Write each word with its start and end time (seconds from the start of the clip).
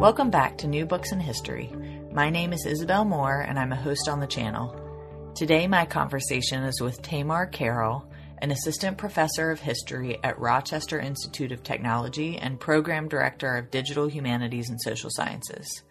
Welcome 0.00 0.30
back 0.30 0.56
to 0.56 0.66
New 0.66 0.86
Books 0.86 1.12
in 1.12 1.20
History. 1.20 1.70
My 2.10 2.30
name 2.30 2.54
is 2.54 2.64
Isabel 2.64 3.04
Moore, 3.04 3.42
and 3.42 3.58
I'm 3.58 3.70
a 3.70 3.76
host 3.76 4.08
on 4.08 4.18
the 4.18 4.26
channel. 4.26 4.74
Today, 5.36 5.68
my 5.68 5.84
conversation 5.84 6.62
is 6.62 6.80
with 6.80 7.02
Tamar 7.02 7.44
Carroll, 7.44 8.10
an 8.38 8.50
assistant 8.50 8.96
professor 8.96 9.50
of 9.50 9.60
history 9.60 10.18
at 10.24 10.38
Rochester 10.38 10.98
Institute 10.98 11.52
of 11.52 11.62
Technology 11.62 12.38
and 12.38 12.58
program 12.58 13.08
director 13.08 13.56
of 13.56 13.70
digital 13.70 14.06
humanities 14.06 14.70
and 14.70 14.80
social 14.80 15.10
sciences. 15.12 15.82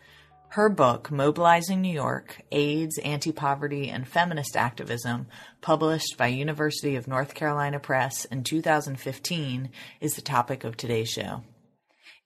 Her 0.48 0.70
book, 0.70 1.12
Mobilizing 1.12 1.80
New 1.80 1.94
York 1.94 2.41
AIDS, 2.52 2.98
Anti 2.98 3.31
Poverty, 3.31 3.89
and 3.89 4.08
Feminist 4.08 4.58
Activism, 4.58 5.28
published 5.62 6.17
by 6.17 6.30
University 6.30 6.95
of 6.95 7.08
North 7.08 7.36
Carolina 7.36 7.80
Press 7.80 8.26
in 8.26 8.44
2015, 8.44 9.70
is 10.02 10.16
the 10.16 10.22
topic 10.23 10.64
of 10.64 10.76
today's 10.76 11.12
show. 11.12 11.44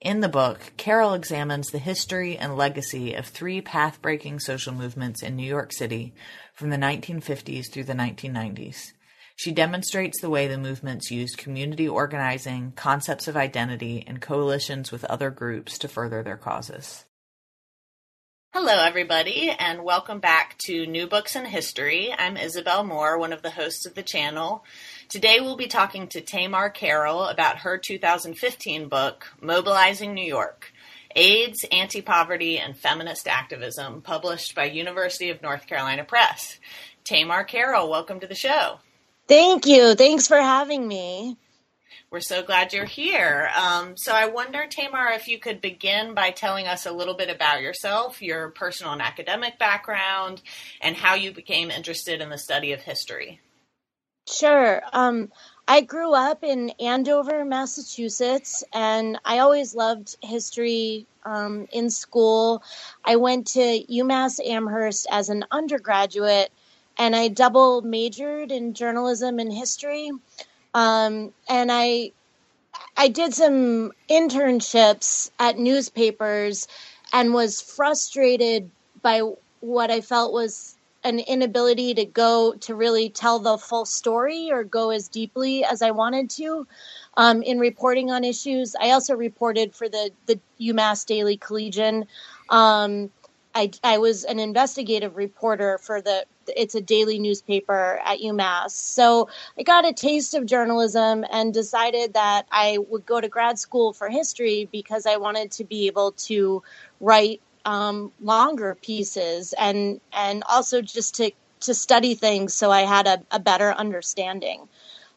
In 0.04 0.20
the 0.20 0.28
book, 0.28 0.74
Carroll 0.76 1.14
examines 1.14 1.70
the 1.70 1.78
history 1.78 2.38
and 2.38 2.58
legacy 2.58 3.14
of 3.14 3.26
three 3.26 3.62
path 3.62 4.02
breaking 4.02 4.42
social 4.42 4.74
movements 4.74 5.24
in 5.24 5.38
New 5.38 5.48
York 5.48 5.72
City 5.72 6.14
from 6.54 6.72
the 6.72 6.78
1950s 6.78 7.72
through 7.72 7.86
the 7.86 7.94
1990s. 7.94 8.92
She 9.38 9.54
demonstrates 9.54 10.20
the 10.20 10.30
way 10.30 10.50
the 10.50 10.58
movements 10.58 11.10
used 11.10 11.38
community 11.38 11.88
organizing, 11.88 12.74
concepts 12.76 13.30
of 13.30 13.38
identity, 13.38 14.04
and 14.06 14.22
coalitions 14.22 14.92
with 14.92 15.06
other 15.06 15.30
groups 15.30 15.78
to 15.78 15.88
further 15.88 16.22
their 16.22 16.36
causes. 16.36 17.06
Hello, 18.52 18.84
everybody, 18.84 19.52
and 19.52 19.86
welcome 19.86 20.20
back 20.20 20.58
to 20.66 20.86
New 20.86 21.08
Books 21.08 21.38
in 21.38 21.46
History. 21.46 22.14
I'm 22.16 22.36
Isabel 22.36 22.84
Moore, 22.84 23.18
one 23.18 23.32
of 23.32 23.42
the 23.42 23.52
hosts 23.52 23.86
of 23.86 23.96
the 23.96 24.04
channel. 24.04 24.66
Today 25.10 25.40
we'll 25.40 25.58
be 25.58 25.68
talking 25.68 26.08
to 26.08 26.22
Tamar 26.22 26.70
Carroll 26.70 27.26
about 27.26 27.60
her 27.60 27.78
2015 27.78 28.88
book, 28.88 29.28
Mobilizing 29.42 30.14
New 30.14 30.26
York 30.26 30.72
AIDS, 31.16 31.64
Anti 31.72 32.02
Poverty, 32.02 32.58
and 32.58 32.76
Feminist 32.76 33.28
Activism, 33.28 34.02
published 34.02 34.56
by 34.56 34.66
University 34.66 35.30
of 35.30 35.42
North 35.42 35.68
Carolina 35.68 36.04
Press. 36.04 36.60
Tamar 37.04 37.44
Carroll, 37.44 37.90
welcome 37.90 38.20
to 38.20 38.28
the 38.28 38.36
show. 38.36 38.80
Thank 39.28 39.66
you. 39.66 39.94
Thanks 39.94 40.28
for 40.28 40.38
having 40.38 40.88
me. 40.88 41.38
We're 42.10 42.20
so 42.20 42.42
glad 42.42 42.74
you're 42.74 42.86
here. 42.86 43.50
Um, 43.56 43.98
so, 43.98 44.14
I 44.14 44.28
wonder, 44.28 44.66
Tamar, 44.68 45.12
if 45.12 45.28
you 45.28 45.40
could 45.40 45.62
begin 45.62 46.14
by 46.14 46.32
telling 46.32 46.68
us 46.68 46.86
a 46.86 46.92
little 46.92 47.16
bit 47.16 47.30
about 47.30 47.62
yourself, 47.62 48.22
your 48.22 48.50
personal 48.50 48.94
and 48.94 49.02
academic 49.02 49.60
background, 49.60 50.42
and 50.82 50.96
how 50.96 51.16
you 51.16 51.32
became 51.32 51.72
interested 51.72 52.22
in 52.22 52.30
the 52.30 52.38
study 52.38 52.72
of 52.72 52.82
history. 52.82 53.40
Sure. 54.28 54.82
Um, 54.94 55.32
I 55.68 55.82
grew 55.82 56.14
up 56.14 56.44
in 56.44 56.72
Andover, 56.80 57.46
Massachusetts, 57.46 58.64
and 58.74 59.18
I 59.26 59.40
always 59.40 59.76
loved 59.76 60.18
history 60.22 61.06
um, 61.26 61.68
in 61.72 61.90
school. 61.90 62.64
I 63.04 63.16
went 63.18 63.48
to 63.48 63.60
UMass 63.90 64.46
Amherst 64.46 65.08
as 65.10 65.30
an 65.30 65.46
undergraduate, 65.52 66.52
and 66.98 67.16
I 67.16 67.28
double 67.30 67.82
majored 67.82 68.52
in 68.52 68.74
journalism 68.74 69.40
and 69.40 69.54
history. 69.54 70.12
Um, 70.74 71.34
and 71.48 71.72
I 71.72 72.12
I 72.98 73.08
did 73.10 73.34
some 73.34 73.92
internships 74.10 75.32
at 75.40 75.58
newspapers 75.58 76.68
and 77.12 77.34
was 77.34 77.62
frustrated 77.62 78.70
by 79.02 79.22
what 79.62 79.92
I 79.92 80.02
felt 80.02 80.34
was 80.34 80.76
an 81.04 81.20
inability 81.20 81.94
to 81.96 82.06
go 82.06 82.54
to 82.62 82.76
really 82.76 83.10
tell 83.10 83.40
the 83.40 83.58
full 83.58 83.86
story 83.86 84.52
or 84.52 84.64
go 84.64 84.92
as 84.92 85.08
deeply 85.08 85.66
as 85.66 85.82
I 85.82 85.92
wanted 85.92 86.30
to 86.32 86.68
um, 87.18 87.42
in 87.42 87.60
reporting 87.60 88.12
on 88.12 88.24
issues. 88.24 88.76
I 88.80 88.92
also 88.92 89.16
reported 89.16 89.76
for 89.76 89.90
the 89.90 90.12
the 90.26 90.40
UMass 90.60 91.06
Daily 91.06 91.38
Collegian. 91.38 92.06
Um, 92.50 93.10
I, 93.56 93.72
I 93.84 94.00
was 94.00 94.24
an 94.24 94.40
investigative 94.40 95.16
reporter 95.16 95.78
for 95.78 96.02
the 96.02 96.26
it's 96.48 96.76
a 96.76 96.82
daily 96.82 97.20
newspaper 97.20 98.02
at 98.04 98.20
UMass. 98.20 98.72
So 98.72 99.30
I 99.58 99.64
got 99.64 99.86
a 99.86 99.94
taste 99.94 100.34
of 100.34 100.46
journalism 100.46 101.24
and 101.32 101.54
decided 101.54 102.14
that 102.14 102.48
I 102.52 102.80
would 102.90 103.06
go 103.06 103.22
to 103.22 103.30
grad 103.30 103.60
school 103.60 103.94
for 103.94 104.10
history 104.10 104.68
because 104.72 105.06
I 105.06 105.18
wanted 105.18 105.52
to 105.52 105.64
be 105.64 105.88
able 105.88 106.12
to 106.28 106.64
write 107.00 107.42
um, 107.66 108.12
longer 108.22 108.76
pieces 108.82 109.54
and 109.58 110.02
and 110.12 110.44
also 110.50 110.82
just 110.82 111.16
to 111.16 111.32
to 111.62 111.74
study 111.74 112.14
things 112.16 112.54
so 112.54 112.72
I 112.72 112.82
had 112.82 113.08
a, 113.08 113.24
a 113.32 113.40
better 113.40 113.72
understanding. 113.72 114.68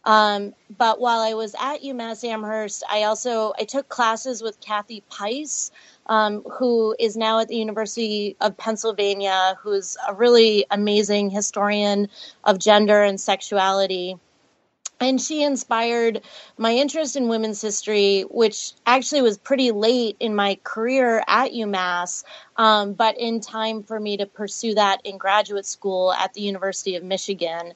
Um, 0.04 0.54
but 0.78 1.00
while 1.00 1.18
I 1.18 1.34
was 1.34 1.56
at 1.60 1.82
UMass 1.82 2.22
Amherst, 2.22 2.84
I 2.88 3.02
also 3.04 3.52
I 3.58 3.64
took 3.64 3.88
classes 3.88 4.40
with 4.40 4.60
Kathy 4.60 5.02
Peiss, 5.10 5.72
um, 6.06 6.42
who 6.42 6.94
is 6.96 7.16
now 7.16 7.40
at 7.40 7.48
the 7.48 7.56
University 7.56 8.36
of 8.40 8.56
Pennsylvania, 8.56 9.58
who's 9.60 9.96
a 10.06 10.14
really 10.14 10.64
amazing 10.70 11.30
historian 11.30 12.08
of 12.44 12.60
gender 12.60 13.02
and 13.02 13.20
sexuality 13.20 14.16
and 14.98 15.20
she 15.20 15.42
inspired 15.42 16.22
my 16.56 16.72
interest 16.72 17.16
in 17.16 17.28
women's 17.28 17.60
history, 17.60 18.22
which 18.30 18.72
actually 18.86 19.22
was 19.22 19.36
pretty 19.36 19.70
late 19.70 20.16
in 20.20 20.34
my 20.34 20.58
career 20.64 21.22
at 21.26 21.52
UMass, 21.52 22.24
um, 22.56 22.94
but 22.94 23.18
in 23.18 23.40
time 23.40 23.82
for 23.82 24.00
me 24.00 24.16
to 24.16 24.26
pursue 24.26 24.74
that 24.74 25.00
in 25.04 25.18
graduate 25.18 25.66
school 25.66 26.12
at 26.12 26.32
the 26.34 26.40
University 26.40 26.96
of 26.96 27.04
Michigan. 27.04 27.74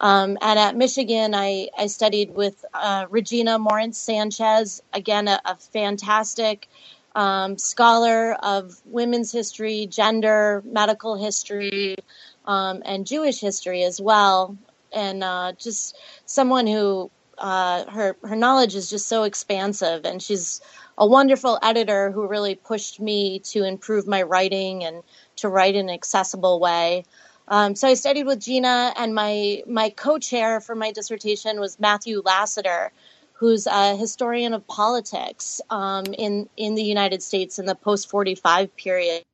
Um, 0.00 0.38
and 0.40 0.58
at 0.58 0.76
Michigan, 0.76 1.34
I, 1.34 1.70
I 1.76 1.86
studied 1.86 2.34
with 2.34 2.64
uh, 2.74 3.06
Regina 3.08 3.58
Morantz 3.58 3.96
Sanchez, 3.96 4.82
again, 4.92 5.26
a, 5.26 5.40
a 5.44 5.56
fantastic 5.56 6.68
um, 7.16 7.58
scholar 7.58 8.34
of 8.34 8.80
women's 8.84 9.32
history, 9.32 9.86
gender, 9.86 10.62
medical 10.64 11.16
history, 11.16 11.96
um, 12.44 12.82
and 12.84 13.06
Jewish 13.06 13.40
history 13.40 13.82
as 13.82 14.00
well 14.00 14.56
and 14.92 15.24
uh, 15.24 15.52
just 15.58 15.96
someone 16.26 16.66
who 16.66 17.10
uh, 17.38 17.84
her 17.90 18.16
her 18.22 18.36
knowledge 18.36 18.74
is 18.74 18.90
just 18.90 19.06
so 19.06 19.22
expansive, 19.24 20.04
and 20.04 20.22
she's 20.22 20.60
a 20.96 21.06
wonderful 21.06 21.58
editor 21.62 22.10
who 22.10 22.26
really 22.26 22.56
pushed 22.56 23.00
me 23.00 23.38
to 23.40 23.64
improve 23.64 24.06
my 24.06 24.22
writing 24.22 24.84
and 24.84 25.02
to 25.36 25.48
write 25.48 25.76
in 25.76 25.88
an 25.88 25.94
accessible 25.94 26.58
way. 26.58 27.04
Um, 27.46 27.76
so 27.76 27.88
I 27.88 27.94
studied 27.94 28.26
with 28.26 28.40
Gina, 28.40 28.92
and 28.96 29.14
my 29.14 29.62
my 29.66 29.90
co-chair 29.90 30.60
for 30.60 30.74
my 30.74 30.92
dissertation 30.92 31.60
was 31.60 31.78
Matthew 31.78 32.20
Lassiter, 32.24 32.92
who's 33.34 33.66
a 33.66 33.96
historian 33.96 34.52
of 34.52 34.66
politics 34.66 35.60
um, 35.70 36.04
in 36.06 36.48
in 36.56 36.74
the 36.74 36.82
United 36.82 37.22
States 37.22 37.58
in 37.58 37.66
the 37.66 37.74
post 37.74 38.10
forty 38.10 38.34
five 38.34 38.76
period. 38.76 39.24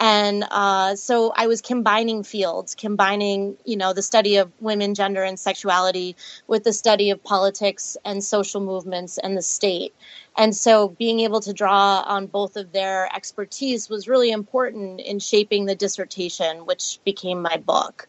And 0.00 0.44
uh, 0.48 0.94
so 0.94 1.32
I 1.34 1.48
was 1.48 1.60
combining 1.60 2.22
fields, 2.22 2.76
combining, 2.76 3.56
you 3.64 3.76
know, 3.76 3.92
the 3.92 4.02
study 4.02 4.36
of 4.36 4.52
women, 4.60 4.94
gender, 4.94 5.24
and 5.24 5.38
sexuality 5.38 6.14
with 6.46 6.62
the 6.62 6.72
study 6.72 7.10
of 7.10 7.24
politics 7.24 7.96
and 8.04 8.22
social 8.22 8.60
movements 8.60 9.18
and 9.18 9.36
the 9.36 9.42
state. 9.42 9.94
And 10.36 10.54
so 10.54 10.88
being 10.88 11.20
able 11.20 11.40
to 11.40 11.52
draw 11.52 12.02
on 12.06 12.26
both 12.26 12.56
of 12.56 12.70
their 12.70 13.12
expertise 13.14 13.88
was 13.88 14.06
really 14.06 14.30
important 14.30 15.00
in 15.00 15.18
shaping 15.18 15.66
the 15.66 15.74
dissertation, 15.74 16.64
which 16.64 17.00
became 17.04 17.42
my 17.42 17.56
book. 17.56 18.08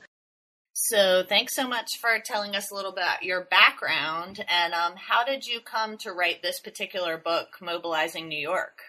So, 0.73 1.23
thanks 1.27 1.55
so 1.55 1.67
much 1.67 1.97
for 1.99 2.19
telling 2.23 2.55
us 2.55 2.71
a 2.71 2.75
little 2.75 2.93
bit 2.93 3.03
about 3.03 3.23
your 3.23 3.45
background 3.45 4.43
and 4.47 4.73
um, 4.73 4.93
how 4.95 5.25
did 5.25 5.45
you 5.45 5.59
come 5.59 5.97
to 5.99 6.13
write 6.13 6.41
this 6.41 6.59
particular 6.59 7.17
book, 7.17 7.57
Mobilizing 7.61 8.29
New 8.29 8.39
York? 8.39 8.79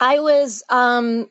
I 0.00 0.20
was 0.20 0.62
um, 0.68 1.30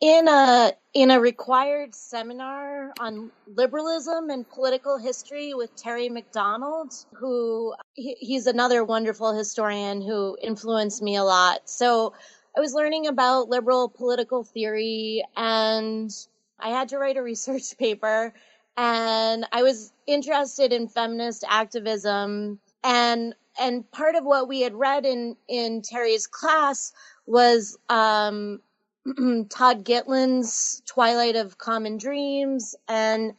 in 0.00 0.28
a 0.28 0.72
in 0.92 1.10
a 1.10 1.20
required 1.20 1.94
seminar 1.94 2.92
on 3.00 3.30
liberalism 3.46 4.30
and 4.30 4.48
political 4.48 4.98
history 4.98 5.54
with 5.54 5.74
Terry 5.76 6.08
McDonald, 6.08 6.92
who 7.12 7.74
he, 7.94 8.16
he's 8.18 8.46
another 8.46 8.84
wonderful 8.84 9.34
historian 9.34 10.00
who 10.00 10.36
influenced 10.40 11.02
me 11.02 11.16
a 11.16 11.24
lot. 11.24 11.68
So 11.68 12.14
I 12.56 12.60
was 12.60 12.74
learning 12.74 13.06
about 13.06 13.48
liberal 13.48 13.88
political 13.88 14.44
theory 14.44 15.24
and 15.36 16.10
I 16.58 16.70
had 16.70 16.90
to 16.90 16.98
write 16.98 17.16
a 17.16 17.22
research 17.22 17.76
paper 17.78 18.34
and 18.76 19.46
I 19.52 19.62
was 19.62 19.92
interested 20.06 20.72
in 20.72 20.88
feminist 20.88 21.44
activism 21.48 22.58
and 22.84 23.34
and 23.58 23.90
part 23.90 24.16
of 24.16 24.24
what 24.24 24.48
we 24.48 24.60
had 24.60 24.74
read 24.74 25.06
in 25.06 25.36
in 25.48 25.80
Terry's 25.80 26.26
class 26.26 26.92
was 27.26 27.78
um, 27.88 28.60
Todd 29.50 29.84
Gitlin's 29.84 30.82
Twilight 30.86 31.36
of 31.36 31.58
Common 31.58 31.98
Dreams, 31.98 32.74
and 32.88 33.34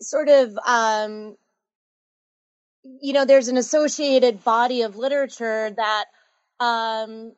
sort 0.00 0.28
of 0.28 0.58
um, 0.66 1.36
you 2.82 3.12
know 3.12 3.24
there's 3.24 3.48
an 3.48 3.56
associated 3.56 4.44
body 4.44 4.82
of 4.82 4.96
literature 4.96 5.70
that 5.76 6.04
um, 6.64 7.32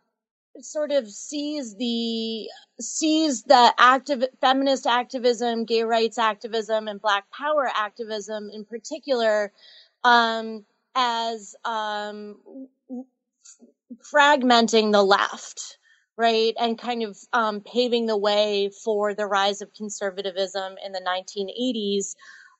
sort 0.61 0.93
of 0.93 1.11
sees 1.11 1.77
the 1.77 2.49
sees 2.81 3.43
the 3.45 3.75
active 3.79 4.25
feminist 4.41 4.87
activism, 4.87 5.65
gay 5.65 5.85
rights 5.85 6.19
activism, 6.19 6.89
and 6.89 7.01
Black 7.01 7.25
Power 7.31 7.71
activism 7.75 8.51
in 8.53 8.65
particular 8.65 9.53
um, 10.05 10.65
as 10.95 11.55
um, 11.65 12.37
fragmenting 14.13 14.93
the 14.93 15.03
left, 15.03 15.79
right, 16.17 16.55
and 16.59 16.79
kind 16.79 17.03
of 17.03 17.19
um, 17.33 17.61
paving 17.61 18.07
the 18.07 18.17
way 18.17 18.71
for 18.85 19.15
the 19.15 19.27
rise 19.27 19.61
of 19.61 19.75
conservatism 19.75 20.75
in 20.85 20.93
the 20.93 21.01
1980s. 21.01 22.15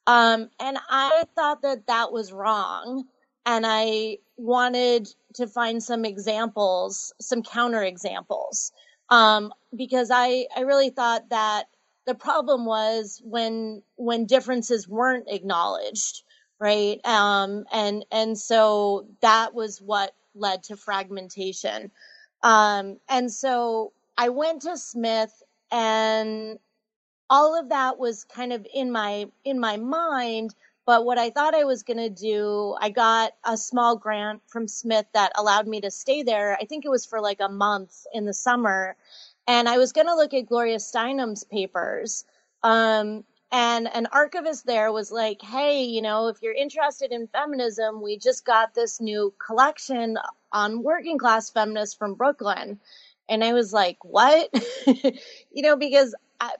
Um, 0.07 0.51
and 0.59 0.79
I 0.89 1.25
thought 1.35 1.63
that 1.63 1.87
that 1.87 2.13
was 2.13 2.33
wrong. 2.33 3.05
And 3.45 3.65
I 3.67 4.19
wanted 4.37 5.09
to 5.35 5.47
find 5.47 5.83
some 5.83 6.05
examples, 6.05 7.13
some 7.21 7.43
counter 7.43 7.83
examples, 7.83 8.73
um, 9.09 9.53
because 9.77 10.11
I, 10.13 10.47
I 10.57 10.61
really 10.61 10.91
thought 10.91 11.29
that 11.31 11.65
the 12.07 12.15
problem 12.15 12.65
was 12.65 13.21
when 13.25 13.83
when 13.97 14.27
differences 14.27 14.89
weren't 14.89 15.27
acknowledged, 15.29 16.23
right? 16.59 17.05
Um, 17.05 17.65
and 17.73 18.05
and 18.11 18.39
so 18.39 19.07
that 19.21 19.55
was 19.55 19.81
what 19.81 20.15
led 20.35 20.65
to 20.65 20.77
fragmentation. 20.77 21.91
Um, 22.43 22.99
and 23.09 23.33
so 23.33 23.93
I 24.19 24.31
went 24.31 24.63
to 24.63 24.77
Smith 24.79 25.33
and 25.73 26.59
all 27.31 27.59
of 27.59 27.71
that 27.71 27.99
was 27.99 28.25
kind 28.25 28.53
of 28.53 28.67
in 28.75 28.93
my 28.93 29.27
in 29.45 29.61
my 29.61 29.77
mind 29.79 30.55
but 30.85 31.05
what 31.05 31.19
I 31.19 31.31
thought 31.31 31.55
I 31.55 31.65
was 31.65 31.85
going 31.85 31.99
to 31.99 32.11
do, 32.11 32.75
I 32.81 32.91
got 32.91 33.33
a 33.45 33.57
small 33.57 33.97
grant 33.97 34.43
from 34.49 34.67
Smith 34.67 35.07
that 35.15 35.33
allowed 35.37 35.69
me 35.69 35.81
to 35.83 35.91
stay 35.91 36.23
there. 36.25 36.57
I 36.61 36.65
think 36.65 36.85
it 36.85 36.91
was 36.91 37.07
for 37.07 37.21
like 37.21 37.39
a 37.41 37.49
month 37.49 38.05
in 38.13 38.25
the 38.25 38.35
summer. 38.35 38.97
And 39.47 39.69
I 39.69 39.79
was 39.79 39.93
going 39.93 40.09
to 40.09 40.17
look 40.17 40.35
at 40.35 40.47
Gloria 40.47 40.79
Steinem's 40.79 41.45
papers. 41.45 42.25
Um, 42.65 43.25
and 43.53 43.87
an 43.95 44.09
archivist 44.11 44.65
there 44.65 44.91
was 44.91 45.13
like, 45.13 45.43
hey, 45.43 45.85
you 45.85 46.01
know, 46.01 46.29
if 46.29 46.41
you're 46.41 46.55
interested 46.55 47.13
in 47.13 47.27
feminism, 47.27 48.01
we 48.01 48.17
just 48.17 48.47
got 48.47 48.75
this 48.75 48.99
new 48.99 49.35
collection 49.45 50.17
on 50.51 50.83
working 50.83 51.19
class 51.19 51.51
feminists 51.51 51.95
from 51.95 52.15
Brooklyn. 52.15 52.81
And 53.29 53.45
I 53.45 53.53
was 53.53 53.71
like, 53.71 53.99
what? 54.03 54.49
you 54.87 55.63
know, 55.63 55.77
because 55.77 56.15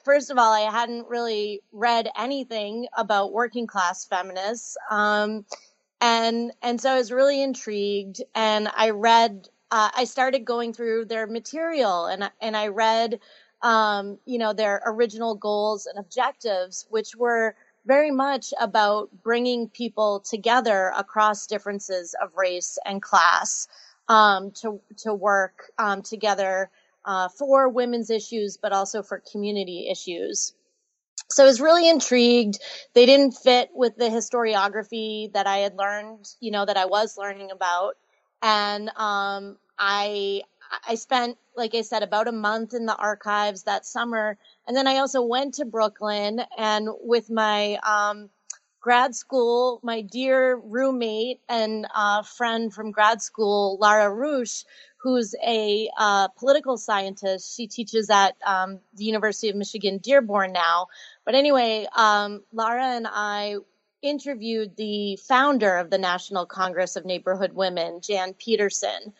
first 0.05 0.31
of 0.31 0.37
all, 0.37 0.53
I 0.53 0.71
hadn't 0.71 1.09
really 1.09 1.63
read 1.73 2.11
anything 2.17 2.89
about 2.95 3.33
working 3.33 3.67
class 3.67 4.05
feminists. 4.05 4.77
Um, 4.91 5.47
and, 6.03 6.53
and 6.61 6.79
so 6.79 6.93
I 6.93 6.99
was 6.99 7.11
really 7.11 7.43
intrigued 7.43 8.23
and 8.35 8.69
I 8.77 8.91
read, 8.91 9.49
uh, 9.71 9.91
I 9.97 10.05
started 10.05 10.45
going 10.45 10.75
through 10.75 11.07
their 11.07 11.27
material 11.27 12.05
and, 12.05 12.31
and 12.43 12.55
I 12.55 12.69
read, 12.69 13.19
um, 13.63 14.19
you 14.25 14.39
know, 14.39 14.53
their 14.53 14.83
original 14.87 15.35
goals 15.35 15.87
and 15.87 15.99
objectives, 15.99 16.87
which 16.91 17.15
were 17.17 17.55
very 17.87 18.11
much 18.11 18.53
about 18.61 19.11
bringing 19.23 19.69
people 19.69 20.21
together 20.21 20.93
across 20.97 21.47
differences 21.47 22.15
of 22.23 22.31
race 22.37 22.79
and 22.85 23.03
class, 23.03 23.69
um, 24.09 24.51
to, 24.53 24.81
to 24.99 25.15
work, 25.15 25.71
um, 25.79 26.03
together 26.03 26.71
uh, 27.05 27.29
for 27.29 27.69
women's 27.69 28.11
issues, 28.11 28.57
but 28.57 28.73
also 28.73 29.03
for 29.03 29.23
community 29.31 29.89
issues. 29.91 30.55
So 31.31 31.45
I 31.45 31.47
was 31.47 31.61
really 31.61 31.89
intrigued. 31.89 32.59
They 32.95 33.07
didn't 33.07 33.33
fit 33.33 33.71
with 33.75 33.97
the 33.97 34.09
historiography 34.09 35.33
that 35.33 35.47
I 35.47 35.59
had 35.59 35.77
learned, 35.77 36.29
you 36.41 36.51
know, 36.51 36.65
that 36.65 36.77
I 36.77 36.85
was 36.87 37.17
learning 37.17 37.51
about. 37.51 37.97
And 38.43 38.91
um, 38.97 39.57
I 39.79 40.43
I 40.87 40.95
spent, 40.95 41.39
like 41.57 41.75
I 41.75 41.83
said, 41.83 42.03
about 42.03 42.29
a 42.29 42.33
month 42.33 42.75
in 42.75 42.87
the 42.87 42.97
archives 42.97 43.65
that 43.65 43.87
summer, 43.87 44.39
and 44.67 44.77
then 44.77 44.87
I 44.87 44.99
also 44.99 45.23
went 45.23 45.55
to 45.55 45.65
Brooklyn 45.65 46.41
and 46.57 46.89
with 47.01 47.31
my 47.31 47.79
um, 47.87 48.31
grad 48.81 49.15
school, 49.15 49.81
my 49.83 50.03
dear 50.03 50.57
roommate 50.57 51.41
and 51.49 51.87
uh, 51.95 52.23
friend 52.23 52.75
from 52.75 52.91
grad 52.91 53.23
school, 53.23 53.79
Lara 53.81 54.13
Roosh, 54.13 54.65
who's 54.97 55.35
a 55.45 55.89
uh, 55.99 56.29
political 56.29 56.77
scientist. 56.77 57.57
She 57.57 57.67
teaches 57.67 58.11
at 58.11 58.37
um, 58.45 58.81
the 58.95 59.05
University 59.05 59.49
of 59.49 59.57
Michigan 59.57 59.99
Dearborn 59.99 60.53
now. 60.53 60.89
But 61.25 61.35
anyway, 61.35 61.87
um, 61.97 62.43
Lara 62.53 62.87
and 62.87 63.07
I 63.09 63.57
interviewed 64.03 64.77
the 64.77 65.17
founder 65.17 65.77
of 65.77 65.91
the 65.91 65.99
National 65.99 66.45
Congress 66.45 66.97
of 66.97 67.05
Neighborhood 67.05 67.53
Women, 67.53 68.01
Jan 68.01 68.35
Peterson, 68.35 69.13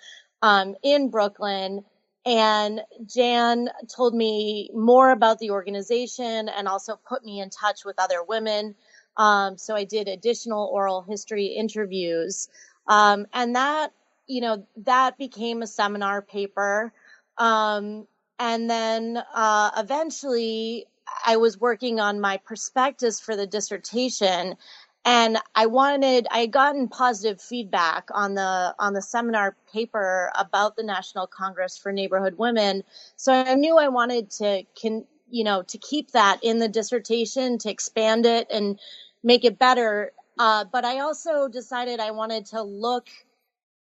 um, 0.43 0.75
in 0.83 1.11
Brooklyn. 1.11 1.85
And 2.25 2.83
Jan 3.07 3.69
told 3.95 4.15
me 4.15 4.71
more 4.75 5.11
about 5.11 5.39
the 5.39 5.51
organization 5.51 6.49
and 6.49 6.69
also 6.69 7.01
put 7.09 7.25
me 7.25 7.41
in 7.41 7.51
touch 7.51 7.85
with 7.85 7.99
other 7.99 8.23
women. 8.23 8.75
Um, 9.17 9.59
so 9.59 9.75
I 9.75 9.85
did 9.85 10.09
additional 10.09 10.71
oral 10.73 11.03
history 11.03 11.47
interviews. 11.47 12.49
Um, 12.87 13.27
and 13.33 13.57
that 13.57 13.93
you 14.27 14.41
know, 14.41 14.67
that 14.79 15.19
became 15.19 15.63
a 15.63 15.67
seminar 15.67 16.23
paper. 16.23 16.93
Um, 17.39 18.07
and 18.39 18.69
then 18.69 19.23
uh, 19.35 19.71
eventually 19.77 20.87
I 21.27 21.37
was 21.37 21.61
working 21.61 22.01
on 22.01 22.21
my 22.21 22.39
prospectus 22.39 23.21
for 23.21 23.37
the 23.37 23.47
dissertation 23.47 24.57
and 25.05 25.39
I 25.55 25.67
wanted 25.67 26.27
I 26.31 26.41
had 26.41 26.53
gotten 26.53 26.89
positive 26.89 27.41
feedback 27.41 28.09
on 28.13 28.35
the 28.35 28.75
on 28.79 28.93
the 28.93 29.03
seminar 29.03 29.57
paper 29.73 30.31
about 30.39 30.77
the 30.77 30.85
National 30.85 31.27
Congress 31.27 31.77
for 31.77 31.93
Neighborhood 31.93 32.39
Women. 32.39 32.85
So 33.17 33.33
I 33.33 33.55
knew 33.55 33.79
I 33.79 33.89
wanted 33.89 34.31
to 34.33 34.63
can 34.81 35.05
you 35.31 35.45
know 35.45 35.63
to 35.63 35.79
keep 35.79 36.13
that 36.13 36.41
in 36.43 36.59
the 36.59 36.69
dissertation 36.69 37.59
to 37.59 37.71
expand 37.71 38.27
it 38.27 38.47
and 38.51 38.79
make 39.23 39.45
it 39.45 39.59
better. 39.59 40.13
Uh, 40.39 40.65
but 40.65 40.85
I 40.85 41.01
also 41.01 41.49
decided 41.49 42.01
I 42.01 42.13
wanted 42.13 42.47
to 42.47 42.63
look 42.63 43.09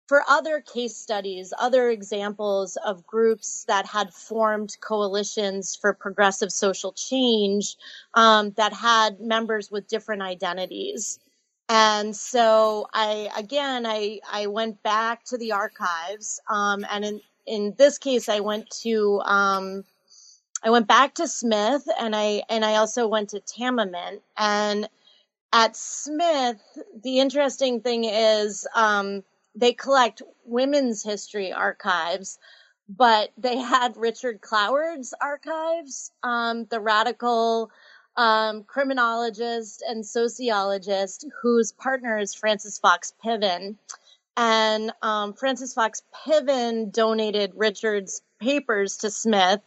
for 0.08 0.22
other 0.26 0.60
case 0.60 0.96
studies, 0.96 1.52
other 1.58 1.90
examples 1.90 2.76
of 2.76 3.06
groups 3.06 3.64
that 3.68 3.84
had 3.86 4.12
formed 4.12 4.74
coalitions 4.80 5.76
for 5.76 5.92
progressive 5.92 6.50
social 6.50 6.92
change 6.92 7.76
um, 8.14 8.50
that 8.56 8.72
had 8.72 9.20
members 9.20 9.70
with 9.70 9.86
different 9.86 10.22
identities. 10.22 11.20
And 11.68 12.16
so 12.16 12.88
I, 12.94 13.28
again, 13.36 13.84
I, 13.84 14.20
I 14.32 14.46
went 14.46 14.82
back 14.82 15.24
to 15.24 15.36
the 15.36 15.52
archives. 15.52 16.40
Um, 16.48 16.86
and 16.90 17.04
in, 17.04 17.20
in 17.46 17.74
this 17.76 17.98
case, 17.98 18.30
I 18.30 18.40
went 18.40 18.70
to, 18.82 19.20
um, 19.20 19.84
I 20.64 20.70
went 20.70 20.88
back 20.88 21.16
to 21.16 21.28
Smith 21.28 21.86
and 22.00 22.16
I, 22.16 22.42
and 22.48 22.64
I 22.64 22.76
also 22.76 23.06
went 23.06 23.28
to 23.30 23.40
Tamiment 23.40 24.22
and 24.38 24.88
at 25.52 25.76
Smith, 25.76 26.60
the 27.02 27.20
interesting 27.20 27.80
thing 27.80 28.04
is, 28.04 28.66
um, 28.74 29.22
they 29.58 29.72
collect 29.72 30.22
women's 30.44 31.02
history 31.02 31.52
archives, 31.52 32.38
but 32.88 33.30
they 33.36 33.58
had 33.58 33.96
Richard 33.96 34.40
Cloward's 34.40 35.12
archives, 35.20 36.12
um, 36.22 36.64
the 36.66 36.80
radical 36.80 37.70
um, 38.16 38.64
criminologist 38.64 39.82
and 39.86 40.06
sociologist 40.06 41.26
whose 41.42 41.72
partner 41.72 42.18
is 42.18 42.34
Frances 42.34 42.78
Fox 42.78 43.12
Piven. 43.24 43.76
And 44.36 44.92
um, 45.02 45.34
Frances 45.34 45.74
Fox 45.74 46.02
Piven 46.14 46.92
donated 46.92 47.52
Richard's 47.56 48.22
papers 48.40 48.98
to 48.98 49.10
Smith, 49.10 49.60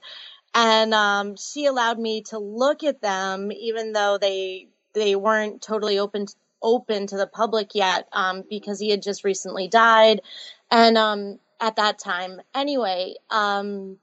and 0.53 0.93
um, 0.93 1.35
she 1.35 1.65
allowed 1.65 1.99
me 1.99 2.21
to 2.23 2.39
look 2.39 2.83
at 2.85 3.01
them, 3.01 3.51
even 3.51 3.91
though 3.91 4.17
they 4.17 4.69
they 4.93 5.15
weren't 5.15 5.61
totally 5.61 5.99
open 5.99 6.25
open 6.61 7.07
to 7.07 7.17
the 7.17 7.27
public 7.27 7.75
yet 7.75 8.07
um, 8.13 8.43
because 8.49 8.79
he 8.79 8.89
had 8.89 9.01
just 9.01 9.23
recently 9.23 9.67
died. 9.67 10.21
And 10.69 10.97
um, 10.97 11.39
at 11.59 11.75
that 11.77 11.99
time, 11.99 12.41
anyway, 12.53 13.15
um, 13.29 13.97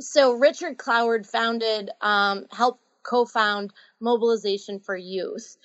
so 0.00 0.32
Richard 0.32 0.76
Cloward 0.76 1.26
founded, 1.26 1.90
um, 2.00 2.46
helped 2.50 2.82
co 3.02 3.24
found 3.24 3.72
Mobilization 4.00 4.80
for 4.80 4.96
Youth. 4.96 5.56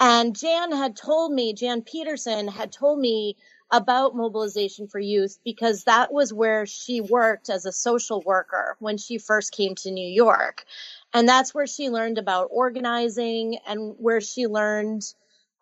And 0.00 0.36
Jan 0.36 0.72
had 0.72 0.96
told 0.96 1.32
me, 1.32 1.54
Jan 1.54 1.82
Peterson 1.82 2.46
had 2.48 2.70
told 2.70 3.00
me 3.00 3.36
about 3.70 4.16
Mobilization 4.16 4.88
for 4.88 4.98
Youth 4.98 5.38
because 5.44 5.84
that 5.84 6.12
was 6.12 6.32
where 6.32 6.66
she 6.66 7.00
worked 7.00 7.50
as 7.50 7.66
a 7.66 7.72
social 7.72 8.22
worker 8.22 8.76
when 8.78 8.96
she 8.96 9.18
first 9.18 9.52
came 9.52 9.74
to 9.76 9.90
New 9.90 10.08
York. 10.08 10.64
And 11.12 11.28
that's 11.28 11.54
where 11.54 11.66
she 11.66 11.90
learned 11.90 12.18
about 12.18 12.48
organizing 12.50 13.58
and 13.66 13.94
where 13.98 14.20
she 14.20 14.46
learned 14.46 15.02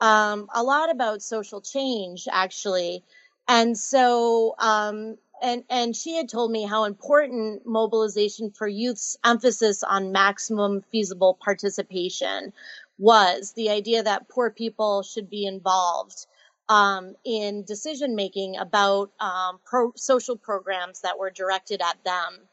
um, 0.01 0.49
a 0.55 0.63
lot 0.63 0.91
about 0.91 1.23
social 1.23 1.61
change, 1.61 2.29
actually. 2.31 3.05
And 3.49 3.77
so, 3.79 4.55
um, 4.59 5.17
and 5.43 5.65
and 5.69 5.95
she 5.95 6.17
had 6.17 6.29
told 6.29 6.51
me 6.51 6.65
how 6.65 6.85
important 6.85 7.67
mobilization 7.67 8.51
for 8.51 8.67
youth's 8.67 9.17
emphasis 9.25 9.83
on 9.83 10.13
maximum 10.13 10.83
feasible 10.91 11.39
participation 11.43 12.53
was 12.99 13.53
the 13.53 13.71
idea 13.71 14.03
that 14.03 14.29
poor 14.29 14.51
people 14.51 15.03
should 15.03 15.29
be 15.29 15.45
involved 15.47 16.27
um, 16.69 17.15
in 17.25 17.65
decision 17.65 18.17
making 18.17 18.57
about 18.57 19.11
um, 19.21 19.61
pro- 19.65 19.93
social 19.97 20.37
programs 20.37 21.03
that 21.03 21.19
were 21.19 21.31
directed 21.31 21.81
at 21.83 22.03
them. 22.05 22.49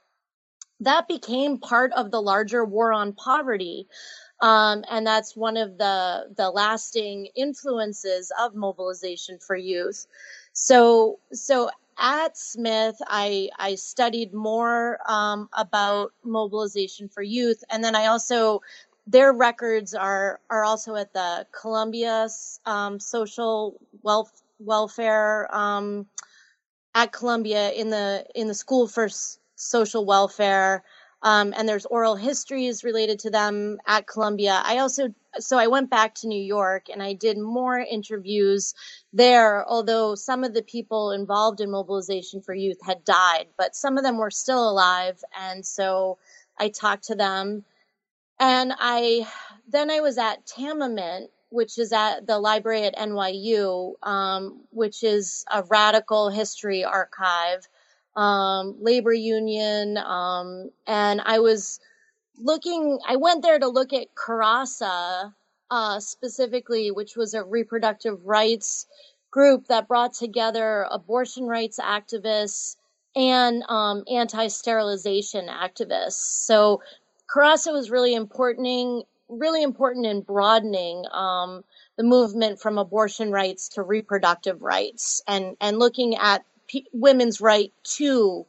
That 0.82 1.08
became 1.08 1.60
part 1.60 1.94
of 1.94 2.12
the 2.12 2.22
larger 2.22 2.66
war 2.66 2.92
on 2.92 3.14
poverty. 3.14 3.88
Um, 4.44 4.86
and 4.92 5.08
that's 5.08 5.38
one 5.38 5.58
of 5.58 5.80
the 5.80 6.28
the 6.38 6.52
lasting 6.52 7.30
influences 7.36 8.32
of 8.40 8.56
mobilization 8.56 9.40
for 9.40 9.58
youth. 9.58 10.08
So 10.54 11.20
so 11.34 11.72
at 12.00 12.38
Smith, 12.38 12.98
I 13.08 13.50
I 13.60 13.76
studied 13.78 14.36
more 14.36 15.00
um, 15.12 15.50
about 15.58 16.14
mobilization 16.26 17.10
for 17.10 17.24
youth, 17.24 17.64
and 17.72 17.84
then 17.84 17.96
I 17.98 18.08
also 18.08 18.62
their 19.08 19.34
records 19.34 19.96
are 19.96 20.42
are 20.52 20.66
also 20.66 20.96
at 20.98 21.14
the 21.14 21.48
Columbia 21.60 22.30
um, 22.68 23.02
Social 23.02 23.82
Wealth 24.04 24.44
Welfare 24.60 25.50
um, 25.56 26.08
at 26.96 27.12
Columbia 27.14 27.72
in 27.72 27.90
the 27.90 28.26
in 28.36 28.48
the 28.48 28.56
School 28.56 28.88
for 28.88 29.10
Social 29.56 30.06
Welfare. 30.06 30.84
Um, 31.24 31.54
and 31.56 31.68
there's 31.68 31.86
oral 31.86 32.18
histories 32.18 32.84
related 32.84 33.20
to 33.20 33.30
them 33.30 33.78
at 33.88 34.06
Columbia. 34.06 34.62
I 34.64 34.80
also, 34.80 35.14
so 35.40 35.58
I 35.58 35.68
went 35.68 35.90
back 35.90 36.16
to 36.16 36.28
New 36.28 36.42
York 36.42 36.88
and 36.92 37.02
I 37.02 37.14
did 37.14 37.38
more 37.38 37.80
interviews 37.80 38.76
there, 39.14 39.66
although 39.66 40.16
some 40.16 40.44
of 40.44 40.54
the 40.54 40.62
people 40.62 41.12
involved 41.12 41.62
in 41.62 41.72
mobilization 41.72 42.42
for 42.42 42.54
youth 42.54 42.80
had 42.86 43.06
died, 43.06 43.48
but 43.58 43.74
some 43.74 43.98
of 43.98 44.04
them 44.04 44.18
were 44.18 44.32
still 44.32 44.70
alive. 44.70 45.24
And 45.40 45.66
so 45.66 46.18
I 46.60 46.68
talked 46.68 47.06
to 47.06 47.16
them. 47.16 47.64
And 48.38 48.74
I, 48.78 49.26
then 49.70 49.90
I 49.90 50.02
was 50.02 50.18
at 50.18 50.46
Tamiment, 50.46 51.30
which 51.48 51.78
is 51.80 51.94
at 51.94 52.28
the 52.28 52.38
library 52.38 52.84
at 52.84 52.98
NYU, 52.98 53.94
um, 54.04 54.62
which 54.72 55.04
is 55.04 55.46
a 55.50 55.64
radical 55.64 56.30
history 56.30 56.84
archive 56.84 57.66
um, 58.16 58.76
labor 58.80 59.14
union. 59.14 59.98
Um, 59.98 60.70
and 60.88 61.22
I 61.22 61.40
was 61.40 61.80
looking, 62.38 63.00
I 63.08 63.16
went 63.16 63.44
there 63.44 63.60
to 63.60 63.68
look 63.68 63.94
at 63.94 64.16
CARASA 64.16 65.34
uh, 65.72 66.00
specifically, 66.00 66.92
which 66.92 67.16
was 67.16 67.34
a 67.34 67.44
reproductive 67.44 68.26
rights 68.26 68.86
group 69.32 69.68
that 69.68 69.88
brought 69.88 70.14
together 70.14 70.86
abortion 70.92 71.46
rights 71.46 71.80
activists 71.80 72.76
and 73.16 73.64
um, 73.68 74.04
anti-sterilization 74.12 75.48
activists. 75.48 76.46
So 76.46 76.82
CARASA 77.34 77.74
was 77.74 77.90
really 77.90 78.14
important, 78.14 79.06
really 79.28 79.64
important 79.64 80.06
in 80.06 80.22
broadening 80.22 81.06
um, 81.12 81.64
the 81.98 82.04
movement 82.04 82.60
from 82.60 82.78
abortion 82.78 83.32
rights 83.32 83.70
to 83.70 83.82
reproductive 83.82 84.62
rights 84.62 85.22
and, 85.28 85.58
and 85.60 85.80
looking 85.80 86.16
at 86.16 86.44
women's 86.94 87.42
right 87.42 87.74
to 87.84 88.46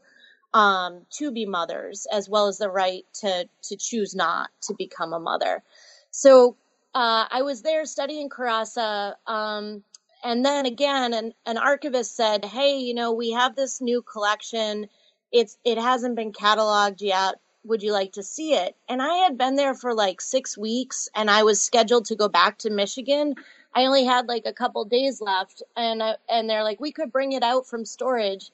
um, 0.55 1.05
to 1.11 1.33
be 1.33 1.47
mothers, 1.47 2.07
as 2.13 2.29
well 2.29 2.47
as 2.47 2.59
the 2.59 2.71
right 2.71 3.05
to 3.15 3.49
to 3.63 3.77
choose 3.77 4.15
not 4.15 4.51
to 4.63 4.75
become 4.75 5.13
a 5.13 5.19
mother. 5.19 5.63
So 6.11 6.57
uh, 6.95 7.27
I 7.31 7.43
was 7.43 7.63
there 7.63 7.85
studying 7.85 8.29
CARASA, 8.29 9.15
um, 9.27 9.83
and 10.23 10.45
then 10.45 10.65
again, 10.65 11.13
an, 11.13 11.35
an 11.45 11.59
archivist 11.59 12.15
said, 12.17 12.45
"Hey, 12.45 12.79
you 12.79 12.95
know, 12.95 13.13
we 13.13 13.33
have 13.33 13.57
this 13.57 13.81
new 13.81 14.01
collection. 14.01 14.87
It's 15.33 15.59
it 15.65 15.77
hasn't 15.77 16.17
been 16.17 16.33
cataloged 16.33 17.01
yet. 17.01 17.35
Would 17.65 17.83
you 17.83 17.93
like 17.93 18.13
to 18.13 18.23
see 18.23 18.55
it?" 18.55 18.77
And 18.89 19.03
I 19.03 19.15
had 19.17 19.37
been 19.37 19.57
there 19.57 19.75
for 19.75 19.93
like 19.93 20.21
six 20.21 20.57
weeks, 20.57 21.09
and 21.17 21.29
I 21.29 21.43
was 21.43 21.61
scheduled 21.61 22.07
to 22.07 22.17
go 22.17 22.29
back 22.29 22.59
to 22.59 22.71
Michigan 22.71 23.35
I 23.75 23.87
only 23.87 24.05
had 24.05 24.29
like 24.29 24.47
a 24.47 24.53
couple 24.53 24.85
days 24.85 25.21
left, 25.21 25.63
and 25.77 26.03
I, 26.03 26.17
and 26.29 26.49
they're 26.49 26.65
like, 26.65 26.81
we 26.81 26.93
could 26.93 27.13
bring 27.13 27.33
it 27.33 27.43
out 27.43 27.67
from 27.67 27.85
storage. 27.85 28.51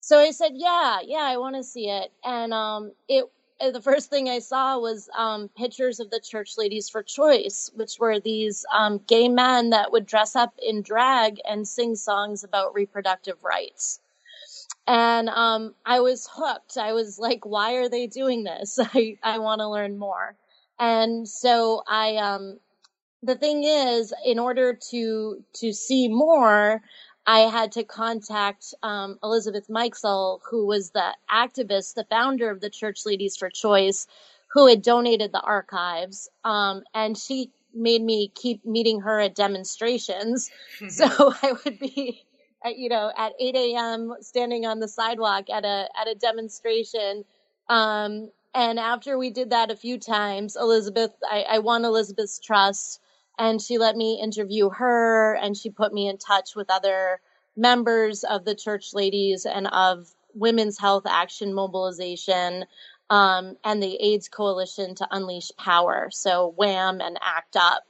So 0.00 0.18
I 0.18 0.30
said, 0.30 0.52
yeah, 0.54 0.98
yeah, 1.04 1.22
I 1.22 1.36
want 1.36 1.56
to 1.56 1.64
see 1.64 1.88
it. 1.90 2.12
And 2.24 2.52
um, 2.52 2.92
it 3.08 3.24
the 3.60 3.80
first 3.80 4.10
thing 4.10 4.28
I 4.28 4.38
saw 4.40 4.78
was 4.78 5.08
um, 5.16 5.48
pictures 5.56 6.00
of 6.00 6.10
the 6.10 6.20
Church 6.20 6.58
Ladies 6.58 6.88
for 6.88 7.02
Choice, 7.02 7.70
which 7.74 7.98
were 7.98 8.20
these 8.20 8.66
um, 8.72 9.00
gay 9.06 9.28
men 9.28 9.70
that 9.70 9.92
would 9.92 10.06
dress 10.06 10.36
up 10.36 10.54
in 10.62 10.82
drag 10.82 11.40
and 11.48 11.66
sing 11.66 11.94
songs 11.96 12.44
about 12.44 12.74
reproductive 12.74 13.42
rights. 13.42 14.00
And 14.86 15.28
um, 15.28 15.74
I 15.84 16.00
was 16.00 16.28
hooked. 16.30 16.76
I 16.76 16.92
was 16.92 17.18
like, 17.18 17.44
why 17.44 17.74
are 17.74 17.88
they 17.88 18.06
doing 18.06 18.44
this? 18.44 18.78
I, 18.94 19.18
I 19.22 19.38
want 19.38 19.60
to 19.60 19.68
learn 19.68 19.98
more. 19.98 20.36
And 20.78 21.26
so 21.26 21.82
I 21.88 22.16
um, 22.16 22.58
the 23.26 23.34
thing 23.34 23.64
is, 23.64 24.14
in 24.24 24.38
order 24.38 24.72
to 24.90 25.44
to 25.54 25.72
see 25.72 26.08
more, 26.08 26.82
I 27.26 27.40
had 27.40 27.72
to 27.72 27.84
contact 27.84 28.72
um, 28.82 29.18
Elizabeth 29.22 29.68
Meixell, 29.68 30.40
who 30.48 30.66
was 30.66 30.90
the 30.90 31.14
activist, 31.30 31.94
the 31.94 32.06
founder 32.08 32.50
of 32.50 32.60
the 32.60 32.70
Church 32.70 33.04
Ladies 33.04 33.36
for 33.36 33.50
Choice, 33.50 34.06
who 34.48 34.68
had 34.68 34.82
donated 34.82 35.32
the 35.32 35.40
archives, 35.40 36.30
um, 36.44 36.84
and 36.94 37.18
she 37.18 37.50
made 37.74 38.02
me 38.02 38.32
keep 38.34 38.64
meeting 38.64 39.00
her 39.00 39.20
at 39.20 39.34
demonstrations. 39.34 40.50
so 40.88 41.06
I 41.42 41.52
would 41.64 41.78
be, 41.78 42.24
at, 42.64 42.78
you 42.78 42.88
know, 42.88 43.12
at 43.16 43.32
8 43.40 43.56
a.m. 43.56 44.14
standing 44.20 44.66
on 44.66 44.78
the 44.78 44.88
sidewalk 44.88 45.50
at 45.50 45.64
a 45.64 45.88
at 46.00 46.08
a 46.08 46.14
demonstration. 46.14 47.24
Um, 47.68 48.30
and 48.54 48.78
after 48.78 49.18
we 49.18 49.30
did 49.30 49.50
that 49.50 49.70
a 49.70 49.76
few 49.76 49.98
times, 49.98 50.56
Elizabeth, 50.56 51.10
I, 51.28 51.42
I 51.42 51.58
won 51.58 51.84
Elizabeth's 51.84 52.38
trust 52.38 53.00
and 53.38 53.60
she 53.60 53.78
let 53.78 53.96
me 53.96 54.20
interview 54.20 54.70
her 54.70 55.34
and 55.34 55.56
she 55.56 55.70
put 55.70 55.92
me 55.92 56.08
in 56.08 56.18
touch 56.18 56.56
with 56.56 56.70
other 56.70 57.20
members 57.56 58.24
of 58.24 58.44
the 58.44 58.54
church 58.54 58.94
ladies 58.94 59.46
and 59.46 59.66
of 59.68 60.08
women's 60.34 60.78
health 60.78 61.04
action 61.06 61.54
mobilization 61.54 62.64
um, 63.10 63.56
and 63.64 63.82
the 63.82 63.96
aids 63.96 64.28
coalition 64.28 64.94
to 64.94 65.08
unleash 65.10 65.50
power. 65.56 66.08
So 66.10 66.52
wham 66.56 67.00
and 67.00 67.18
act 67.22 67.56
up. 67.56 67.84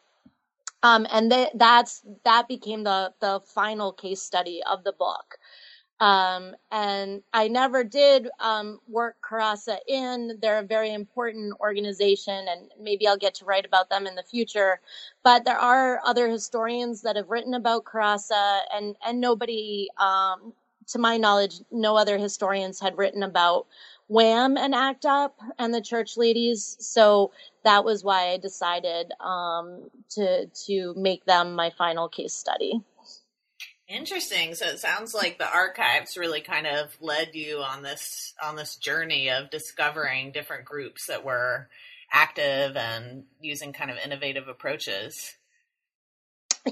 Um, 0.83 1.07
and 1.11 1.31
th- 1.31 1.51
that's 1.55 2.03
that 2.25 2.47
became 2.47 2.85
the 2.85 3.13
the 3.21 3.41
final 3.41 3.93
case 3.93 4.23
study 4.23 4.63
of 4.71 4.85
the 4.85 4.93
book 4.93 5.39
um, 6.01 6.55
and 6.71 7.23
I 7.33 7.49
never 7.49 7.83
did 7.83 8.29
um, 8.41 8.81
work 8.87 9.17
CARASA 9.23 9.79
in. 9.89 10.39
They're 10.43 10.59
a 10.59 10.63
very 10.67 10.93
important 10.93 11.55
organization, 11.61 12.47
and 12.49 12.71
maybe 12.79 13.09
I'll 13.09 13.17
get 13.17 13.35
to 13.37 13.47
write 13.47 13.65
about 13.65 13.89
them 13.89 14.07
in 14.07 14.15
the 14.15 14.23
future. 14.23 14.81
But 15.23 15.45
there 15.45 15.59
are 15.59 16.01
other 16.05 16.29
historians 16.29 17.03
that 17.03 17.17
have 17.17 17.31
written 17.31 17.55
about 17.55 17.85
CARASA, 17.85 18.61
and 18.75 18.97
and 19.07 19.21
nobody, 19.21 19.89
um, 19.99 20.53
to 20.89 20.99
my 20.99 21.17
knowledge, 21.17 21.61
no 21.71 21.97
other 21.97 22.19
historians 22.19 22.79
had 22.79 22.99
written 22.99 23.23
about 23.23 23.67
Wham 24.09 24.59
and 24.59 24.75
ACT 24.75 25.07
UP 25.07 25.41
and 25.59 25.73
the 25.73 25.81
Church 25.81 26.19
Ladies. 26.19 26.77
So 26.79 27.33
that 27.65 27.85
was 27.85 28.05
why 28.05 28.33
I 28.33 28.37
decided 28.37 29.13
um, 29.21 29.91
to 30.11 30.47
to 30.67 30.95
make 30.95 31.25
them 31.25 31.55
my 31.55 31.71
final 31.71 32.09
case 32.09 32.35
study. 32.35 32.83
Interesting. 33.89 34.55
So 34.55 34.67
it 34.67 34.81
sounds 34.81 35.15
like 35.15 35.39
the 35.39 35.49
archives 35.49 36.17
really 36.17 36.41
kind 36.41 36.67
of 36.67 36.97
led 37.01 37.31
you 37.35 37.59
on 37.59 37.83
this 37.83 38.35
on 38.43 38.57
this 38.57 38.77
journey 38.77 39.31
of 39.31 39.51
discovering 39.51 40.33
different 40.33 40.65
groups 40.65 41.07
that 41.07 41.25
were 41.25 41.69
active 42.11 42.77
and 42.77 43.25
using 43.41 43.73
kind 43.73 43.91
of 43.91 43.99
innovative 44.05 44.49
approaches. 44.49 45.37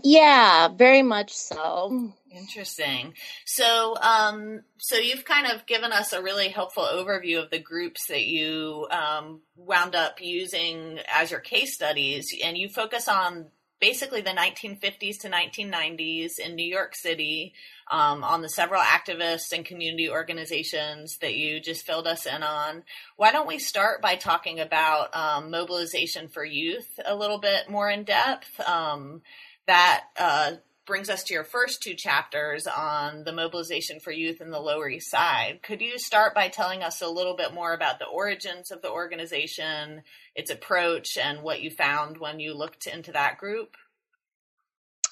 Yeah, 0.02 0.68
very 0.68 1.02
much 1.02 1.32
so. 1.32 2.12
Interesting. 2.32 3.14
So, 3.44 3.94
um, 4.00 4.62
so 4.78 4.96
you've 4.96 5.24
kind 5.24 5.46
of 5.46 5.66
given 5.66 5.92
us 5.92 6.12
a 6.12 6.22
really 6.22 6.48
helpful 6.48 6.82
overview 6.82 7.40
of 7.42 7.50
the 7.50 7.60
groups 7.60 8.08
that 8.08 8.24
you 8.24 8.88
um, 8.90 9.42
wound 9.56 9.94
up 9.94 10.20
using 10.20 10.98
as 11.12 11.30
your 11.30 11.38
case 11.38 11.74
studies, 11.74 12.34
and 12.42 12.58
you 12.58 12.68
focus 12.68 13.06
on 13.06 13.46
basically 13.80 14.20
the 14.20 14.30
1950s 14.30 15.18
to 15.20 15.28
1990s 15.28 16.38
in 16.38 16.54
New 16.54 16.66
York 16.66 16.94
City 16.94 17.52
um, 17.90 18.24
on 18.24 18.42
the 18.42 18.48
several 18.48 18.80
activists 18.80 19.52
and 19.52 19.64
community 19.64 20.08
organizations 20.08 21.18
that 21.18 21.34
you 21.34 21.60
just 21.60 21.84
filled 21.84 22.06
us 22.06 22.26
in 22.26 22.42
on. 22.42 22.82
Why 23.16 23.32
don't 23.32 23.48
we 23.48 23.58
start 23.58 24.00
by 24.00 24.16
talking 24.16 24.60
about 24.60 25.14
um, 25.14 25.50
mobilization 25.50 26.28
for 26.28 26.44
youth 26.44 26.88
a 27.04 27.14
little 27.14 27.38
bit 27.38 27.68
more 27.68 27.90
in 27.90 28.04
depth? 28.04 28.60
Um, 28.60 29.22
that 29.66 30.04
uh, 30.18 30.52
brings 30.86 31.08
us 31.08 31.24
to 31.24 31.34
your 31.34 31.44
first 31.44 31.82
two 31.82 31.94
chapters 31.94 32.66
on 32.66 33.24
the 33.24 33.32
mobilization 33.32 34.00
for 34.00 34.10
youth 34.10 34.40
in 34.40 34.50
the 34.50 34.60
Lower 34.60 34.88
East 34.88 35.10
Side. 35.10 35.60
Could 35.62 35.80
you 35.80 35.98
start 35.98 36.34
by 36.34 36.48
telling 36.48 36.82
us 36.82 37.00
a 37.00 37.08
little 37.08 37.36
bit 37.36 37.54
more 37.54 37.72
about 37.72 37.98
the 37.98 38.06
origins 38.06 38.70
of 38.70 38.82
the 38.82 38.90
organization, 38.90 40.02
its 40.34 40.50
approach, 40.50 41.16
and 41.16 41.42
what 41.42 41.62
you 41.62 41.70
found 41.70 42.18
when 42.18 42.40
you 42.40 42.54
looked 42.54 42.86
into 42.86 43.12
that 43.12 43.38
group? 43.38 43.76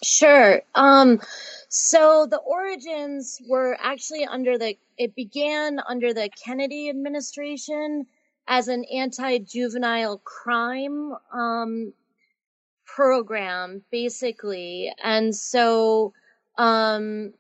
Sure. 0.03 0.63
Um, 0.75 1.21
so 1.69 2.27
the 2.29 2.39
origins 2.39 3.41
were 3.49 3.77
actually 3.81 4.25
under 4.25 4.59
the, 4.59 4.77
it 4.99 5.15
began 5.15 5.81
under 5.89 6.13
the 6.13 6.29
Kennedy 6.45 6.91
administration 6.91 8.07
as 8.49 8.69
an 8.69 8.85
anti-juvenile 8.93 10.19
crime 10.19 11.15
um, 11.33 11.93
program, 12.95 13.83
basically. 13.91 14.93
And 15.03 15.35
so 15.35 16.13
um, 16.59 17.33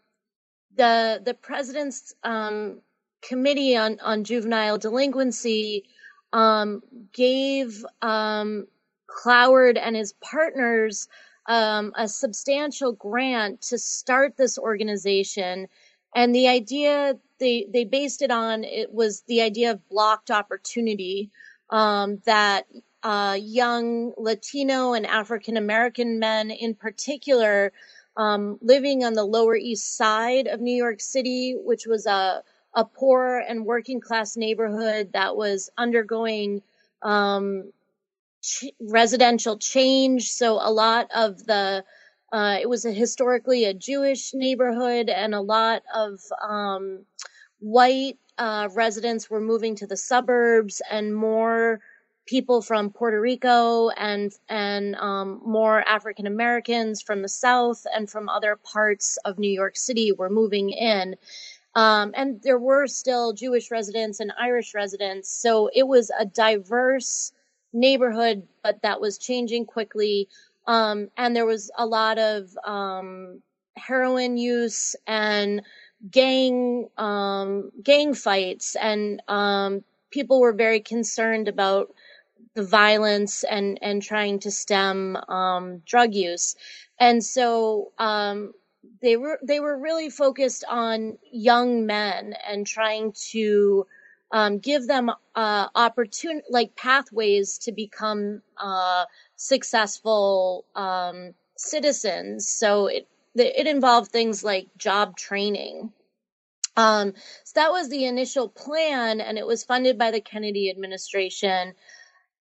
the 0.76 1.20
the 1.24 1.34
president's 1.34 2.14
um, 2.24 2.80
committee 3.20 3.76
on 3.76 3.98
on 4.00 4.24
juvenile 4.24 4.78
delinquency 4.78 5.84
um, 6.32 6.82
gave 7.12 7.84
um, 8.00 8.66
Cloward 9.06 9.78
and 9.78 9.94
his 9.94 10.14
partners 10.14 11.08
um, 11.46 11.92
a 11.96 12.08
substantial 12.08 12.92
grant 12.92 13.60
to 13.62 13.78
start 13.78 14.36
this 14.36 14.58
organization. 14.58 15.68
And 16.14 16.34
the 16.34 16.48
idea 16.48 17.16
they, 17.38 17.66
they 17.70 17.84
based 17.84 18.22
it 18.22 18.30
on 18.30 18.64
it 18.64 18.92
was 18.92 19.22
the 19.22 19.42
idea 19.42 19.72
of 19.72 19.88
blocked 19.88 20.30
opportunity 20.30 21.30
um, 21.70 22.22
that 22.24 22.66
uh, 23.02 23.38
young 23.40 24.12
Latino 24.16 24.92
and 24.94 25.06
African 25.06 25.56
American 25.56 26.18
men, 26.18 26.50
in 26.50 26.74
particular, 26.74 27.72
um, 28.16 28.58
living 28.62 29.04
on 29.04 29.14
the 29.14 29.24
Lower 29.24 29.56
East 29.56 29.96
Side 29.96 30.46
of 30.46 30.60
New 30.60 30.74
York 30.74 31.00
City, 31.00 31.54
which 31.58 31.86
was 31.86 32.06
a 32.06 32.42
a 32.74 32.84
poor 32.84 33.38
and 33.48 33.66
working 33.66 34.00
class 34.00 34.36
neighborhood 34.36 35.10
that 35.12 35.36
was 35.36 35.70
undergoing 35.76 36.62
um, 37.02 37.72
ch- 38.42 38.72
residential 38.80 39.58
change. 39.58 40.30
So 40.30 40.54
a 40.54 40.70
lot 40.72 41.08
of 41.14 41.44
the 41.46 41.84
uh, 42.32 42.58
it 42.60 42.68
was 42.68 42.84
a 42.86 42.92
historically 42.92 43.64
a 43.64 43.74
Jewish 43.74 44.34
neighborhood, 44.34 45.08
and 45.10 45.34
a 45.34 45.40
lot 45.40 45.82
of 45.94 46.20
um, 46.42 47.04
white 47.60 48.18
uh, 48.38 48.68
residents 48.74 49.30
were 49.30 49.40
moving 49.40 49.76
to 49.76 49.86
the 49.86 49.96
suburbs, 49.96 50.82
and 50.90 51.14
more 51.14 51.80
people 52.26 52.62
from 52.62 52.90
Puerto 52.90 53.20
Rico 53.20 53.88
and 53.90 54.32
and 54.48 54.94
um, 54.96 55.40
more 55.44 55.80
African 55.80 56.26
Americans 56.26 57.02
from 57.02 57.22
the 57.22 57.28
South 57.28 57.86
and 57.94 58.08
from 58.08 58.28
other 58.28 58.56
parts 58.56 59.18
of 59.24 59.38
New 59.38 59.50
York 59.50 59.76
City 59.76 60.12
were 60.12 60.30
moving 60.30 60.70
in. 60.70 61.16
Um, 61.74 62.12
and 62.14 62.40
there 62.42 62.58
were 62.58 62.86
still 62.86 63.32
Jewish 63.32 63.70
residents 63.70 64.20
and 64.20 64.32
Irish 64.38 64.74
residents. 64.74 65.30
So 65.30 65.70
it 65.74 65.88
was 65.88 66.10
a 66.18 66.26
diverse 66.26 67.32
neighborhood, 67.72 68.46
but 68.62 68.82
that 68.82 69.00
was 69.00 69.16
changing 69.18 69.64
quickly. 69.64 70.28
Um, 70.66 71.08
and 71.16 71.34
there 71.34 71.46
was 71.46 71.70
a 71.76 71.86
lot 71.86 72.18
of 72.18 72.56
um, 72.64 73.42
heroin 73.76 74.36
use 74.36 74.94
and 75.06 75.62
gang 76.10 76.88
um, 76.98 77.70
gang 77.82 78.14
fights, 78.14 78.76
and 78.76 79.22
um, 79.28 79.82
people 80.10 80.40
were 80.40 80.52
very 80.52 80.80
concerned 80.80 81.48
about 81.48 81.92
violence 82.56 83.44
and 83.44 83.78
and 83.82 84.02
trying 84.02 84.40
to 84.40 84.50
stem 84.50 85.16
um, 85.28 85.78
drug 85.86 86.14
use. 86.14 86.56
And 86.98 87.24
so 87.24 87.92
um, 87.98 88.52
they 89.00 89.16
were 89.16 89.38
they 89.42 89.60
were 89.60 89.78
really 89.78 90.10
focused 90.10 90.64
on 90.68 91.18
young 91.30 91.86
men 91.86 92.34
and 92.46 92.66
trying 92.66 93.12
to 93.30 93.86
um, 94.30 94.58
give 94.58 94.86
them 94.86 95.10
uh, 95.34 95.68
opportun 95.70 96.40
like 96.50 96.74
pathways 96.74 97.58
to 97.58 97.72
become 97.72 98.42
uh, 98.56 99.04
successful 99.36 100.64
um, 100.74 101.34
citizens. 101.56 102.48
So 102.48 102.86
it 102.86 103.08
it 103.34 103.66
involved 103.66 104.10
things 104.10 104.44
like 104.44 104.68
job 104.76 105.16
training. 105.16 105.92
Um, 106.76 107.12
so 107.44 107.52
that 107.56 107.72
was 107.72 107.88
the 107.88 108.06
initial 108.06 108.48
plan, 108.48 109.20
and 109.20 109.36
it 109.38 109.46
was 109.46 109.64
funded 109.64 109.98
by 109.98 110.10
the 110.10 110.20
Kennedy 110.20 110.70
administration. 110.70 111.74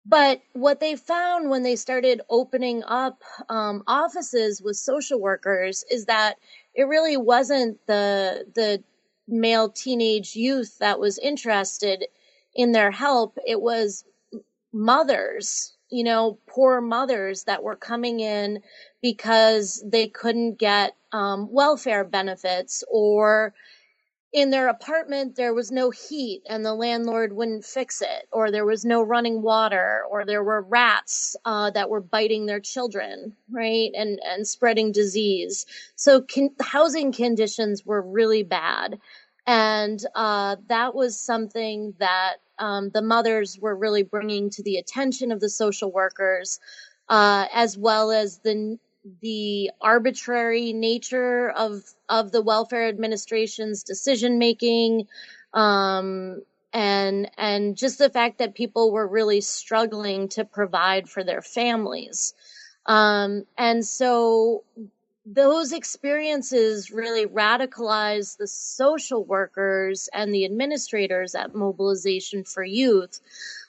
But 0.08 0.40
what 0.54 0.80
they 0.80 0.96
found 0.96 1.50
when 1.50 1.62
they 1.64 1.76
started 1.76 2.22
opening 2.30 2.82
up 2.84 3.22
um, 3.50 3.82
offices 3.86 4.62
with 4.62 4.76
social 4.76 5.20
workers 5.20 5.84
is 5.90 6.06
that 6.06 6.38
it 6.74 6.84
really 6.84 7.18
wasn't 7.18 7.78
the 7.86 8.46
the 8.54 8.82
male 9.28 9.68
teenage 9.68 10.34
youth 10.34 10.78
that 10.78 10.98
was 10.98 11.18
interested 11.18 12.06
in 12.54 12.72
their 12.72 12.90
help. 12.90 13.38
It 13.46 13.60
was 13.60 14.04
mothers, 14.72 15.76
you 15.90 16.04
know, 16.04 16.38
poor 16.46 16.80
mothers 16.80 17.44
that 17.44 17.62
were 17.62 17.76
coming 17.76 18.20
in 18.20 18.62
because 19.02 19.84
they 19.86 20.08
couldn't 20.08 20.58
get 20.58 20.96
um, 21.12 21.52
welfare 21.52 22.04
benefits 22.04 22.84
or 22.90 23.54
in 24.32 24.50
their 24.50 24.68
apartment 24.68 25.36
there 25.36 25.54
was 25.54 25.72
no 25.72 25.90
heat 25.90 26.42
and 26.48 26.64
the 26.64 26.74
landlord 26.74 27.32
wouldn't 27.32 27.64
fix 27.64 28.02
it 28.02 28.28
or 28.32 28.50
there 28.50 28.66
was 28.66 28.84
no 28.84 29.02
running 29.02 29.42
water 29.42 30.02
or 30.10 30.26
there 30.26 30.44
were 30.44 30.62
rats 30.62 31.36
uh, 31.46 31.70
that 31.70 31.90
were 31.90 32.00
biting 32.02 32.46
their 32.46 32.60
children 32.60 33.34
right? 33.50 33.90
And 33.96 34.20
and 34.24 34.46
spreading 34.46 34.92
disease. 34.92 35.66
So 35.96 36.22
con- 36.22 36.56
housing 36.60 37.12
conditions 37.12 37.84
were 37.86 38.02
really 38.02 38.42
bad. 38.42 38.98
And 39.46 40.00
uh, 40.14 40.56
that 40.68 40.94
was 40.94 41.20
something 41.20 41.94
that 42.00 42.36
um, 42.58 42.90
the 42.90 43.02
mothers 43.02 43.58
were 43.60 43.76
really 43.76 44.02
bringing 44.02 44.50
to 44.50 44.62
the 44.64 44.76
attention 44.78 45.32
of 45.32 45.40
the 45.40 45.50
social 45.50 45.92
workers 45.92 46.60
uh, 47.08 47.46
as 47.54 47.78
well 47.78 48.10
as 48.12 48.40
the 48.40 48.78
the 49.20 49.70
arbitrary 49.80 50.72
nature 50.72 51.50
of 51.50 51.82
of 52.08 52.32
the 52.32 52.42
welfare 52.42 52.88
administration's 52.88 53.82
decision 53.82 54.38
making 54.38 55.06
um, 55.54 56.42
and 56.72 57.30
and 57.38 57.76
just 57.76 57.98
the 57.98 58.10
fact 58.10 58.38
that 58.38 58.54
people 58.54 58.92
were 58.92 59.06
really 59.06 59.40
struggling 59.40 60.28
to 60.28 60.44
provide 60.44 61.08
for 61.08 61.24
their 61.24 61.42
families. 61.42 62.34
Um, 62.86 63.44
and 63.56 63.86
so 63.86 64.64
those 65.26 65.72
experiences 65.72 66.90
really 66.90 67.26
radicalized 67.26 68.38
the 68.38 68.46
social 68.46 69.24
workers 69.24 70.08
and 70.12 70.32
the 70.32 70.46
administrators 70.46 71.34
at 71.34 71.54
mobilization 71.54 72.44
for 72.44 72.64
youth. 72.64 73.20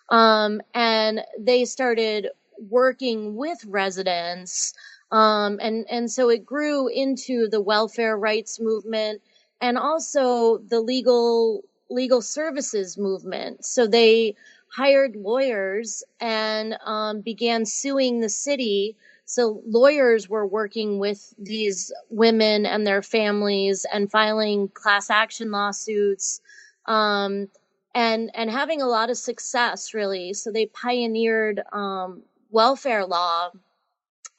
Um, 0.08 0.62
and 0.74 1.22
they 1.38 1.66
started 1.66 2.30
working 2.58 3.36
with 3.36 3.64
residents 3.66 4.74
um, 5.12 5.60
and, 5.62 5.86
and 5.90 6.12
so 6.12 6.30
it 6.30 6.46
grew 6.46 6.88
into 6.88 7.48
the 7.50 7.62
welfare 7.62 8.18
rights 8.18 8.60
movement 8.60 9.22
and 9.62 9.78
also 9.78 10.58
the 10.58 10.80
legal, 10.80 11.64
legal 11.90 12.22
services 12.22 12.98
movement. 12.98 13.66
So 13.66 13.88
they 13.88 14.36
hired 14.76 15.16
lawyers 15.16 16.04
and 16.20 16.78
um, 16.86 17.22
began 17.22 17.66
suing 17.66 18.20
the 18.20 18.30
city. 18.30 18.96
So 19.26 19.62
lawyers 19.68 20.30
were 20.30 20.46
working 20.46 21.00
with 21.00 21.34
these 21.38 21.92
women 22.10 22.66
and 22.66 22.86
their 22.86 23.02
families 23.02 23.86
and 23.92 24.12
filing 24.12 24.70
class 24.70 25.10
action 25.10 25.52
lawsuits. 25.52 26.42
Um, 26.86 27.48
and 27.96 28.30
and 28.36 28.52
having 28.52 28.82
a 28.82 28.88
lot 28.88 29.10
of 29.10 29.18
success 29.18 29.94
really 29.94 30.34
so 30.34 30.52
they 30.52 30.68
pioneered 30.68 31.62
um, 31.74 32.22
welfare 32.52 33.06
law 33.06 33.50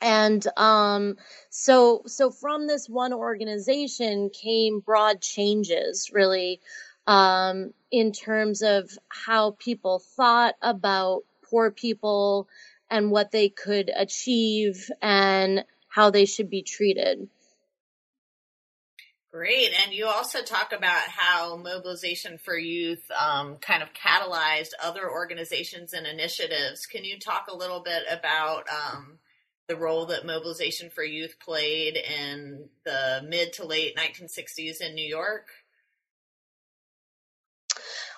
and 0.01 0.47
um, 0.57 1.17
so 1.51 2.03
so 2.07 2.31
from 2.31 2.67
this 2.67 2.89
one 2.89 3.13
organization 3.13 4.31
came 4.31 4.81
broad 4.81 5.21
changes 5.21 6.11
really 6.13 6.61
um, 7.07 7.73
in 7.91 8.13
terms 8.13 8.63
of 8.63 8.91
how 9.09 9.53
people 9.59 9.99
thought 9.99 10.55
about 10.63 11.23
poor 11.43 11.71
people 11.71 12.49
and 12.91 13.11
what 13.11 13.31
they 13.31 13.49
could 13.49 13.91
achieve 13.95 14.91
and 15.03 15.65
how 15.89 16.11
they 16.11 16.25
should 16.25 16.51
be 16.51 16.63
treated 16.63 17.29
Great. 19.33 19.71
And 19.85 19.93
you 19.95 20.07
also 20.07 20.43
talk 20.43 20.73
about 20.73 21.03
how 21.07 21.57
Mobilization 21.57 22.37
for 22.37 22.59
Youth 22.59 23.05
um, 23.17 23.59
kind 23.59 23.81
of 23.81 23.91
catalyzed 23.93 24.71
other 24.83 25.09
organizations 25.09 25.93
and 25.93 26.05
initiatives. 26.05 26.85
Can 26.87 27.05
you 27.05 27.17
talk 27.17 27.47
a 27.49 27.57
little 27.57 27.79
bit 27.79 28.03
about 28.11 28.65
um, 28.69 29.21
the 29.70 29.76
role 29.76 30.04
that 30.04 30.26
Mobilization 30.26 30.90
for 30.90 31.04
Youth 31.04 31.37
played 31.38 31.96
in 31.96 32.68
the 32.85 33.24
mid 33.26 33.52
to 33.54 33.64
late 33.64 33.96
1960s 33.96 34.80
in 34.80 34.96
New 34.96 35.06
York? 35.06 35.46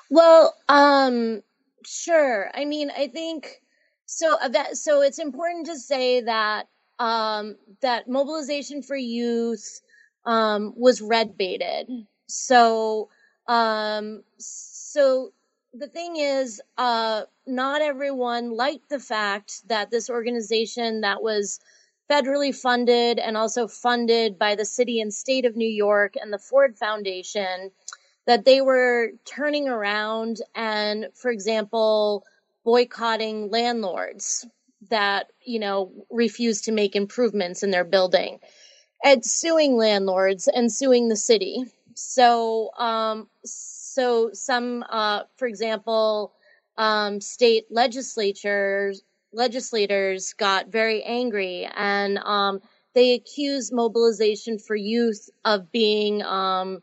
Well, 0.08 0.56
um, 0.70 1.42
sure. 1.84 2.50
I 2.54 2.64
mean, 2.64 2.90
I 2.96 3.06
think 3.08 3.60
so. 4.06 4.38
Uh, 4.40 4.48
that 4.48 4.78
so 4.78 5.02
it's 5.02 5.18
important 5.18 5.66
to 5.66 5.78
say 5.78 6.22
that 6.22 6.68
um, 6.98 7.56
that 7.82 8.08
Mobilization 8.08 8.82
for 8.82 8.96
Youth 8.96 9.82
um, 10.24 10.72
was 10.74 11.02
red 11.02 11.36
baited. 11.36 11.86
So, 12.28 13.10
um, 13.46 14.22
so 14.38 15.32
the 15.74 15.88
thing 15.88 16.16
is, 16.16 16.60
uh, 16.76 17.22
not 17.46 17.82
everyone 17.82 18.56
liked 18.56 18.88
the 18.88 19.00
fact 19.00 19.66
that 19.68 19.90
this 19.90 20.10
organization 20.10 21.00
that 21.00 21.22
was 21.22 21.60
federally 22.10 22.54
funded 22.54 23.18
and 23.18 23.36
also 23.36 23.66
funded 23.66 24.38
by 24.38 24.54
the 24.54 24.64
city 24.64 25.00
and 25.00 25.14
state 25.14 25.46
of 25.46 25.56
New 25.56 25.68
York 25.68 26.14
and 26.20 26.32
the 26.32 26.38
Ford 26.38 26.76
Foundation, 26.76 27.70
that 28.26 28.44
they 28.44 28.60
were 28.60 29.12
turning 29.24 29.68
around 29.68 30.38
and, 30.54 31.06
for 31.14 31.30
example, 31.30 32.24
boycotting 32.64 33.50
landlords 33.50 34.46
that, 34.90 35.28
you 35.44 35.58
know, 35.58 35.90
refused 36.10 36.64
to 36.64 36.72
make 36.72 36.94
improvements 36.94 37.62
in 37.62 37.70
their 37.70 37.84
building 37.84 38.38
and 39.02 39.24
suing 39.24 39.76
landlords 39.76 40.48
and 40.48 40.70
suing 40.70 41.08
the 41.08 41.16
city. 41.16 41.64
So, 41.94 42.70
um, 42.76 43.28
so 43.94 44.30
some, 44.32 44.84
uh, 44.88 45.24
for 45.36 45.46
example, 45.46 46.32
um, 46.78 47.20
state 47.20 47.66
legislatures 47.70 49.02
legislators 49.34 50.34
got 50.34 50.68
very 50.68 51.02
angry 51.02 51.68
and 51.74 52.18
um, 52.18 52.60
they 52.94 53.14
accused 53.14 53.72
mobilization 53.72 54.58
for 54.58 54.76
youth 54.76 55.30
of 55.44 55.72
being 55.72 56.22
um, 56.22 56.82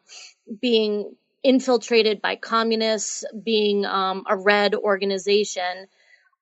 being 0.62 1.16
infiltrated 1.44 2.22
by 2.22 2.36
communists, 2.36 3.24
being 3.44 3.86
um, 3.86 4.24
a 4.28 4.36
red 4.36 4.76
organization, 4.76 5.88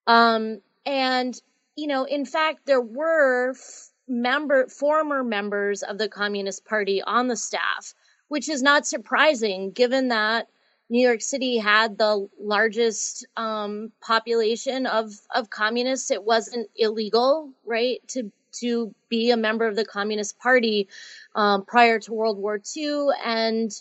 um, 0.08 0.62
and 0.86 1.39
you 1.75 1.88
know, 1.88 2.06
in 2.06 2.25
fact, 2.25 2.65
there 2.65 2.82
were 2.82 3.51
f- 3.51 3.89
member 4.08 4.67
former 4.67 5.23
members 5.23 5.84
of 5.84 5.97
the 5.97 6.10
Communist 6.10 6.65
Party 6.65 7.01
on 7.01 7.27
the 7.27 7.38
staff, 7.38 7.93
which 8.30 8.49
is 8.49 8.63
not 8.63 8.88
surprising 8.88 9.71
given 9.71 10.08
that 10.10 10.47
New 10.89 11.06
York 11.06 11.21
City 11.21 11.58
had 11.58 11.97
the 11.97 12.28
largest 12.39 13.26
um, 13.36 13.91
population 14.02 14.86
of 14.86 15.13
of 15.34 15.50
communists. 15.50 16.12
It 16.12 16.23
wasn't 16.23 16.69
illegal, 16.76 17.52
right, 17.65 18.00
to 18.10 18.32
to 18.60 18.93
be 19.10 19.32
a 19.32 19.38
member 19.38 19.67
of 19.67 19.76
the 19.76 19.86
Communist 19.86 20.39
Party 20.39 20.88
um, 21.36 21.65
prior 21.65 22.00
to 22.00 22.13
World 22.13 22.38
War 22.38 22.60
II, 22.76 23.08
and 23.23 23.71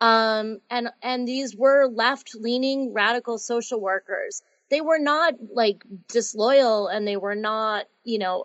um, 0.00 0.60
and 0.70 0.90
and 1.02 1.26
these 1.26 1.56
were 1.56 1.88
left 1.88 2.34
leaning 2.34 2.92
radical 2.92 3.38
social 3.38 3.80
workers. 3.80 4.42
They 4.70 4.80
were 4.80 4.98
not 4.98 5.34
like 5.52 5.84
disloyal, 6.08 6.86
and 6.86 7.06
they 7.06 7.16
were 7.16 7.34
not, 7.34 7.86
you 8.04 8.18
know, 8.18 8.44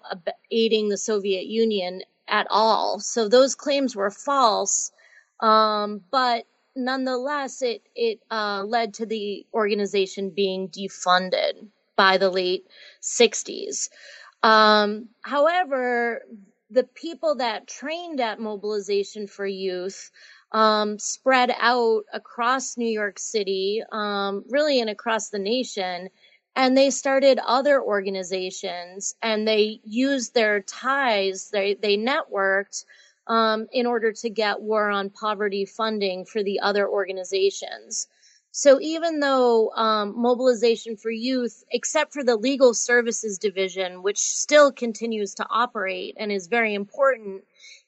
aiding 0.51 0.89
the 0.89 0.97
Soviet 0.97 1.45
Union 1.45 2.01
at 2.27 2.47
all. 2.49 2.99
So 2.99 3.27
those 3.27 3.55
claims 3.55 3.95
were 3.95 4.11
false. 4.11 4.91
Um, 5.39 6.01
but 6.11 6.45
nonetheless, 6.75 7.61
it 7.61 7.83
it 7.95 8.21
uh, 8.31 8.63
led 8.65 8.93
to 8.95 9.05
the 9.05 9.45
organization 9.53 10.29
being 10.29 10.69
defunded 10.69 11.67
by 11.95 12.17
the 12.17 12.29
late 12.29 12.65
60s. 13.01 13.89
Um, 14.41 15.09
however, 15.21 16.21
the 16.69 16.83
people 16.83 17.35
that 17.35 17.67
trained 17.67 18.21
at 18.21 18.39
Mobilization 18.39 19.27
for 19.27 19.45
Youth 19.45 20.11
um, 20.51 20.97
spread 20.97 21.53
out 21.59 22.05
across 22.13 22.77
New 22.77 22.89
York 22.89 23.19
City, 23.19 23.83
um, 23.91 24.43
really 24.49 24.79
and 24.79 24.89
across 24.89 25.29
the 25.29 25.39
nation. 25.39 26.09
And 26.55 26.77
they 26.77 26.89
started 26.89 27.39
other 27.45 27.81
organizations 27.81 29.15
and 29.21 29.47
they 29.47 29.79
used 29.83 30.33
their 30.33 30.61
ties, 30.61 31.49
they, 31.51 31.75
they 31.75 31.97
networked 31.97 32.83
um, 33.29 33.67
in 33.71 33.85
order 33.85 34.11
to 34.11 34.29
get 34.29 34.61
War 34.61 34.89
on 34.89 35.11
Poverty 35.11 35.65
funding 35.65 36.25
for 36.25 36.43
the 36.43 36.59
other 36.59 36.89
organizations. 36.89 38.07
So 38.51 38.81
even 38.81 39.19
though 39.19 39.69
um, 39.75 40.19
Mobilization 40.19 40.97
for 40.97 41.11
Youth, 41.11 41.63
except 41.71 42.11
for 42.11 42.23
the 42.23 42.35
Legal 42.35 42.73
Services 42.73 43.37
Division, 43.37 44.01
which 44.01 44.17
still 44.17 44.71
continues 44.71 45.35
to 45.35 45.45
operate 45.49 46.15
and 46.17 46.31
is 46.31 46.47
very 46.47 46.73
important, 46.73 47.43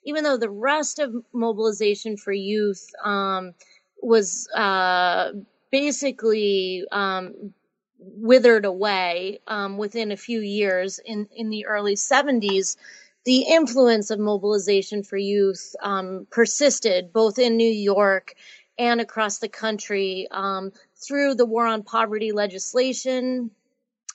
even 0.05 0.23
though 0.23 0.37
the 0.37 0.49
rest 0.49 0.99
of 0.99 1.15
Mobilization 1.33 2.15
for 2.15 2.31
Youth 2.31 2.87
um, 3.03 3.53
was 4.01 4.47
uh, 4.55 5.31
basically 5.71 6.85
um, 6.91 7.53
withered 7.97 8.65
away 8.65 9.39
um, 9.47 9.77
within 9.77 10.11
a 10.11 10.17
few 10.17 10.41
years 10.41 10.99
in, 11.03 11.27
in 11.35 11.49
the 11.49 11.65
early 11.65 11.95
70s, 11.95 12.77
the 13.25 13.43
influence 13.43 14.09
of 14.09 14.19
mobilization 14.19 15.03
for 15.03 15.17
youth 15.17 15.75
um, 15.81 16.27
persisted 16.31 17.13
both 17.13 17.37
in 17.39 17.57
New 17.57 17.71
York 17.71 18.33
and 18.77 18.99
across 18.99 19.37
the 19.37 19.49
country 19.49 20.27
um, 20.31 20.71
through 20.95 21.35
the 21.35 21.45
war 21.45 21.67
on 21.67 21.83
poverty 21.83 22.31
legislation, 22.31 23.51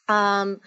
um, 0.09 0.61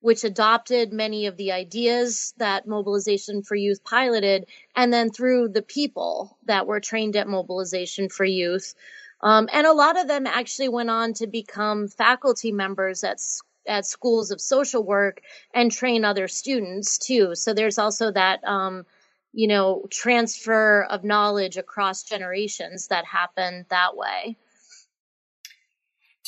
which 0.00 0.24
adopted 0.24 0.92
many 0.92 1.26
of 1.26 1.36
the 1.36 1.52
ideas 1.52 2.34
that 2.38 2.66
Mobilization 2.66 3.42
for 3.42 3.54
Youth 3.54 3.84
piloted, 3.84 4.46
and 4.74 4.92
then 4.92 5.10
through 5.10 5.48
the 5.48 5.62
people 5.62 6.36
that 6.46 6.66
were 6.66 6.80
trained 6.80 7.16
at 7.16 7.28
Mobilization 7.28 8.08
for 8.08 8.24
Youth. 8.24 8.74
Um, 9.20 9.48
and 9.52 9.66
a 9.66 9.72
lot 9.72 9.98
of 9.98 10.06
them 10.06 10.26
actually 10.26 10.68
went 10.68 10.90
on 10.90 11.14
to 11.14 11.26
become 11.26 11.88
faculty 11.88 12.52
members 12.52 13.02
at 13.02 13.18
at 13.68 13.86
schools 13.86 14.30
of 14.30 14.40
social 14.40 14.82
work 14.82 15.20
and 15.54 15.70
train 15.70 16.04
other 16.04 16.28
students 16.28 16.98
too. 16.98 17.34
So 17.34 17.54
there's 17.54 17.78
also 17.78 18.10
that, 18.12 18.42
um, 18.44 18.86
you 19.32 19.48
know, 19.48 19.86
transfer 19.90 20.82
of 20.84 21.04
knowledge 21.04 21.56
across 21.56 22.02
generations 22.02 22.88
that 22.88 23.04
happen 23.04 23.66
that 23.68 23.96
way. 23.96 24.36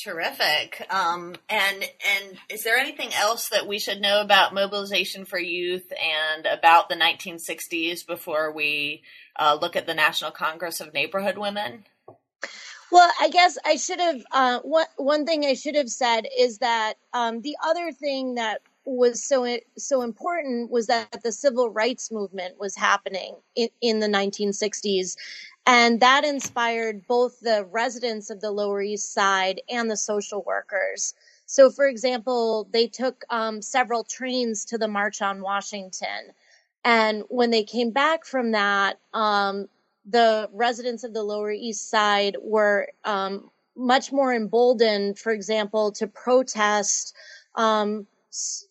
Terrific. 0.03 0.87
Um, 0.88 1.35
and 1.50 1.83
and 1.85 2.38
is 2.48 2.62
there 2.62 2.79
anything 2.79 3.12
else 3.12 3.50
that 3.50 3.66
we 3.66 3.79
should 3.79 4.00
know 4.00 4.22
about 4.22 4.55
mobilization 4.55 5.26
for 5.26 5.38
youth 5.38 5.92
and 5.92 6.46
about 6.46 6.88
the 6.88 6.94
1960s 6.94 8.07
before 8.07 8.50
we 8.50 9.03
uh, 9.38 9.59
look 9.61 9.76
at 9.76 9.87
the 9.87 9.92
National 9.92 10.31
Congress 10.31 10.81
of 10.81 10.94
Neighborhood 10.94 11.37
Women? 11.37 11.85
Well, 12.90 13.11
I 13.20 13.29
guess 13.29 13.57
I 13.64 13.76
should 13.76 14.00
have. 14.00 14.22
Uh, 14.33 14.61
one 14.96 15.24
thing 15.26 15.44
I 15.44 15.55
should 15.55 15.76
have 15.76 15.90
said 15.90 16.26
is 16.37 16.59
that 16.59 16.94
um, 17.12 17.40
the 17.42 17.57
other 17.64 17.92
thing 17.92 18.35
that 18.35 18.62
was 18.85 19.22
so 19.22 19.59
so 19.79 20.03
important 20.03 20.70
was 20.70 20.88
that 20.88 21.22
the 21.22 21.33
civil 21.33 21.70
rights 21.70 22.11
movement 22.11 22.59
was 22.59 22.74
happening 22.74 23.37
in, 23.55 23.68
in 23.81 24.00
the 24.00 24.09
1960s, 24.09 25.16
and 25.66 26.00
that 26.00 26.24
inspired 26.24 27.07
both 27.07 27.38
the 27.40 27.64
residents 27.70 28.31
of 28.31 28.40
the 28.40 28.50
Lower 28.50 28.83
East 28.83 29.12
Side 29.12 29.61
and 29.68 29.90
the 29.90 29.96
social 29.96 30.42
workers. 30.42 31.14
So, 31.46 31.70
for 31.70 31.87
example, 31.87 32.68
they 32.72 32.88
took 32.88 33.24
um, 33.31 33.62
several 33.62 34.05
trains 34.05 34.64
to 34.66 34.79
the 34.79 34.88
March 34.88 35.22
on 35.22 35.42
Washington. 35.42 36.33
And 36.85 37.24
when 37.29 37.50
they 37.50 37.64
came 37.64 37.90
back 37.90 38.24
from 38.24 38.53
that, 38.53 38.98
um, 39.12 39.68
the 40.05 40.49
residents 40.53 41.05
of 41.05 41.13
the 41.13 41.23
Lower 41.23 41.51
East 41.53 41.89
Side 41.91 42.37
were 42.41 42.89
um, 43.05 43.51
much 43.77 44.13
more 44.13 44.35
emboldened, 44.35 45.19
for 45.19 45.33
example, 45.33 45.93
to 45.93 46.07
protest 46.07 47.15
um, 47.55 48.07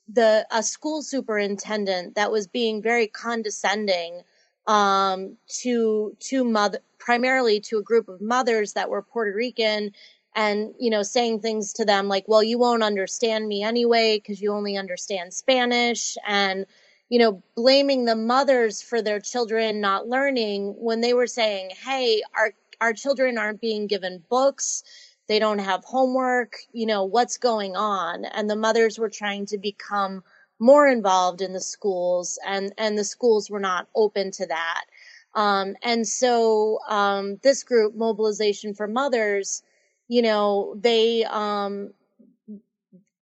the 0.08 0.46
a 0.52 0.63
school 0.63 1.02
superintendent 1.02 2.15
that 2.15 2.32
was 2.32 2.48
being 2.48 2.82
very 2.82 3.08
condescending 3.08 4.22
um, 4.68 5.38
to 5.62 6.15
to 6.20 6.44
mother 6.44 6.80
primarily 6.98 7.60
to 7.60 7.78
a 7.78 7.84
group 7.84 8.08
of 8.08 8.22
mothers 8.22 8.74
that 8.74 8.89
were 8.89 9.02
Puerto 9.02 9.36
Rican 9.36 9.92
and 10.36 10.74
you 10.80 10.89
know 10.89 11.04
saying 11.04 11.42
things 11.42 11.74
to 11.74 11.86
them 11.86 12.08
like 12.08 12.26
well 12.28 12.44
you 12.44 12.58
won't 12.58 12.84
understand 12.84 13.48
me 13.48 13.63
anyway 13.63 14.18
because 14.18 14.42
you 14.42 14.54
only 14.54 14.78
understand 14.78 15.34
Spanish 15.34 16.18
and 16.26 16.65
you 17.10 17.19
know, 17.19 17.43
blaming 17.56 18.06
the 18.06 18.15
mothers 18.15 18.82
for 18.82 19.02
their 19.02 19.19
children 19.19 19.82
not 19.82 20.08
learning 20.08 20.76
when 20.78 21.02
they 21.02 21.13
were 21.13 21.28
saying, 21.28 21.72
Hey, 21.72 22.22
our, 22.38 22.54
our 22.80 22.93
children 22.93 23.38
aren't 23.38 23.62
being 23.62 23.88
given 23.88 24.24
books. 24.30 24.84
They 25.28 25.39
don't 25.39 25.60
have 25.60 25.84
homework. 25.84 26.54
You 26.72 26.86
know, 26.86 27.06
what's 27.06 27.38
going 27.38 27.76
on? 27.76 28.26
And 28.26 28.50
the 28.50 28.56
mothers 28.56 29.00
were 29.00 29.10
trying 29.10 29.48
to 29.48 29.58
become 29.58 30.24
more 30.60 30.88
involved 30.88 31.41
in 31.41 31.54
the 31.54 31.62
schools 31.62 32.38
and, 32.45 32.74
and 32.78 32.98
the 32.98 33.04
schools 33.04 33.50
were 33.50 33.60
not 33.60 33.88
open 33.95 34.32
to 34.32 34.45
that. 34.48 34.86
Um, 35.34 35.76
and 35.84 36.08
so, 36.08 36.80
um, 36.89 37.38
this 37.43 37.63
group, 37.63 37.95
Mobilization 37.95 38.74
for 38.74 38.88
Mothers, 38.88 39.62
you 40.08 40.22
know, 40.22 40.76
they, 40.80 41.24
um, 41.24 41.91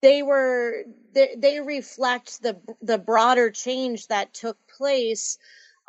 they 0.04 0.24
were 0.24 0.84
they, 1.16 1.36
they 1.38 1.62
reflect 1.62 2.44
the 2.44 2.58
the 2.84 3.00
broader 3.00 3.52
change 3.52 4.10
that 4.10 4.36
took 4.36 4.60
place 4.68 5.40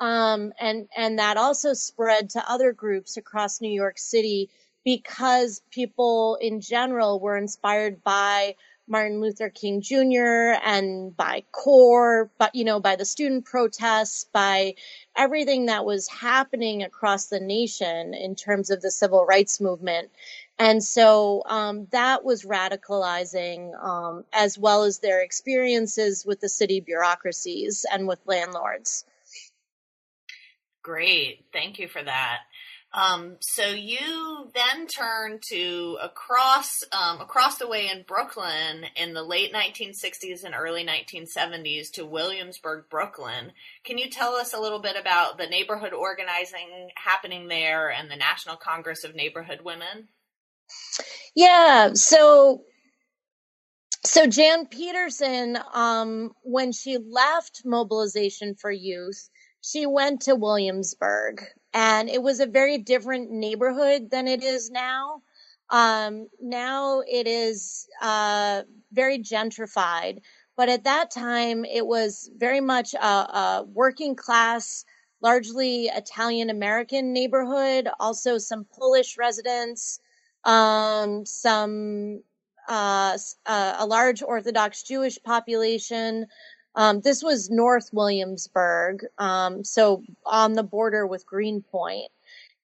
um, 0.01 0.55
and 0.61 0.89
and 0.97 1.21
that 1.21 1.39
also 1.39 1.75
spread 1.75 2.31
to 2.31 2.51
other 2.51 2.73
groups 2.73 3.19
across 3.19 3.63
New 3.63 3.73
York 3.73 3.99
City 3.99 4.51
because 4.85 5.63
people 5.73 6.39
in 6.41 6.63
general 6.63 7.21
were 7.21 7.39
inspired 7.39 8.05
by 8.05 8.57
Martin 8.87 9.21
Luther 9.21 9.49
King 9.49 9.81
Jr. 9.81 10.59
and 10.63 11.17
by 11.17 11.45
CORE, 11.53 12.31
but 12.39 12.55
you 12.55 12.65
know, 12.65 12.81
by 12.81 12.97
the 12.97 13.05
student 13.05 13.45
protests, 13.45 14.25
by 14.33 14.75
everything 15.17 15.67
that 15.67 15.85
was 15.85 16.07
happening 16.09 16.83
across 16.83 17.27
the 17.27 17.41
nation 17.41 18.15
in 18.15 18.35
terms 18.35 18.71
of 18.71 18.83
the 18.83 18.91
civil 18.91 19.25
rights 19.25 19.61
movement. 19.61 20.11
And 20.59 20.83
so 20.85 21.43
um, 21.47 21.89
that 21.91 22.25
was 22.25 22.45
radicalizing, 22.45 23.75
um, 23.83 24.25
as 24.33 24.59
well 24.59 24.85
as 24.85 24.99
their 24.99 25.21
experiences 25.23 26.25
with 26.25 26.41
the 26.41 26.49
city 26.49 26.81
bureaucracies 26.81 27.85
and 27.91 28.07
with 28.07 28.21
landlords. 28.27 29.05
Great. 30.83 31.47
Thank 31.53 31.79
you 31.79 31.89
for 31.89 32.03
that. 32.03 32.41
Um, 32.95 33.39
so 33.41 33.67
you 33.67 34.51
then 34.55 34.87
turned 34.87 35.43
to 35.49 35.99
across 36.01 36.85
um, 36.93 37.21
across 37.21 37.59
the 37.59 37.67
way 37.67 37.89
in 37.89 38.05
Brooklyn 38.07 38.85
in 38.95 39.15
the 39.15 39.23
late 39.23 39.53
1960s 39.53 40.45
and 40.45 40.55
early 40.55 40.87
1970s 40.87 41.91
to 41.93 42.07
Williamsburg, 42.07 42.85
Brooklyn. 42.89 43.51
Can 43.85 43.99
you 43.99 44.09
tell 44.09 44.35
us 44.35 44.55
a 44.55 44.61
little 44.61 44.81
bit 44.81 44.95
about 44.99 45.39
the 45.39 45.49
neighborhood 45.49 45.93
organizing 45.93 46.91
happening 46.95 47.49
there 47.49 47.91
and 47.91 48.09
the 48.09 48.17
National 48.17 48.57
Congress 48.57 49.03
of 49.03 49.17
Neighborhood 49.17 49.61
Women? 49.65 50.09
Yeah, 51.35 51.95
so 51.95 52.63
so 54.05 54.27
Jan 54.27 54.67
Peterson, 54.67 55.59
um, 55.73 56.31
when 56.43 56.71
she 56.71 56.99
left 56.99 57.63
Mobilization 57.65 58.55
for 58.55 58.71
Youth, 58.71 59.31
she 59.63 59.87
went 59.87 60.23
to 60.23 60.37
Williamsburg, 60.37 61.43
and 61.75 62.09
it 62.09 62.23
was 62.23 62.41
a 62.41 62.47
very 62.47 62.79
different 62.79 63.31
neighborhood 63.31 64.09
than 64.11 64.29
it 64.29 64.43
is 64.43 64.71
now. 64.71 65.23
Um, 65.71 66.29
now 66.41 67.01
it 67.01 67.27
is 67.27 67.89
uh, 68.01 68.63
very 68.93 69.19
gentrified, 69.19 70.21
but 70.57 70.69
at 70.69 70.85
that 70.85 71.11
time 71.11 71.65
it 71.65 71.85
was 71.87 72.31
very 72.37 72.61
much 72.61 72.95
a, 72.95 73.07
a 73.07 73.65
working 73.67 74.15
class, 74.15 74.85
largely 75.21 75.87
Italian 75.87 76.49
American 76.49 77.13
neighborhood. 77.13 77.89
Also, 77.99 78.39
some 78.39 78.67
Polish 78.79 79.19
residents, 79.19 79.99
um, 80.45 81.27
some 81.27 82.23
uh, 82.69 83.19
uh, 83.47 83.75
a 83.79 83.87
large 83.87 84.23
Orthodox 84.23 84.83
Jewish 84.85 85.19
population. 85.23 86.27
Um, 86.77 87.01
this 87.01 87.23
was 87.23 87.51
North 87.51 87.91
Williamsburg, 87.93 89.05
um, 89.19 89.65
so 89.65 90.03
on 90.27 90.55
the 90.55 90.63
border 90.63 91.07
with 91.07 91.27
Greenpoint. 91.27 92.11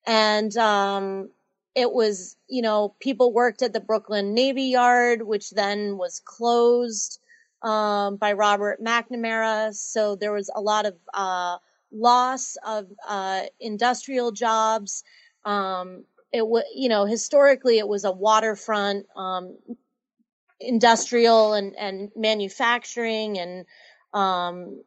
And 0.07 0.57
um, 0.57 1.31
it 1.75 1.93
was, 1.93 2.37
you 2.49 2.63
know, 2.63 2.95
people 3.01 3.33
worked 3.33 3.63
at 3.63 3.73
the 3.73 3.81
Brooklyn 3.81 4.35
Navy 4.35 4.65
Yard, 4.65 5.23
which 5.23 5.51
then 5.51 5.97
was 5.97 6.21
closed 6.25 7.21
um, 7.63 8.17
by 8.17 8.33
Robert 8.33 8.83
McNamara. 8.83 9.75
So 9.75 10.17
there 10.17 10.33
was 10.33 10.51
a 10.55 10.61
lot 10.61 10.87
of 10.87 10.97
uh, 11.15 11.59
loss 11.93 12.57
of 12.67 12.87
uh, 13.07 13.43
industrial 13.61 14.33
jobs. 14.33 15.05
Um, 15.45 16.05
it 16.33 16.47
was, 16.47 16.65
you 16.75 16.89
know, 16.89 17.05
historically 17.05 17.79
it 17.79 17.89
was 17.89 18.05
a 18.05 18.13
waterfront 18.13 19.07
um, 19.17 19.57
industrial 20.61 21.55
and, 21.55 21.77
and 21.77 22.11
manufacturing 22.17 23.39
and 23.39 23.65
um, 24.13 24.83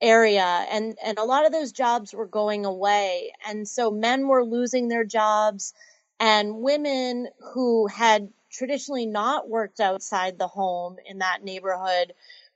area 0.00 0.64
and 0.70 0.96
and 1.04 1.18
a 1.18 1.24
lot 1.24 1.44
of 1.44 1.52
those 1.52 1.72
jobs 1.72 2.14
were 2.14 2.26
going 2.26 2.64
away. 2.64 3.32
And 3.46 3.66
so 3.66 3.90
men 3.90 4.28
were 4.28 4.44
losing 4.44 4.88
their 4.88 5.04
jobs 5.04 5.74
and 6.20 6.56
women 6.56 7.28
who 7.52 7.86
had 7.86 8.28
traditionally 8.50 9.06
not 9.06 9.48
worked 9.48 9.80
outside 9.80 10.38
the 10.38 10.48
home 10.48 10.96
in 11.06 11.18
that 11.18 11.44
neighborhood 11.44 12.12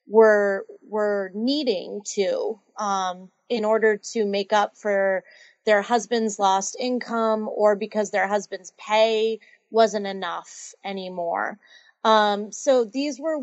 were 0.06 0.66
were 0.88 1.30
needing 1.35 2.02
to 2.04 2.58
um, 2.76 3.30
in 3.48 3.64
order 3.64 3.96
to 3.96 4.24
make 4.24 4.52
up 4.52 4.76
for 4.76 5.22
their 5.64 5.82
husband's 5.82 6.38
lost 6.38 6.76
income 6.78 7.48
or 7.48 7.76
because 7.76 8.11
their 8.11 8.26
husband's 8.26 8.72
pay 8.76 9.38
wasn't 9.70 10.06
enough 10.06 10.74
anymore. 10.85 11.58
Um, 12.04 12.50
so 12.50 12.85
these 12.85 13.20
were 13.20 13.38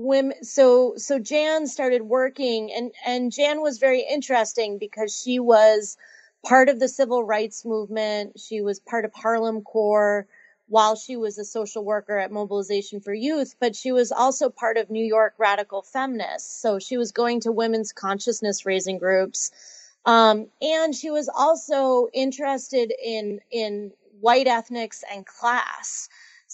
women 0.00 0.42
so 0.42 0.94
so 0.96 1.18
jan 1.18 1.66
started 1.66 2.02
working 2.02 2.72
and 2.72 2.90
and 3.06 3.32
jan 3.32 3.60
was 3.60 3.78
very 3.78 4.00
interesting 4.00 4.78
because 4.78 5.14
she 5.14 5.38
was 5.38 5.98
part 6.42 6.70
of 6.70 6.80
the 6.80 6.88
civil 6.88 7.22
rights 7.22 7.66
movement. 7.66 8.40
She 8.40 8.62
was 8.62 8.80
part 8.80 9.04
of 9.04 9.12
harlem 9.12 9.60
CORE 9.60 10.26
while 10.68 10.96
she 10.96 11.16
was 11.16 11.36
a 11.36 11.44
social 11.44 11.84
worker 11.84 12.16
at 12.16 12.32
mobilization 12.32 13.00
for 13.00 13.12
youth 13.12 13.54
but 13.60 13.76
she 13.76 13.92
was 13.92 14.10
also 14.10 14.48
part 14.48 14.78
of 14.78 14.88
new 14.88 15.04
york 15.04 15.34
radical 15.36 15.82
feminists. 15.82 16.60
So 16.62 16.78
she 16.78 16.96
was 16.96 17.12
going 17.12 17.40
to 17.40 17.52
women's 17.52 17.92
consciousness 17.92 18.64
raising 18.64 18.98
groups. 18.98 19.50
Um, 20.06 20.46
and 20.62 20.94
she 20.94 21.10
was 21.10 21.28
also 21.28 22.08
interested 22.14 22.90
in 23.04 23.40
in 23.50 23.92
white 24.20 24.46
ethnics 24.46 25.04
and 25.12 25.26
class 25.26 26.08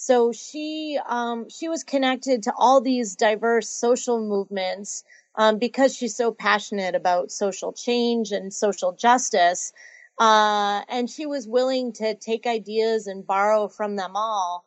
so 0.07 0.31
she 0.31 0.97
um, 1.05 1.49
she 1.49 1.67
was 1.67 1.83
connected 1.83 2.43
to 2.43 2.53
all 2.57 2.79
these 2.79 3.17
diverse 3.17 3.67
social 3.69 4.21
movements 4.21 5.03
um, 5.35 5.59
because 5.59 5.93
she's 5.93 6.15
so 6.15 6.31
passionate 6.31 6.95
about 6.95 7.29
social 7.29 7.73
change 7.73 8.31
and 8.31 8.53
social 8.53 8.93
justice. 8.93 9.73
Uh, 10.17 10.81
and 10.87 11.09
she 11.09 11.25
was 11.25 11.45
willing 11.45 11.91
to 11.91 12.15
take 12.15 12.47
ideas 12.47 13.07
and 13.07 13.27
borrow 13.27 13.67
from 13.67 13.97
them 13.97 14.13
all. 14.15 14.63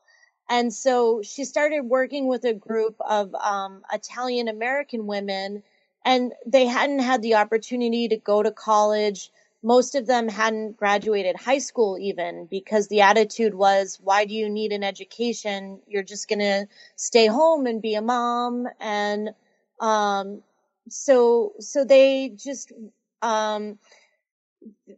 And 0.50 0.74
so 0.74 1.22
she 1.22 1.44
started 1.46 1.86
working 1.86 2.28
with 2.28 2.44
a 2.44 2.52
group 2.52 2.96
of 3.00 3.34
um, 3.34 3.80
Italian 3.90 4.46
American 4.46 5.06
women, 5.06 5.62
and 6.04 6.34
they 6.44 6.66
hadn't 6.66 6.98
had 6.98 7.22
the 7.22 7.36
opportunity 7.36 8.08
to 8.08 8.18
go 8.18 8.42
to 8.42 8.50
college 8.50 9.30
most 9.62 9.94
of 9.94 10.06
them 10.06 10.28
hadn't 10.28 10.76
graduated 10.76 11.36
high 11.36 11.58
school 11.58 11.98
even 11.98 12.46
because 12.46 12.88
the 12.88 13.02
attitude 13.02 13.54
was 13.54 13.98
why 14.02 14.24
do 14.24 14.34
you 14.34 14.48
need 14.48 14.72
an 14.72 14.82
education? 14.82 15.80
You're 15.86 16.02
just 16.02 16.28
going 16.28 16.38
to 16.38 16.66
stay 16.96 17.26
home 17.26 17.66
and 17.66 17.82
be 17.82 17.94
a 17.94 18.02
mom. 18.02 18.66
And 18.80 19.30
um, 19.78 20.42
so 20.88 21.52
so 21.60 21.84
they 21.84 22.30
just 22.30 22.72
um, 23.20 23.78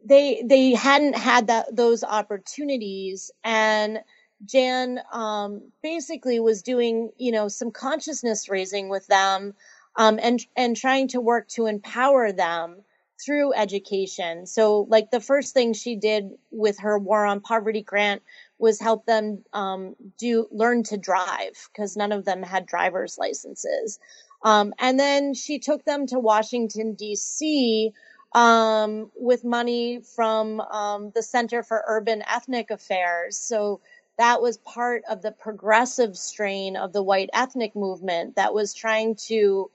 they 0.05 0.43
they 0.45 0.73
hadn't 0.73 1.17
had 1.17 1.47
that 1.47 1.75
those 1.75 2.03
opportunities. 2.03 3.31
And 3.43 3.99
jan 4.45 4.99
um, 5.11 5.61
basically 5.81 6.39
was 6.39 6.61
doing 6.61 7.11
you 7.17 7.31
know 7.31 7.47
some 7.47 7.71
consciousness 7.71 8.49
raising 8.49 8.89
with 8.89 9.07
them 9.07 9.53
um, 9.95 10.19
and 10.21 10.45
and 10.55 10.75
trying 10.75 11.07
to 11.09 11.21
work 11.21 11.47
to 11.49 11.65
empower 11.65 12.31
them 12.31 12.77
through 13.23 13.53
education. 13.53 14.45
So, 14.45 14.85
like 14.89 15.11
the 15.11 15.19
first 15.19 15.53
thing 15.53 15.73
she 15.73 15.95
did 15.95 16.31
with 16.51 16.79
her 16.79 16.97
War 16.97 17.25
on 17.25 17.41
Poverty 17.41 17.81
grant 17.81 18.21
was 18.57 18.79
help 18.79 19.05
them 19.05 19.43
um, 19.53 19.95
do 20.17 20.47
learn 20.51 20.83
to 20.83 20.97
drive 20.97 21.69
because 21.71 21.95
none 21.95 22.11
of 22.11 22.25
them 22.25 22.43
had 22.43 22.65
driver's 22.65 23.17
licenses. 23.17 23.99
Um, 24.43 24.73
and 24.79 24.99
then 24.99 25.33
she 25.33 25.59
took 25.59 25.85
them 25.85 26.07
to 26.07 26.19
Washington 26.19 26.95
D.C. 26.95 27.93
Um, 28.33 29.11
with 29.15 29.43
money 29.43 30.01
from 30.15 30.59
um, 30.59 31.11
the 31.13 31.21
Center 31.23 31.61
for 31.61 31.83
Urban 31.87 32.23
Ethnic 32.27 32.71
Affairs. 32.71 33.37
So 33.37 33.79
that 34.17 34.41
was 34.41 34.57
part 34.57 35.03
of 35.09 35.21
the 35.21 35.31
progressive 35.31 36.17
strain 36.17 36.75
of 36.75 36.93
the 36.93 37.03
white 37.03 37.29
ethnic 37.33 37.75
movement 37.75 38.35
that 38.35 38.53
was 38.53 38.73
trying 38.73 39.15
to 39.27 39.69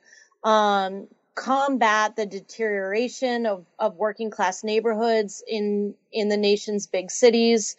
um, 0.44 1.08
combat 1.38 2.16
the 2.16 2.26
deterioration 2.26 3.46
of, 3.46 3.64
of 3.78 3.96
working 3.96 4.30
class 4.30 4.64
neighborhoods 4.64 5.42
in 5.46 5.94
in 6.12 6.28
the 6.28 6.36
nation's 6.36 6.86
big 6.86 7.10
cities 7.10 7.76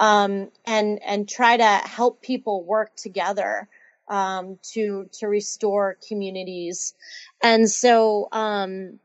um, 0.00 0.50
and 0.64 1.00
and 1.02 1.28
try 1.28 1.56
to 1.56 1.64
help 1.64 2.22
people 2.22 2.64
work 2.64 2.96
together 2.96 3.68
um, 4.08 4.58
to 4.62 5.08
to 5.12 5.28
restore 5.28 5.98
communities. 6.08 6.94
And 7.42 7.70
so 7.70 8.28
um, 8.32 8.98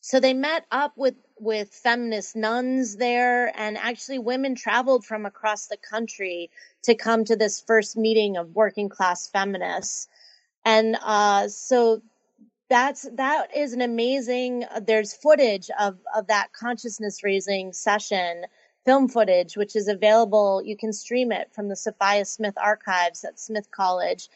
so 0.00 0.20
they 0.20 0.34
met 0.34 0.66
up 0.70 0.92
with 0.96 1.14
with 1.38 1.70
feminist 1.70 2.36
nuns 2.36 2.96
there 2.96 3.52
and 3.58 3.76
actually 3.78 4.18
women 4.18 4.54
traveled 4.54 5.04
from 5.04 5.26
across 5.26 5.66
the 5.66 5.76
country 5.76 6.50
to 6.82 6.94
come 6.94 7.24
to 7.24 7.36
this 7.36 7.60
first 7.60 7.96
meeting 7.96 8.36
of 8.36 8.54
working 8.54 8.88
class 8.88 9.28
feminists. 9.28 10.06
And 10.64 10.96
uh, 11.02 11.48
so 11.48 12.02
that's 12.74 13.08
that 13.12 13.56
is 13.56 13.72
an 13.72 13.82
amazing 13.82 14.64
uh, 14.64 14.80
there's 14.80 15.14
footage 15.14 15.70
of 15.78 15.96
of 16.16 16.26
that 16.26 16.52
consciousness 16.52 17.22
raising 17.22 17.72
session 17.72 18.44
film 18.84 19.08
footage 19.08 19.56
which 19.56 19.76
is 19.76 19.86
available. 19.86 20.60
You 20.64 20.76
can 20.76 20.92
stream 20.92 21.30
it 21.30 21.52
from 21.54 21.68
the 21.68 21.76
sophia 21.76 22.24
smith 22.24 22.54
archives 22.56 23.22
at 23.24 23.38
smith 23.38 23.70
college. 23.70 24.28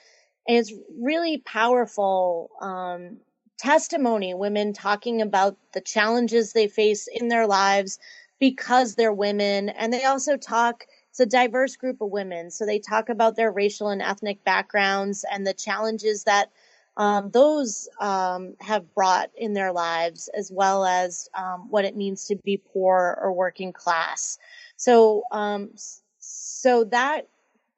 And 0.46 0.57
it's 0.57 0.72
really 1.01 1.38
powerful 1.38 2.51
um, 2.61 3.16
testimony 3.59 4.35
women 4.35 4.72
talking 4.72 5.20
about 5.20 5.57
the 5.74 5.81
challenges 5.81 6.53
they 6.53 6.68
face 6.68 7.09
in 7.12 7.27
their 7.27 7.48
lives 7.48 7.98
because 8.38 8.94
they're 8.94 9.12
women. 9.12 9.68
And 9.68 9.92
they 9.92 10.05
also 10.05 10.37
talk 10.37 10.85
it's 11.11 11.18
a 11.18 11.27
diverse 11.27 11.74
group 11.74 12.01
of 12.01 12.11
women. 12.12 12.53
So 12.53 12.64
they 12.64 12.79
talk 12.79 13.09
about 13.09 13.35
their 13.35 13.51
racial 13.51 13.88
and 13.88 14.01
ethnic 14.01 14.44
backgrounds 14.44 15.24
and 15.29 15.44
the 15.44 15.55
challenges 15.55 16.22
that 16.22 16.53
um, 16.99 17.31
those 17.31 17.89
um, 18.01 18.57
have 18.61 18.95
brought 18.95 19.31
in 19.37 19.55
their 19.55 19.73
lives, 19.73 20.29
as 20.37 20.51
well 20.53 20.85
as 20.85 21.29
um, 21.33 21.69
what 21.71 21.87
it 21.87 21.97
means 21.97 22.27
to 22.27 22.37
be 22.37 22.61
poor 22.73 23.19
or 23.23 23.33
working 23.33 23.73
class. 23.73 24.39
So, 24.77 25.23
um, 25.33 25.71
so 26.19 26.85
that 26.87 27.29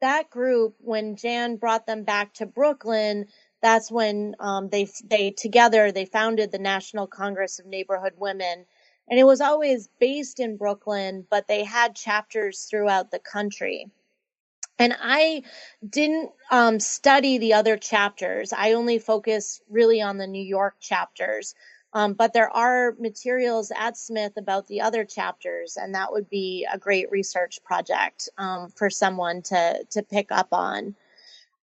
that 0.00 0.30
group, 0.30 0.74
when 0.80 1.16
Jan 1.16 1.56
brought 1.56 1.86
them 1.86 2.04
back 2.04 2.34
to 2.34 2.46
Brooklyn, 2.46 3.26
that's 3.62 3.90
when 3.92 4.36
um, 4.40 4.70
they 4.70 4.88
they 5.04 5.32
together 5.32 5.92
they 5.92 6.06
founded 6.06 6.50
the 6.50 6.58
National 6.58 7.06
Congress 7.06 7.58
of 7.60 7.66
Neighborhood 7.66 8.14
Women, 8.16 8.64
and 9.08 9.20
it 9.20 9.24
was 9.24 9.42
always 9.42 9.90
based 10.00 10.40
in 10.40 10.56
Brooklyn, 10.56 11.26
but 11.30 11.46
they 11.46 11.64
had 11.64 11.94
chapters 11.94 12.68
throughout 12.70 13.10
the 13.10 13.20
country. 13.20 13.90
And 14.80 14.96
I 14.98 15.42
didn't 15.86 16.30
um, 16.50 16.80
study 16.80 17.36
the 17.36 17.52
other 17.52 17.76
chapters. 17.76 18.54
I 18.54 18.72
only 18.72 18.98
focus 18.98 19.60
really 19.68 20.00
on 20.00 20.16
the 20.16 20.26
New 20.26 20.42
York 20.42 20.76
chapters. 20.80 21.54
Um, 21.92 22.14
but 22.14 22.32
there 22.32 22.48
are 22.48 22.94
materials 22.98 23.72
at 23.76 23.98
Smith 23.98 24.32
about 24.38 24.68
the 24.68 24.80
other 24.80 25.04
chapters, 25.04 25.76
and 25.76 25.94
that 25.94 26.12
would 26.12 26.30
be 26.30 26.66
a 26.72 26.78
great 26.78 27.10
research 27.10 27.62
project 27.62 28.30
um, 28.38 28.70
for 28.70 28.88
someone 28.88 29.42
to 29.42 29.84
to 29.90 30.02
pick 30.02 30.32
up 30.32 30.48
on. 30.52 30.94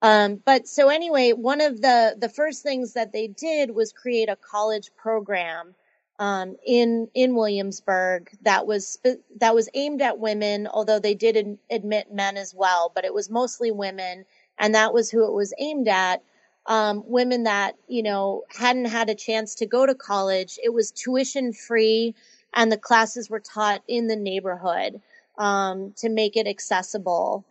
Um, 0.01 0.39
but 0.45 0.67
so 0.67 0.89
anyway, 0.89 1.31
one 1.31 1.61
of 1.61 1.81
the 1.81 2.15
the 2.19 2.29
first 2.29 2.61
things 2.61 2.93
that 2.93 3.13
they 3.13 3.27
did 3.27 3.71
was 3.73 3.93
create 3.93 4.29
a 4.29 4.35
college 4.35 4.91
program 4.95 5.73
um, 6.19 6.55
in 6.65 7.09
in 7.13 7.35
Williamsburg 7.35 8.29
that 8.43 8.67
was 8.67 8.99
that 9.39 9.55
was 9.55 9.69
aimed 9.73 10.01
at 10.01 10.19
women, 10.19 10.67
although 10.67 10.99
they 10.99 11.15
did 11.15 11.37
ad- 11.37 11.57
admit 11.71 12.11
men 12.13 12.37
as 12.37 12.53
well, 12.55 12.91
but 12.95 13.05
it 13.05 13.13
was 13.13 13.29
mostly 13.29 13.71
women, 13.71 14.25
and 14.57 14.75
that 14.75 14.93
was 14.93 15.09
who 15.11 15.25
it 15.27 15.33
was 15.33 15.53
aimed 15.59 15.87
at. 15.87 16.23
Um, 16.67 17.03
women 17.07 17.43
that 17.43 17.75
you 17.87 18.03
know 18.03 18.43
hadn't 18.49 18.85
had 18.85 19.09
a 19.09 19.15
chance 19.15 19.55
to 19.55 19.65
go 19.65 19.85
to 19.85 19.95
college. 19.95 20.59
It 20.63 20.73
was 20.73 20.91
tuition 20.91 21.53
free, 21.53 22.15
and 22.53 22.71
the 22.71 22.77
classes 22.77 23.29
were 23.29 23.39
taught 23.41 23.83
in 23.87 24.07
the 24.07 24.15
neighborhood 24.15 25.01
um, 25.37 25.93
to 25.97 26.09
make 26.09 26.37
it 26.37 26.47
accessible 26.47 27.45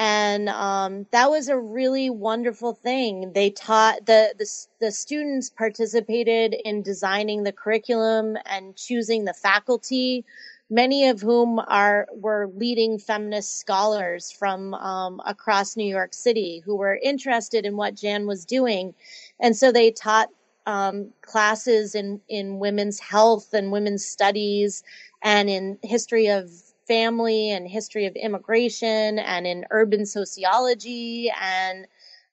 and 0.00 0.48
um, 0.48 1.06
that 1.10 1.28
was 1.30 1.48
a 1.48 1.58
really 1.58 2.08
wonderful 2.08 2.72
thing. 2.72 3.32
They 3.34 3.50
taught 3.50 4.06
the, 4.06 4.34
the 4.38 4.50
the 4.80 4.92
students 4.92 5.50
participated 5.50 6.56
in 6.64 6.80
designing 6.80 7.42
the 7.42 7.52
curriculum 7.52 8.38
and 8.46 8.74
choosing 8.74 9.26
the 9.26 9.34
faculty, 9.34 10.24
many 10.70 11.06
of 11.08 11.20
whom 11.20 11.58
are 11.58 12.08
were 12.14 12.50
leading 12.54 12.98
feminist 12.98 13.60
scholars 13.60 14.32
from 14.32 14.72
um, 14.72 15.20
across 15.26 15.76
New 15.76 15.84
York 15.84 16.14
City 16.14 16.62
who 16.64 16.76
were 16.76 16.98
interested 17.02 17.66
in 17.66 17.76
what 17.76 17.94
Jan 17.94 18.26
was 18.26 18.46
doing, 18.46 18.94
and 19.38 19.54
so 19.54 19.70
they 19.70 19.90
taught 19.90 20.30
um, 20.64 21.10
classes 21.20 21.94
in 21.94 22.22
in 22.26 22.58
women's 22.58 23.00
health 23.00 23.52
and 23.52 23.70
women's 23.70 24.06
studies 24.06 24.82
and 25.22 25.50
in 25.50 25.78
history 25.82 26.28
of 26.28 26.50
family 26.90 27.52
and 27.52 27.68
history 27.68 28.06
of 28.06 28.16
immigration 28.16 29.20
and 29.20 29.46
in 29.46 29.64
urban 29.70 30.04
sociology 30.04 31.30
and 31.40 31.86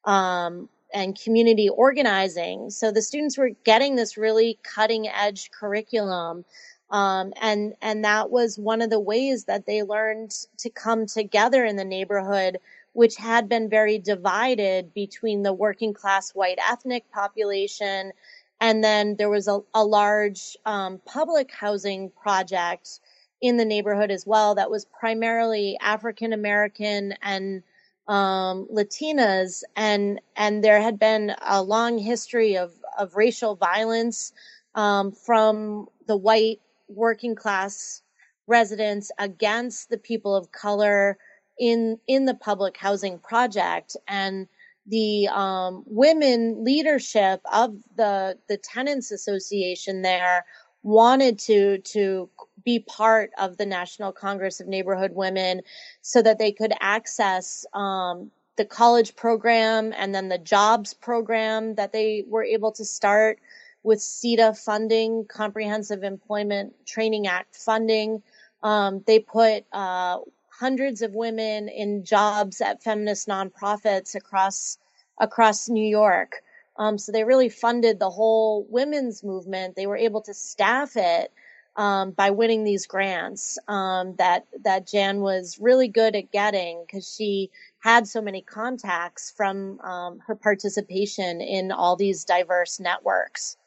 um, 0.06 0.67
and 0.91 1.20
community 1.22 1.70
organizing. 1.70 2.72
So 2.72 2.91
the 2.91 3.04
students 3.04 3.38
were 3.38 3.52
getting 3.65 3.96
this 3.96 4.17
really 4.17 4.58
cutting 4.63 5.08
edge 5.08 5.52
curriculum. 5.52 6.43
Um, 6.89 7.34
and 7.39 7.76
and 7.84 8.04
that 8.04 8.32
was 8.32 8.58
one 8.58 8.82
of 8.82 8.89
the 8.89 9.00
ways 9.00 9.43
that 9.43 9.67
they 9.67 9.84
learned 9.84 10.32
to 10.58 10.72
come 10.72 11.06
together 11.06 11.63
in 11.63 11.76
the 11.76 11.86
neighborhood, 11.86 12.58
which 12.93 13.15
had 13.15 13.48
been 13.48 13.70
very 13.70 14.00
divided 14.00 14.91
between 14.96 15.43
the 15.43 15.54
working 15.54 15.93
class 15.93 16.32
white 16.32 16.58
ethnic 16.67 17.04
population, 17.12 18.12
and 18.60 18.84
then 18.84 19.17
there 19.17 19.30
was 19.30 19.48
a, 19.48 19.60
a 19.76 19.84
large 19.86 20.58
um, 20.65 21.00
public 21.06 21.52
housing 21.52 22.10
project 22.10 23.02
in 23.41 23.58
the 23.58 23.65
neighborhood 23.65 24.12
as 24.12 24.26
well 24.26 24.56
that 24.56 24.71
was 24.71 24.86
primarily 24.86 25.78
African 25.82 26.34
American 26.34 27.13
and 27.21 27.63
um, 28.08 28.67
Latinas, 28.73 29.63
and 29.76 30.21
and 30.36 30.63
there 30.63 30.82
had 30.82 30.97
been 30.97 31.36
a 31.45 31.62
long 31.62 31.97
history 31.97 32.58
of 32.58 32.71
of 32.97 33.15
racial 33.15 33.56
violence 33.56 34.32
um, 34.76 35.12
from 35.12 35.88
the 36.08 36.17
white 36.17 36.62
working 36.88 37.36
class 37.36 38.02
residents 38.47 39.12
against 39.19 39.89
the 39.89 39.97
people 39.97 40.36
of 40.36 40.52
color 40.52 41.17
in 41.60 42.00
in 42.08 42.26
the 42.26 42.36
public 42.36 42.78
housing 42.78 43.19
project. 43.19 43.97
And 44.08 44.47
the 44.86 45.28
um, 45.28 45.84
women 45.86 46.63
leadership 46.63 47.41
of 47.52 47.76
the 47.97 48.38
the 48.47 48.58
tenants 48.58 49.12
association 49.12 50.02
there 50.02 50.45
wanted 50.88 51.38
to 51.38 51.80
to 51.80 52.30
be 52.63 52.80
part 52.80 53.32
of 53.38 53.58
the 53.58 53.65
National 53.65 54.13
Congress 54.13 54.62
of 54.62 54.67
Neighborhood 54.67 55.12
Women 55.13 55.62
so 56.02 56.21
that 56.21 56.39
they 56.39 56.54
could 56.54 56.73
access 56.80 57.65
um, 57.73 58.32
the 58.56 58.63
college 58.63 59.15
program 59.15 59.93
and 59.95 60.15
then 60.15 60.30
the 60.30 60.38
jobs 60.38 60.93
program 60.93 61.76
that 61.76 61.91
they 61.91 62.23
were 62.26 62.43
able 62.43 62.71
to 62.71 62.86
start 62.86 63.39
with 63.84 64.00
CETA 64.00 64.58
funding, 64.58 65.26
Comprehensive 65.26 66.04
Employment 66.04 66.73
Training 66.86 67.28
Act 67.28 67.56
funding. 67.56 68.23
Um, 68.63 69.04
they 69.06 69.19
put 69.19 69.65
uh, 69.73 70.19
hundreds 70.50 71.02
of 71.02 71.13
women 71.13 71.67
in 71.67 72.06
jobs 72.06 72.62
at 72.62 72.82
feminist 72.82 73.28
nonprofits 73.28 74.15
across 74.15 74.78
across 75.19 75.67
New 75.67 75.86
York. 75.86 76.41
Um, 76.78 76.98
so 76.98 77.12
they 77.12 77.24
really 77.24 77.50
funded 77.50 78.00
the 78.00 78.10
whole 78.10 78.66
women's 78.70 79.24
movement. 79.24 79.76
They 79.76 79.88
were 79.88 79.98
able 79.98 80.22
to 80.22 80.34
staff 80.34 80.92
it 80.96 81.32
um, 81.78 82.12
by 82.12 82.32
winning 82.32 82.63
these 82.63 82.88
grants 82.88 83.60
um, 83.68 84.16
that 84.18 84.46
that 84.63 84.88
Jan 84.88 85.22
was 85.22 85.58
really 85.60 85.88
good 85.88 86.16
at 86.16 86.32
getting 86.32 86.84
because 86.86 87.08
she 87.08 87.52
had 87.80 88.08
so 88.08 88.22
many 88.22 88.42
contacts 88.42 89.32
from 89.36 89.80
um, 89.82 90.20
her 90.26 90.36
participation 90.36 91.40
in 91.40 91.72
all 91.72 91.96
these 91.96 92.26
diverse 92.26 92.80
networks. 92.80 93.58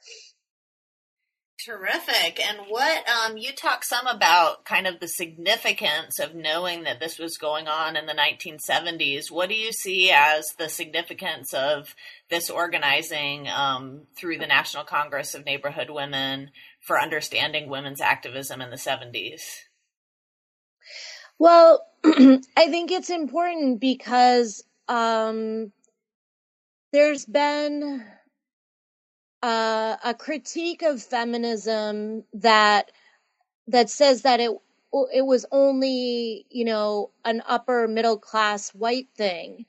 Terrific. 1.65 2.41
And 2.41 2.59
what 2.69 3.05
um, 3.07 3.37
you 3.37 3.53
talk 3.53 3.85
some 3.85 4.07
about 4.07 4.65
kind 4.65 4.87
of 4.87 4.99
the 4.99 5.09
significance 5.09 6.19
of 6.19 6.35
knowing 6.35 6.85
that 6.85 7.01
this 7.01 7.19
was 7.19 7.37
going 7.37 7.69
on 7.69 7.97
in 7.97 8.07
the 8.07 8.15
1970s. 8.15 9.31
What 9.31 9.51
do 9.51 9.55
you 9.55 9.71
see 9.71 10.11
as 10.11 10.55
the 10.55 10.71
significance 10.71 11.53
of 11.53 11.95
this 12.31 12.49
organizing 12.49 13.47
um, 13.49 14.07
through 14.17 14.39
the 14.39 14.47
National 14.47 14.85
Congress 14.85 15.35
of 15.35 15.45
Neighborhood 15.45 15.91
Women 15.91 16.51
for 16.81 16.99
understanding 16.99 17.69
women's 17.69 18.01
activism 18.01 18.63
in 18.63 18.71
the 18.71 18.77
70s? 18.77 19.65
Well, 21.39 21.85
I 22.05 22.69
think 22.69 22.91
it's 22.91 23.11
important 23.11 23.81
because 23.81 24.65
um, 24.89 25.73
there's 26.91 27.27
been 27.27 28.07
uh, 29.43 29.97
a 30.05 30.15
critique 30.15 30.83
of 30.83 31.03
feminism 31.03 32.25
that 32.35 32.91
that 33.69 33.91
says 33.91 34.23
that 34.23 34.41
it 34.41 34.51
it 35.15 35.25
was 35.25 35.47
only 35.53 36.47
you 36.51 36.65
know 36.65 37.11
an 37.25 37.43
upper 37.47 37.87
middle 37.89 38.19
class 38.19 38.71
white 38.71 39.09
thing 39.17 39.65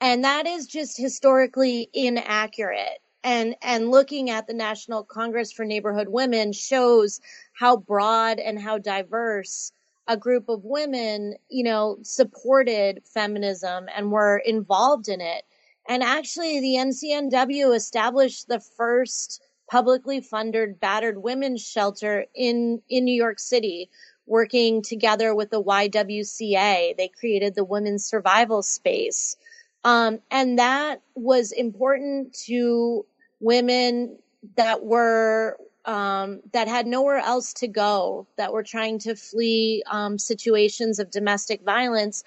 and 0.00 0.24
that 0.24 0.46
is 0.46 0.66
just 0.66 0.98
historically 0.98 1.88
inaccurate 1.94 2.98
and 3.24 3.54
and 3.62 3.90
looking 3.90 4.30
at 4.30 4.46
the 4.46 4.54
National 4.54 5.04
Congress 5.04 5.52
for 5.52 5.64
Neighborhood 5.64 6.08
Women 6.08 6.52
shows 6.52 7.20
how 7.52 7.76
broad 7.76 8.38
and 8.38 8.58
how 8.58 8.78
diverse 8.78 9.72
a 10.08 10.16
group 10.16 10.48
of 10.48 10.64
women, 10.64 11.34
you 11.48 11.62
know, 11.62 11.98
supported 12.02 13.02
feminism 13.04 13.86
and 13.94 14.10
were 14.10 14.38
involved 14.38 15.08
in 15.08 15.20
it. 15.20 15.44
And 15.88 16.02
actually 16.02 16.60
the 16.60 16.76
NCNW 16.76 17.74
established 17.74 18.48
the 18.48 18.60
first 18.60 19.42
publicly 19.70 20.20
funded 20.20 20.78
battered 20.80 21.22
women's 21.22 21.66
shelter 21.66 22.26
in 22.34 22.82
in 22.88 23.04
New 23.04 23.14
York 23.14 23.38
City 23.38 23.90
working 24.26 24.82
together 24.82 25.34
with 25.34 25.50
the 25.50 25.62
YWCA. 25.62 26.96
They 26.96 27.08
created 27.08 27.54
the 27.54 27.64
women's 27.64 28.04
survival 28.04 28.62
space. 28.62 29.36
Um, 29.84 30.20
and 30.30 30.58
that 30.58 31.02
was 31.14 31.52
important 31.52 32.34
to 32.46 33.04
women 33.40 34.18
that 34.56 34.84
were 34.84 35.56
um, 35.84 36.40
that 36.52 36.68
had 36.68 36.86
nowhere 36.86 37.18
else 37.18 37.54
to 37.54 37.66
go, 37.66 38.28
that 38.36 38.52
were 38.52 38.62
trying 38.62 39.00
to 39.00 39.16
flee 39.16 39.82
um, 39.90 40.18
situations 40.18 41.00
of 41.00 41.10
domestic 41.10 41.62
violence. 41.62 42.22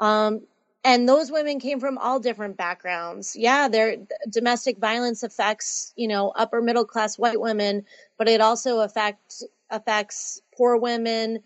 Um, 0.00 0.42
and 0.86 1.08
those 1.10 1.32
women 1.32 1.60
came 1.60 1.80
from 1.80 1.98
all 1.98 2.20
different 2.20 2.56
backgrounds. 2.56 3.36
Yeah, 3.36 3.68
their 3.68 3.98
domestic 4.30 4.78
violence 4.78 5.24
affects, 5.24 5.92
you 5.96 6.08
know, 6.08 6.30
upper 6.30 6.62
middle 6.62 6.86
class 6.86 7.18
white 7.18 7.42
women, 7.42 7.84
but 8.18 8.28
it 8.28 8.40
also 8.40 8.80
affects 8.80 9.44
affects 9.70 10.40
poor 10.56 10.78
women, 10.78 11.40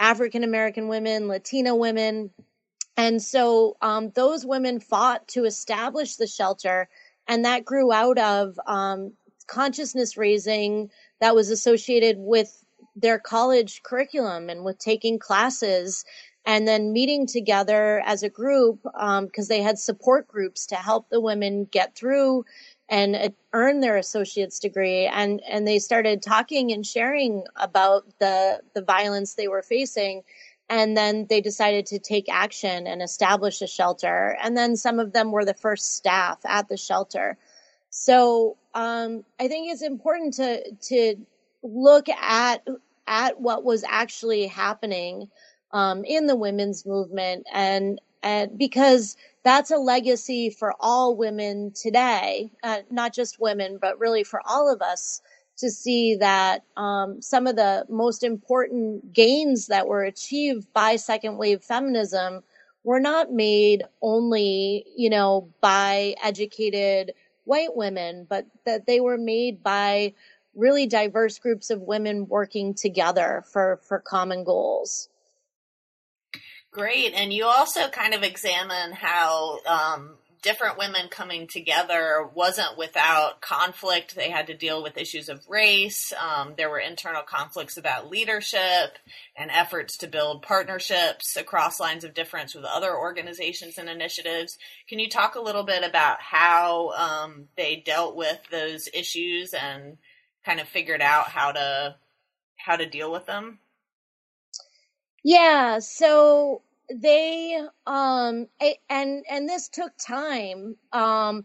African 0.00 0.44
American 0.44 0.88
women, 0.88 1.28
Latina 1.28 1.76
women, 1.76 2.30
And 2.96 3.22
so 3.22 3.78
um, 3.82 4.12
those 4.12 4.46
women 4.46 4.80
fought 4.80 5.28
to 5.30 5.46
establish 5.46 6.16
the 6.16 6.28
shelter, 6.28 6.88
and 7.28 7.46
that 7.46 7.66
grew 7.66 7.92
out 7.92 8.18
of 8.18 8.60
um, 8.66 9.14
consciousness 9.48 10.16
raising 10.18 10.90
that 11.20 11.36
was 11.36 11.50
associated 11.50 12.18
with 12.18 12.64
their 12.96 13.18
college 13.18 13.82
curriculum 13.84 14.50
and 14.50 14.64
with 14.64 14.78
taking 14.78 15.18
classes 15.18 16.06
and 16.46 16.66
then 16.66 16.92
meeting 16.92 17.26
together 17.26 18.02
as 18.06 18.22
a 18.22 18.28
group 18.28 18.80
because 18.82 19.20
um, 19.20 19.48
they 19.48 19.62
had 19.62 19.78
support 19.78 20.26
groups 20.26 20.66
to 20.66 20.76
help 20.76 21.08
the 21.08 21.20
women 21.20 21.64
get 21.70 21.94
through 21.94 22.44
and 22.88 23.14
uh, 23.14 23.28
earn 23.52 23.80
their 23.80 23.96
associate's 23.96 24.58
degree. 24.58 25.06
And 25.06 25.42
and 25.48 25.66
they 25.66 25.78
started 25.78 26.22
talking 26.22 26.72
and 26.72 26.84
sharing 26.84 27.44
about 27.56 28.04
the 28.18 28.60
the 28.74 28.82
violence 28.82 29.34
they 29.34 29.48
were 29.48 29.62
facing. 29.62 30.22
And 30.68 30.96
then 30.96 31.26
they 31.28 31.40
decided 31.40 31.86
to 31.86 31.98
take 31.98 32.28
action 32.28 32.86
and 32.86 33.02
establish 33.02 33.60
a 33.60 33.66
shelter. 33.66 34.36
And 34.40 34.56
then 34.56 34.76
some 34.76 35.00
of 35.00 35.12
them 35.12 35.32
were 35.32 35.44
the 35.44 35.54
first 35.54 35.96
staff 35.96 36.38
at 36.44 36.68
the 36.68 36.76
shelter. 36.76 37.36
So 37.90 38.56
um, 38.74 39.24
i 39.38 39.48
think 39.48 39.70
it's 39.70 39.82
important 39.82 40.34
to 40.34 40.72
to 40.72 41.16
look 41.62 42.08
at 42.08 42.66
at 43.06 43.40
what 43.40 43.64
was 43.64 43.84
actually 43.88 44.46
happening 44.46 45.28
um, 45.72 46.04
in 46.04 46.26
the 46.26 46.36
women's 46.36 46.84
movement 46.86 47.46
and 47.52 48.00
and 48.22 48.58
because 48.58 49.16
that's 49.42 49.70
a 49.70 49.76
legacy 49.76 50.50
for 50.50 50.74
all 50.78 51.16
women 51.16 51.72
today, 51.72 52.52
uh, 52.62 52.80
not 52.90 53.14
just 53.14 53.40
women, 53.40 53.78
but 53.80 53.98
really 53.98 54.24
for 54.24 54.42
all 54.44 54.70
of 54.70 54.82
us 54.82 55.22
to 55.56 55.70
see 55.70 56.16
that 56.16 56.62
um, 56.76 57.20
some 57.22 57.46
of 57.46 57.56
the 57.56 57.84
most 57.88 58.22
important 58.22 59.12
gains 59.12 59.66
that 59.68 59.86
were 59.86 60.02
achieved 60.02 60.66
by 60.72 60.96
second 60.96 61.36
wave 61.36 61.62
feminism 61.62 62.42
were 62.82 63.00
not 63.00 63.32
made 63.32 63.84
only, 64.00 64.84
you 64.96 65.10
know, 65.10 65.48
by 65.60 66.14
educated 66.22 67.12
white 67.44 67.76
women, 67.76 68.26
but 68.28 68.46
that 68.64 68.86
they 68.86 69.00
were 69.00 69.18
made 69.18 69.62
by 69.62 70.14
really 70.54 70.86
diverse 70.86 71.38
groups 71.38 71.70
of 71.70 71.82
women 71.82 72.26
working 72.26 72.74
together 72.74 73.44
for, 73.52 73.80
for 73.82 73.98
common 73.98 74.44
goals. 74.44 75.08
Great. 76.72 77.14
And 77.14 77.32
you 77.32 77.46
also 77.46 77.88
kind 77.88 78.14
of 78.14 78.22
examine 78.22 78.92
how 78.92 79.58
um, 79.66 80.16
different 80.40 80.78
women 80.78 81.08
coming 81.10 81.48
together 81.48 82.28
wasn't 82.32 82.78
without 82.78 83.40
conflict. 83.40 84.14
They 84.14 84.30
had 84.30 84.46
to 84.46 84.56
deal 84.56 84.82
with 84.82 84.96
issues 84.96 85.28
of 85.28 85.48
race. 85.48 86.12
Um, 86.12 86.54
there 86.56 86.70
were 86.70 86.78
internal 86.78 87.22
conflicts 87.22 87.76
about 87.76 88.08
leadership 88.08 88.98
and 89.36 89.50
efforts 89.50 89.96
to 89.98 90.06
build 90.06 90.42
partnerships 90.42 91.36
across 91.36 91.80
lines 91.80 92.04
of 92.04 92.14
difference 92.14 92.54
with 92.54 92.64
other 92.64 92.96
organizations 92.96 93.76
and 93.76 93.88
initiatives. 93.88 94.56
Can 94.88 95.00
you 95.00 95.08
talk 95.08 95.34
a 95.34 95.40
little 95.40 95.64
bit 95.64 95.82
about 95.82 96.20
how 96.20 96.90
um, 96.90 97.48
they 97.56 97.82
dealt 97.84 98.14
with 98.14 98.38
those 98.50 98.88
issues 98.94 99.52
and 99.54 99.98
kind 100.44 100.60
of 100.60 100.68
figured 100.68 101.02
out 101.02 101.28
how 101.28 101.52
to 101.52 101.96
how 102.56 102.76
to 102.76 102.86
deal 102.86 103.10
with 103.10 103.26
them? 103.26 103.58
Yeah, 105.22 105.78
so 105.80 106.62
they 106.92 107.56
um 107.86 108.48
and 108.88 109.24
and 109.30 109.48
this 109.48 109.68
took 109.68 109.92
time 109.96 110.74
um 110.92 111.44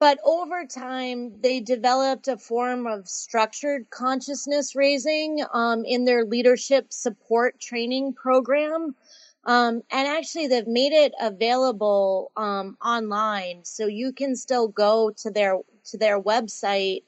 but 0.00 0.18
over 0.24 0.66
time 0.66 1.40
they 1.42 1.60
developed 1.60 2.28
a 2.28 2.36
form 2.38 2.86
of 2.86 3.08
structured 3.08 3.90
consciousness 3.90 4.76
raising 4.76 5.44
um, 5.54 5.84
in 5.84 6.04
their 6.04 6.24
leadership 6.24 6.92
support 6.92 7.60
training 7.60 8.14
program 8.14 8.96
um, 9.44 9.82
and 9.90 10.08
actually 10.08 10.48
they've 10.48 10.66
made 10.68 10.92
it 10.92 11.12
available 11.20 12.32
um, 12.36 12.76
online 12.84 13.64
so 13.64 13.86
you 13.86 14.12
can 14.12 14.36
still 14.36 14.68
go 14.68 15.10
to 15.10 15.30
their 15.30 15.58
to 15.84 15.98
their 15.98 16.20
website 16.20 17.02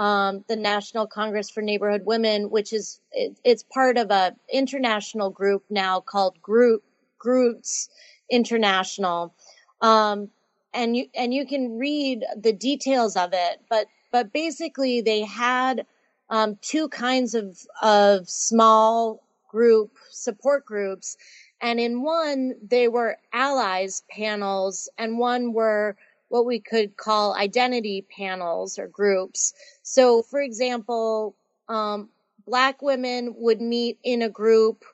um, 0.00 0.42
the 0.48 0.56
National 0.56 1.06
Congress 1.06 1.50
for 1.50 1.60
Neighborhood 1.60 2.06
Women, 2.06 2.48
which 2.50 2.72
is 2.72 3.00
it, 3.12 3.36
it's 3.44 3.62
part 3.62 3.98
of 3.98 4.10
a 4.10 4.34
international 4.50 5.28
group 5.28 5.62
now 5.68 6.00
called 6.00 6.40
Group 6.40 6.82
Groots 7.18 7.90
International, 8.30 9.34
um, 9.82 10.30
and 10.72 10.96
you 10.96 11.06
and 11.14 11.34
you 11.34 11.44
can 11.44 11.76
read 11.76 12.24
the 12.34 12.54
details 12.54 13.14
of 13.14 13.34
it. 13.34 13.60
But 13.68 13.88
but 14.10 14.32
basically, 14.32 15.02
they 15.02 15.20
had 15.20 15.84
um, 16.30 16.56
two 16.62 16.88
kinds 16.88 17.34
of 17.34 17.58
of 17.82 18.26
small 18.26 19.22
group 19.50 19.90
support 20.10 20.64
groups, 20.64 21.18
and 21.60 21.78
in 21.78 22.02
one 22.02 22.54
they 22.66 22.88
were 22.88 23.18
allies 23.34 24.02
panels, 24.10 24.88
and 24.96 25.18
one 25.18 25.52
were 25.52 25.94
what 26.30 26.46
we 26.46 26.60
could 26.60 26.96
call 26.96 27.36
identity 27.36 28.06
panels 28.16 28.78
or 28.78 28.88
groups. 28.88 29.52
So, 29.82 30.22
for 30.22 30.40
example, 30.40 31.36
um, 31.68 32.08
black 32.46 32.82
women 32.82 33.34
would 33.36 33.60
meet 33.60 33.98
in 34.04 34.22
a 34.22 34.30
group 34.30 34.84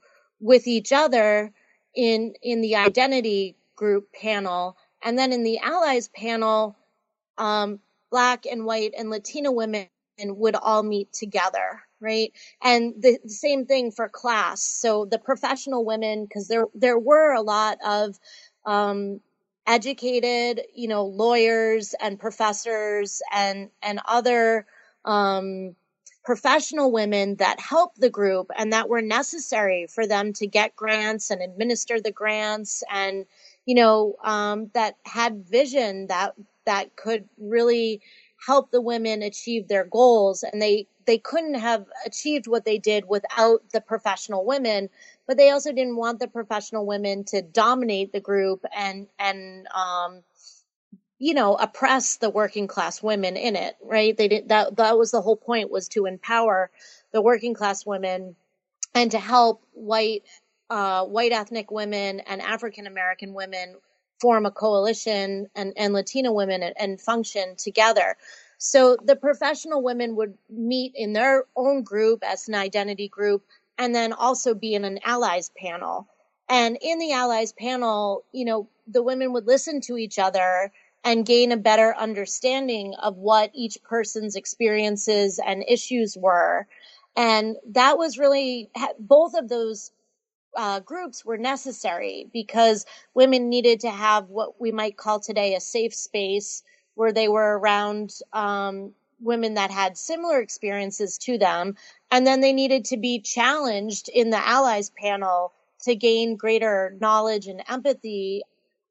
with 0.41 0.67
each 0.67 0.93
other 0.93 1.53
in 1.95 2.35
in 2.43 2.63
the 2.63 2.77
identity 2.77 3.57
group 3.77 4.13
panel, 4.13 4.77
and 5.05 5.19
then 5.19 5.33
in 5.33 5.45
the 5.45 5.59
allies 5.59 6.09
panel, 6.09 6.77
um, 7.39 7.81
black 8.11 8.47
and 8.47 8.65
white 8.65 8.95
and 8.99 9.11
Latina 9.11 9.53
women 9.53 9.89
would 10.21 10.57
all 10.57 10.83
meet 10.83 11.13
together, 11.13 11.83
right? 12.01 12.33
And 12.63 12.95
the, 12.99 13.19
the 13.23 13.31
same 13.31 13.67
thing 13.67 13.93
for 13.93 14.09
class. 14.09 14.63
So 14.63 15.05
the 15.05 15.19
professional 15.19 15.85
women, 15.85 16.25
because 16.25 16.49
there 16.49 16.67
there 16.75 16.99
were 16.99 17.35
a 17.35 17.43
lot 17.43 17.79
of 17.87 18.19
um, 18.65 19.21
educated, 19.67 20.63
you 20.75 20.89
know, 20.89 21.05
lawyers 21.05 21.95
and 22.01 22.19
professors 22.21 23.23
and 23.33 23.71
and 23.83 24.01
other 24.07 24.67
um, 25.05 25.77
professional 26.25 26.93
women 26.93 27.37
that 27.37 27.61
helped 27.61 28.01
the 28.01 28.11
group 28.11 28.51
and 28.57 28.73
that 28.73 28.89
were 28.89 29.03
necessary 29.03 29.87
for 29.89 30.07
them 30.07 30.33
to 30.35 30.47
get 30.47 30.77
grants 30.77 31.31
and 31.31 31.43
administer 31.43 32.01
the 32.01 32.13
grants 32.13 32.83
and 32.93 33.27
you 33.67 33.75
know 33.75 34.17
um, 34.25 34.71
that 34.75 34.97
had 35.07 35.47
vision 35.47 36.09
that 36.09 36.35
that 36.67 36.97
could 36.97 37.29
really 37.39 38.01
help 38.47 38.71
the 38.71 38.81
women 38.83 39.23
achieve 39.23 39.69
their 39.69 39.85
goals. 39.87 40.43
And 40.45 40.61
they 40.63 40.87
they 41.07 41.19
couldn't 41.19 41.55
have 41.55 41.87
achieved 42.07 42.49
what 42.49 42.65
they 42.65 42.79
did 42.79 43.07
without 43.09 43.63
the 43.73 43.81
professional 43.83 44.45
women 44.47 44.91
but 45.27 45.37
they 45.37 45.51
also 45.51 45.73
didn't 45.73 45.97
want 45.97 46.19
the 46.19 46.29
professional 46.29 46.87
women 46.87 47.25
to 47.25 47.43
dominate 47.43 48.13
the 48.13 48.21
group 48.21 48.65
and 48.75 49.07
and 49.19 49.67
um, 49.75 50.23
you 51.19 51.35
know 51.35 51.55
oppress 51.55 52.17
the 52.17 52.31
working 52.31 52.67
class 52.67 53.03
women 53.03 53.37
in 53.37 53.57
it 53.57 53.77
right 53.83 54.17
they 54.17 54.29
did 54.29 54.49
that 54.49 54.77
that 54.77 54.99
was 54.99 55.11
the 55.11 55.21
whole 55.21 55.37
point 55.37 55.71
was 55.71 55.89
to 55.89 56.07
empower 56.07 56.71
the 57.13 57.23
working 57.23 57.55
class 57.55 57.87
women 57.87 58.37
and 58.95 59.11
to 59.11 59.19
help 59.19 59.63
white 59.73 60.23
uh, 60.71 61.05
white 61.05 61.33
ethnic 61.33 61.71
women 61.71 62.21
and 62.21 62.43
African 62.43 62.87
American 62.87 63.35
women 63.35 63.77
form 64.21 64.47
a 64.47 64.51
coalition 64.51 65.47
and, 65.55 65.75
and 65.77 65.93
Latina 65.93 66.33
women 66.33 66.63
and, 66.63 66.75
and 66.79 67.01
function 67.01 67.55
together. 67.57 68.17
So 68.59 68.97
the 69.03 69.17
professional 69.17 69.83
women 69.83 70.17
would 70.17 70.39
meet 70.49 70.93
in 70.95 71.13
their 71.13 71.45
own 71.55 71.83
group 71.83 72.25
as 72.25 72.49
an 72.49 72.55
identity 72.55 73.09
group 73.09 73.45
and 73.79 73.95
then 73.95 74.13
also 74.13 74.55
be 74.55 74.75
in 74.75 74.85
an 74.85 75.01
allies 75.05 75.51
panel. 75.57 76.09
And 76.49 76.79
in 76.81 76.99
the 76.99 77.13
allies 77.13 77.53
panel, 77.53 78.25
you 78.33 78.45
know, 78.45 78.69
the 78.87 79.03
women 79.03 79.33
would 79.33 79.47
listen 79.47 79.81
to 79.83 79.97
each 79.97 80.19
other 80.19 80.73
and 81.05 81.27
gain 81.27 81.53
a 81.53 81.57
better 81.57 81.95
understanding 81.97 82.95
of 83.03 83.17
what 83.17 83.51
each 83.55 83.79
person's 83.83 84.37
experiences 84.37 85.41
and 85.45 85.65
issues 85.69 86.17
were. 86.17 86.67
And 87.17 87.57
that 87.71 87.99
was 87.99 88.19
really, 88.19 88.71
both 88.99 89.35
of 89.35 89.49
those 89.49 89.93
uh, 90.57 90.81
groups 90.81 91.25
were 91.25 91.39
necessary 91.39 92.29
because 92.33 92.87
women 93.15 93.49
needed 93.49 93.81
to 93.81 93.91
have 93.91 94.29
what 94.29 94.61
we 94.61 94.73
might 94.73 94.97
call 94.97 95.21
today 95.21 95.55
a 95.55 95.61
safe 95.61 95.95
space 95.95 96.63
where 96.95 97.13
they 97.13 97.29
were 97.29 97.59
around 97.59 98.11
um, 98.33 98.93
women 99.21 99.55
that 99.55 99.71
had 99.71 99.97
similar 99.97 100.41
experiences 100.41 101.19
to 101.19 101.39
them. 101.39 101.77
And 102.11 102.27
then 102.27 102.41
they 102.41 102.53
needed 102.53 102.87
to 102.87 102.97
be 102.97 103.21
challenged 103.21 104.09
in 104.09 104.31
the 104.31 104.47
allies 104.47 104.91
panel 104.91 105.53
to 105.83 105.95
gain 105.95 106.37
greater 106.37 106.97
knowledge 107.01 107.47
and 107.47 107.63
empathy 107.69 108.43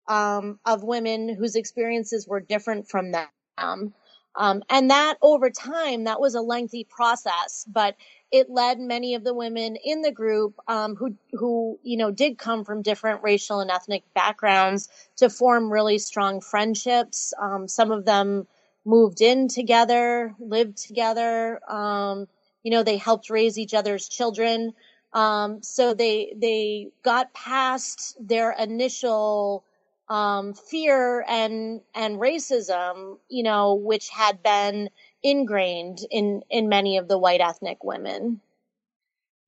um, 0.08 0.60
of 0.66 0.84
women 0.84 1.30
whose 1.30 1.56
experiences 1.56 2.28
were 2.28 2.40
different 2.40 2.90
from 2.90 3.12
them. 3.12 3.94
Um, 4.38 4.64
and 4.70 4.90
that 4.92 5.16
over 5.22 5.50
time, 5.50 6.04
that 6.06 6.20
was 6.20 6.36
a 6.36 6.42
lengthy 6.42 6.84
process, 6.84 7.66
but 7.68 7.96
it 8.32 8.50
led 8.50 8.80
many 8.80 9.16
of 9.16 9.24
the 9.24 9.34
women 9.34 9.78
in 9.78 10.02
the 10.02 10.12
group 10.12 10.56
um, 10.68 10.96
who 10.96 11.16
who 11.32 11.80
you 11.84 11.96
know 11.98 12.12
did 12.12 12.38
come 12.38 12.66
from 12.66 12.82
different 12.82 13.24
racial 13.24 13.62
and 13.62 13.72
ethnic 13.72 14.04
backgrounds 14.14 14.90
to 15.18 15.30
form 15.30 15.72
really 15.72 15.98
strong 15.98 16.42
friendships. 16.42 17.34
Um, 17.42 17.68
some 17.70 17.92
of 17.92 18.04
them 18.04 18.48
moved 18.86 19.22
in 19.22 19.48
together, 19.48 20.36
lived 20.40 20.78
together. 20.78 21.60
Um, 21.70 22.28
you 22.64 22.72
know, 22.72 22.84
they 22.84 22.98
helped 22.98 23.30
raise 23.30 23.58
each 23.58 23.74
other's 23.74 24.08
children. 24.08 24.74
Um, 25.14 25.64
so 25.64 25.94
they 25.94 26.34
they 26.38 26.90
got 27.04 27.34
past 27.34 28.18
their 28.20 28.52
initial 28.52 29.64
um, 30.10 30.54
fear 30.54 31.26
and 31.28 31.82
and 31.94 32.20
racism, 32.20 33.18
you 33.30 33.44
know, 33.44 33.76
which 33.76 34.10
had 34.10 34.44
been 34.44 34.90
ingrained 35.24 36.00
in 36.12 36.44
in 36.50 36.70
many 36.70 36.98
of 36.98 37.08
the 37.08 37.18
white 37.18 37.42
ethnic 37.42 37.84
women. 37.84 38.42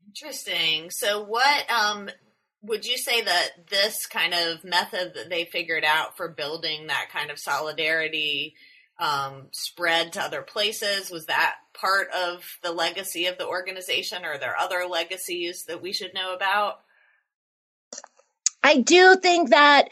Interesting. 0.08 0.90
So, 0.90 1.24
what 1.24 1.70
um, 1.70 2.10
would 2.62 2.86
you 2.86 2.98
say 2.98 3.22
that 3.22 3.70
this 3.70 4.06
kind 4.08 4.34
of 4.34 4.64
method 4.64 5.14
that 5.16 5.30
they 5.30 5.46
figured 5.46 5.84
out 5.86 6.18
for 6.18 6.28
building 6.28 6.88
that 6.88 7.10
kind 7.12 7.30
of 7.30 7.38
solidarity 7.38 8.56
um, 9.00 9.48
spread 9.52 10.14
to 10.14 10.22
other 10.22 10.41
places? 10.41 11.12
Was 11.12 11.26
that 11.28 11.56
part 11.74 12.10
of 12.12 12.43
the 12.64 12.72
legacy 12.72 13.28
of 13.28 13.38
the 13.38 13.48
organization, 13.48 14.26
or 14.26 14.34
are 14.34 14.39
there 14.39 14.58
other 14.58 14.86
legacies 14.89 15.66
that 15.66 15.82
we 15.82 15.93
should 15.93 16.14
know 16.14 16.34
about? 16.34 16.82
I 18.64 18.80
do 18.80 19.16
think 19.16 19.50
that. 19.50 19.89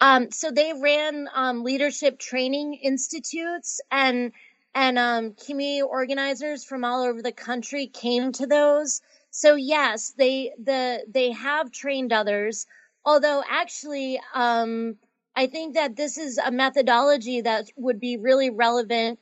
Um, 0.00 0.30
so 0.30 0.50
they 0.50 0.74
ran 0.74 1.28
um, 1.34 1.64
leadership 1.64 2.18
training 2.18 2.74
institutes, 2.74 3.80
and 3.90 4.32
and 4.74 4.98
um, 4.98 5.34
community 5.34 5.82
organizers 5.82 6.64
from 6.64 6.84
all 6.84 7.02
over 7.02 7.22
the 7.22 7.32
country 7.32 7.86
came 7.86 8.32
to 8.32 8.46
those. 8.46 9.00
So 9.30 9.54
yes, 9.54 10.12
they 10.16 10.52
the 10.62 11.04
they 11.08 11.32
have 11.32 11.70
trained 11.72 12.12
others. 12.12 12.66
Although 13.04 13.42
actually, 13.48 14.20
um, 14.34 14.96
I 15.36 15.46
think 15.46 15.74
that 15.74 15.96
this 15.96 16.16
is 16.16 16.38
a 16.38 16.50
methodology 16.50 17.42
that 17.42 17.68
would 17.76 18.00
be 18.00 18.16
really 18.16 18.48
relevant 18.48 19.18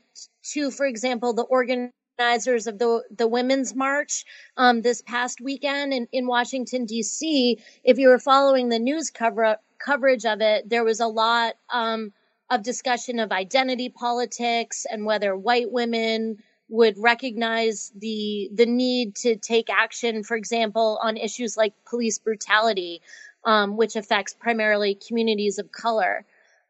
to, 0.52 0.70
for 0.70 0.86
example, 0.86 1.32
the 1.32 1.42
organizers 1.42 2.68
of 2.68 2.78
the 2.78 3.02
the 3.10 3.26
Women's 3.26 3.74
March 3.74 4.24
um, 4.56 4.82
this 4.82 5.02
past 5.02 5.40
weekend 5.40 5.92
in, 5.92 6.06
in 6.12 6.28
Washington 6.28 6.86
D.C. 6.86 7.58
If 7.82 7.98
you 7.98 8.08
were 8.08 8.20
following 8.20 8.68
the 8.68 8.78
news 8.78 9.10
cover 9.10 9.56
coverage 9.78 10.24
of 10.24 10.40
it, 10.40 10.68
there 10.70 10.84
was 10.84 11.00
a 11.00 11.08
lot 11.08 11.54
um, 11.72 12.12
of 12.48 12.62
discussion 12.62 13.18
of 13.18 13.32
identity 13.32 13.88
politics 13.88 14.86
and 14.88 15.04
whether 15.04 15.36
white 15.36 15.72
women 15.72 16.38
would 16.68 16.96
recognize 16.96 17.92
the 17.96 18.50
the 18.54 18.66
need 18.66 19.16
to 19.16 19.36
take 19.36 19.68
action, 19.68 20.22
for 20.22 20.36
example, 20.36 20.98
on 21.02 21.16
issues 21.16 21.56
like 21.56 21.74
police 21.84 22.18
brutality, 22.18 23.02
um, 23.44 23.76
which 23.76 23.96
affects 23.96 24.34
primarily 24.34 24.94
communities 24.94 25.58
of 25.58 25.70
color. 25.70 26.24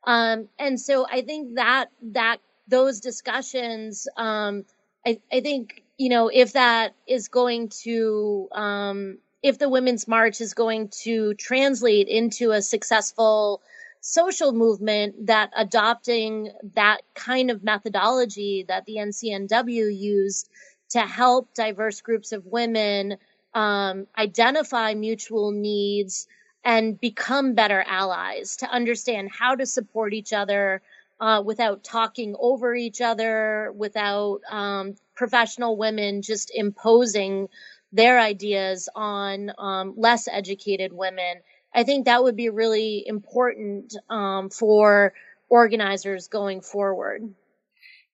Um, 0.05 0.49
and 0.59 0.81
so 0.81 1.07
I 1.11 1.23
think 1.23 1.55
that 1.55 1.87
that 2.13 2.39
those 2.69 3.01
discussions, 3.01 4.09
um, 4.17 4.65
I, 5.07 5.21
I, 5.33 5.41
think 5.41 5.83
you 5.97 6.09
know 6.09 6.29
if 6.29 6.53
that 6.55 6.95
is 7.07 7.29
going 7.29 7.71
to 7.85 8.49
um, 8.53 9.19
if 9.43 9.59
the 9.59 9.69
women's 9.69 10.09
march 10.09 10.41
is 10.41 10.55
going 10.55 10.89
to 11.03 11.35
translate 11.35 12.09
into 12.09 12.51
a 12.51 12.63
successful 12.63 13.63
social 14.01 14.53
movement 14.53 15.27
that 15.27 15.51
adopting 15.57 16.51
that 16.75 16.99
kind 17.15 17.51
of 17.51 17.65
methodology 17.65 18.65
that 18.69 18.85
the 18.85 18.97
NCNW 18.97 19.99
used 19.99 20.51
to 20.91 21.01
help 21.01 21.55
diverse 21.55 22.03
groups 22.03 22.33
of 22.33 22.45
women 22.45 23.17
um, 23.55 24.07
identify 24.19 24.93
mutual 24.93 25.53
needs 25.53 26.27
and 26.65 26.99
become 27.01 27.55
better 27.55 27.85
allies, 27.87 28.57
to 28.59 28.71
understand 28.71 29.31
how 29.31 29.55
to 29.55 29.67
support 29.67 30.15
each 30.15 30.33
other 30.33 30.83
uh, 31.21 31.43
without 31.45 31.85
talking 31.85 32.35
over 32.39 32.75
each 32.75 33.01
other, 33.01 33.73
without 33.77 34.41
um, 34.51 34.95
professional 35.15 35.77
women 35.77 36.23
just 36.23 36.51
imposing 36.55 37.49
their 37.93 38.19
ideas 38.19 38.89
on 38.95 39.53
um, 39.59 39.95
less 39.97 40.27
educated 40.27 40.93
women 40.93 41.37
I 41.75 41.83
think 41.83 42.05
that 42.05 42.23
would 42.23 42.37
be 42.37 42.51
really 42.51 43.05
important 43.07 43.97
um, 44.09 44.49
for 44.49 45.13
organizers 45.49 46.29
going 46.29 46.61
forward. 46.61 47.35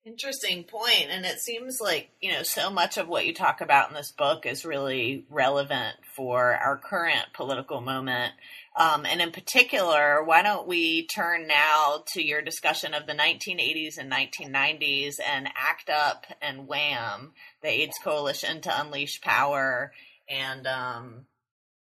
Interesting 0.06 0.64
point. 0.64 1.08
And 1.10 1.26
it 1.26 1.40
seems 1.40 1.78
like, 1.78 2.08
you 2.22 2.32
know, 2.32 2.42
so 2.42 2.70
much 2.70 2.96
of 2.96 3.06
what 3.06 3.26
you 3.26 3.34
talk 3.34 3.60
about 3.60 3.90
in 3.90 3.94
this 3.94 4.12
book 4.12 4.46
is 4.46 4.64
really 4.64 5.26
relevant 5.28 5.96
for 6.16 6.54
our 6.54 6.78
current 6.78 7.26
political 7.34 7.82
moment. 7.82 8.32
Um, 8.74 9.04
and 9.04 9.20
in 9.20 9.30
particular, 9.30 10.24
why 10.24 10.42
don't 10.42 10.66
we 10.66 11.06
turn 11.06 11.46
now 11.46 12.02
to 12.14 12.24
your 12.24 12.40
discussion 12.40 12.94
of 12.94 13.06
the 13.06 13.12
1980s 13.12 13.98
and 13.98 14.10
1990s 14.10 15.16
and 15.20 15.48
ACT 15.48 15.90
UP 15.90 16.24
and 16.40 16.66
WHAM, 16.66 17.32
the 17.62 17.68
AIDS 17.68 17.98
Coalition 18.02 18.62
to 18.62 18.80
Unleash 18.80 19.20
Power, 19.20 19.92
and 20.30 20.66
um, 20.66 21.26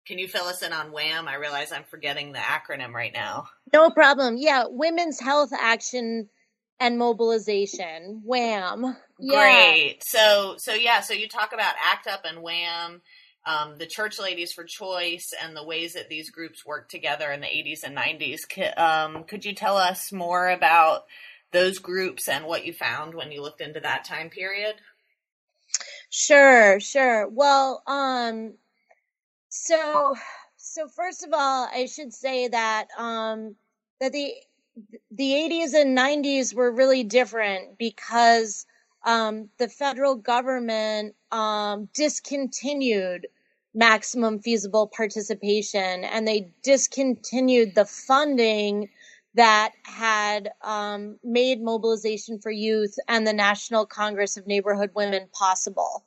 can 0.06 0.18
you 0.18 0.26
fill 0.26 0.46
us 0.46 0.62
in 0.62 0.72
on 0.72 0.90
WHAM? 0.90 1.28
I 1.28 1.36
realize 1.36 1.70
I'm 1.70 1.84
forgetting 1.84 2.32
the 2.32 2.38
acronym 2.38 2.92
right 2.92 3.12
now. 3.12 3.48
No 3.72 3.90
problem. 3.90 4.36
Yeah, 4.36 4.64
Women's 4.68 5.20
Health 5.20 5.50
Action 5.56 6.28
and 6.82 6.98
Mobilization. 6.98 8.22
WHAM. 8.24 8.96
Yeah. 9.20 9.36
Great. 9.36 10.02
So 10.04 10.56
so 10.58 10.74
yeah, 10.74 11.00
so 11.00 11.14
you 11.14 11.28
talk 11.28 11.52
about 11.52 11.74
ACT 11.92 12.08
UP 12.08 12.24
and 12.24 12.42
WHAM, 12.42 13.00
um, 13.46 13.78
the 13.78 13.86
Church 13.86 14.18
Ladies 14.18 14.52
for 14.52 14.64
Choice, 14.64 15.32
and 15.40 15.56
the 15.56 15.64
ways 15.64 15.94
that 15.94 16.08
these 16.08 16.30
groups 16.30 16.66
worked 16.66 16.90
together 16.90 17.30
in 17.30 17.40
the 17.40 17.46
80s 17.46 17.84
and 17.84 17.96
90s. 17.96 18.40
Could, 18.52 18.76
um, 18.76 19.24
could 19.24 19.44
you 19.44 19.54
tell 19.54 19.76
us 19.76 20.12
more 20.12 20.50
about 20.50 21.04
those 21.52 21.78
groups 21.78 22.28
and 22.28 22.46
what 22.46 22.66
you 22.66 22.72
found 22.72 23.14
when 23.14 23.30
you 23.30 23.42
looked 23.42 23.60
into 23.60 23.78
that 23.78 24.04
time 24.04 24.28
period? 24.28 24.74
Sure, 26.10 26.80
sure. 26.80 27.28
Well, 27.28 27.82
um, 27.86 28.54
so, 29.50 30.16
so 30.56 30.88
first 30.88 31.24
of 31.24 31.30
all, 31.32 31.68
I 31.72 31.86
should 31.86 32.12
say 32.12 32.48
that 32.48 32.88
um, 32.98 33.54
that 34.00 34.12
the 34.12 34.32
the 35.10 35.32
80s 35.32 35.74
and 35.74 35.96
90s 35.96 36.54
were 36.54 36.70
really 36.70 37.04
different 37.04 37.78
because 37.78 38.66
um, 39.04 39.48
the 39.58 39.68
federal 39.68 40.14
government 40.14 41.14
um, 41.30 41.88
discontinued 41.94 43.26
maximum 43.74 44.38
feasible 44.40 44.86
participation 44.86 46.04
and 46.04 46.26
they 46.26 46.50
discontinued 46.62 47.74
the 47.74 47.86
funding 47.86 48.88
that 49.34 49.72
had 49.84 50.50
um, 50.60 51.18
made 51.24 51.62
mobilization 51.62 52.38
for 52.38 52.50
youth 52.50 52.98
and 53.08 53.26
the 53.26 53.32
National 53.32 53.86
Congress 53.86 54.36
of 54.36 54.46
Neighborhood 54.46 54.90
Women 54.94 55.28
possible. 55.32 56.04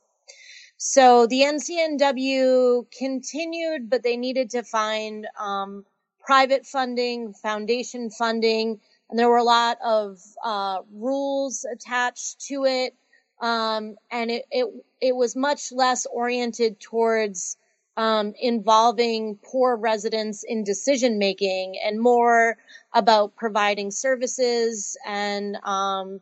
So 0.78 1.26
the 1.26 1.41
NCNW 1.41 2.86
continued, 2.91 3.89
but 3.89 4.03
they 4.03 4.18
needed 4.18 4.51
to 4.51 4.61
find 4.61 5.26
um, 5.39 5.86
private 6.26 6.65
funding, 6.65 7.34
foundation 7.34 8.09
funding, 8.09 8.80
and 9.09 9.19
there 9.19 9.30
were 9.30 9.38
a 9.38 9.43
lot 9.43 9.78
of 9.84 10.19
uh, 10.43 10.80
rules 10.91 11.65
attached 11.71 12.41
to 12.47 12.65
it. 12.65 12.95
Um, 13.41 13.95
and 14.11 14.32
it, 14.32 14.45
it, 14.49 14.65
it 15.01 15.15
was 15.15 15.36
much 15.36 15.71
less 15.71 16.05
oriented 16.05 16.80
towards 16.80 17.57
um, 17.97 18.34
involving 18.41 19.38
poor 19.43 19.76
residents 19.76 20.43
in 20.43 20.63
decision 20.63 21.17
making 21.19 21.76
and 21.86 21.99
more 21.99 22.57
about 22.93 23.36
providing 23.36 23.91
services 23.91 24.97
and 25.05 25.57
um, 25.63 26.21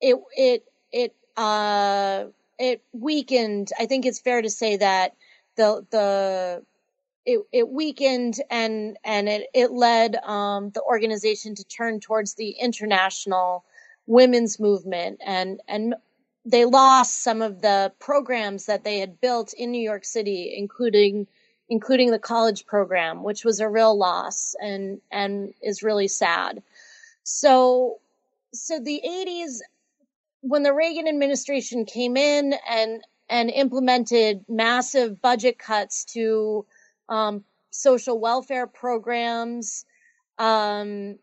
it 0.00 0.16
it 0.36 0.64
it 0.92 1.14
uh, 1.36 2.24
it 2.58 2.82
weakened. 2.92 3.70
I 3.78 3.86
think 3.86 4.06
it's 4.06 4.20
fair 4.20 4.42
to 4.42 4.50
say 4.50 4.76
that 4.76 5.14
the 5.56 5.86
the 5.90 6.64
it, 7.26 7.40
it 7.52 7.68
weakened 7.68 8.40
and 8.50 8.96
and 9.04 9.28
it, 9.28 9.48
it 9.52 9.72
led 9.72 10.16
um, 10.16 10.70
the 10.70 10.82
organization 10.82 11.54
to 11.56 11.64
turn 11.64 12.00
towards 12.00 12.34
the 12.34 12.50
international 12.50 13.64
women's 14.06 14.58
movement 14.60 15.20
and 15.24 15.60
and 15.68 15.94
they 16.46 16.64
lost 16.64 17.24
some 17.24 17.42
of 17.42 17.60
the 17.60 17.92
programs 17.98 18.66
that 18.66 18.84
they 18.84 19.00
had 19.00 19.20
built 19.20 19.52
in 19.52 19.72
New 19.72 19.82
York 19.82 20.04
City, 20.04 20.54
including 20.56 21.26
including 21.68 22.12
the 22.12 22.18
college 22.20 22.64
program, 22.66 23.24
which 23.24 23.44
was 23.44 23.58
a 23.58 23.68
real 23.68 23.98
loss 23.98 24.54
and 24.60 25.00
and 25.10 25.52
is 25.60 25.82
really 25.82 26.08
sad. 26.08 26.62
So 27.24 27.98
so 28.54 28.78
the 28.78 29.02
80s 29.04 29.58
when 30.42 30.62
the 30.62 30.72
Reagan 30.72 31.08
administration 31.08 31.84
came 31.84 32.16
in 32.16 32.54
and 32.70 33.02
and 33.28 33.50
implemented 33.50 34.44
massive 34.48 35.20
budget 35.20 35.58
cuts 35.58 36.04
to 36.04 36.64
um, 37.08 37.44
social 37.70 38.18
welfare 38.18 38.66
programs, 38.66 39.84
um, 40.38 41.18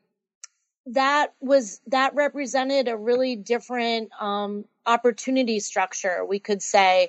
that 0.85 1.33
was 1.39 1.81
that 1.87 2.13
represented 2.15 2.87
a 2.87 2.97
really 2.97 3.35
different 3.35 4.09
um, 4.19 4.65
opportunity 4.85 5.59
structure, 5.59 6.25
we 6.25 6.39
could 6.39 6.61
say. 6.61 7.07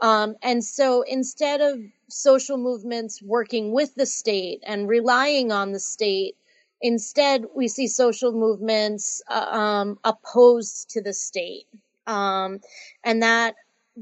Um, 0.00 0.36
and 0.42 0.62
so 0.62 1.02
instead 1.02 1.60
of 1.60 1.78
social 2.08 2.58
movements 2.58 3.20
working 3.22 3.72
with 3.72 3.94
the 3.94 4.06
state 4.06 4.62
and 4.64 4.88
relying 4.88 5.50
on 5.50 5.72
the 5.72 5.80
state 5.80 6.36
Instead, 6.82 7.46
we 7.54 7.68
see 7.68 7.86
social 7.86 8.32
movements 8.32 9.22
uh, 9.28 9.46
um, 9.50 9.98
opposed 10.04 10.90
to 10.90 11.00
the 11.00 11.12
state, 11.12 11.66
um, 12.06 12.60
and 13.02 13.22
that 13.22 13.54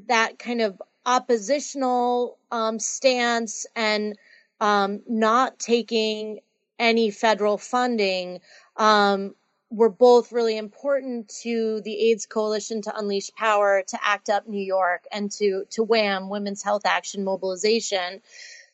that 0.07 0.41
kind 0.41 0.61
of 0.61 0.83
oppositional 1.07 2.39
um, 2.51 2.79
stance 2.79 3.67
and 3.77 4.17
um, 4.61 5.03
not 5.09 5.59
taking 5.59 6.41
any 6.79 7.11
federal 7.11 7.59
funding 7.59 8.41
um, 8.77 9.35
were 9.71 9.91
both 9.91 10.33
really 10.33 10.57
important 10.57 11.29
to 11.29 11.81
the 11.83 12.11
AIDS 12.11 12.27
Coalition 12.27 12.83
to 12.83 12.97
Unleash 12.97 13.31
Power, 13.37 13.83
to 13.89 13.99
ACT 14.05 14.31
UP 14.31 14.49
New 14.49 14.63
York, 14.63 15.05
and 15.11 15.31
to 15.33 15.65
to 15.71 15.83
WHAM 15.83 16.29
Women's 16.29 16.63
Health 16.63 16.87
Action 16.87 17.25
Mobilization. 17.25 18.21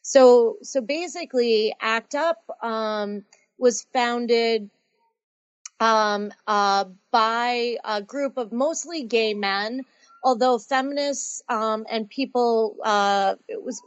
So 0.03 0.59
so 0.63 0.81
basically, 0.81 1.75
ACT 1.81 2.15
UP 2.15 2.39
um, 2.63 3.25
was 3.59 3.87
founded 3.93 4.71
um, 5.81 6.33
uh, 6.47 6.85
by 7.11 7.77
a 7.85 8.03
group 8.03 8.37
of 8.37 8.53
mostly 8.53 9.03
gay 9.03 9.33
men, 9.35 9.85
although 10.23 10.59
feminists 10.59 11.43
um, 11.49 11.87
and 11.91 12.09
people, 12.09 12.77
uh, 12.85 13.35
it 13.49 13.63
was, 13.63 13.83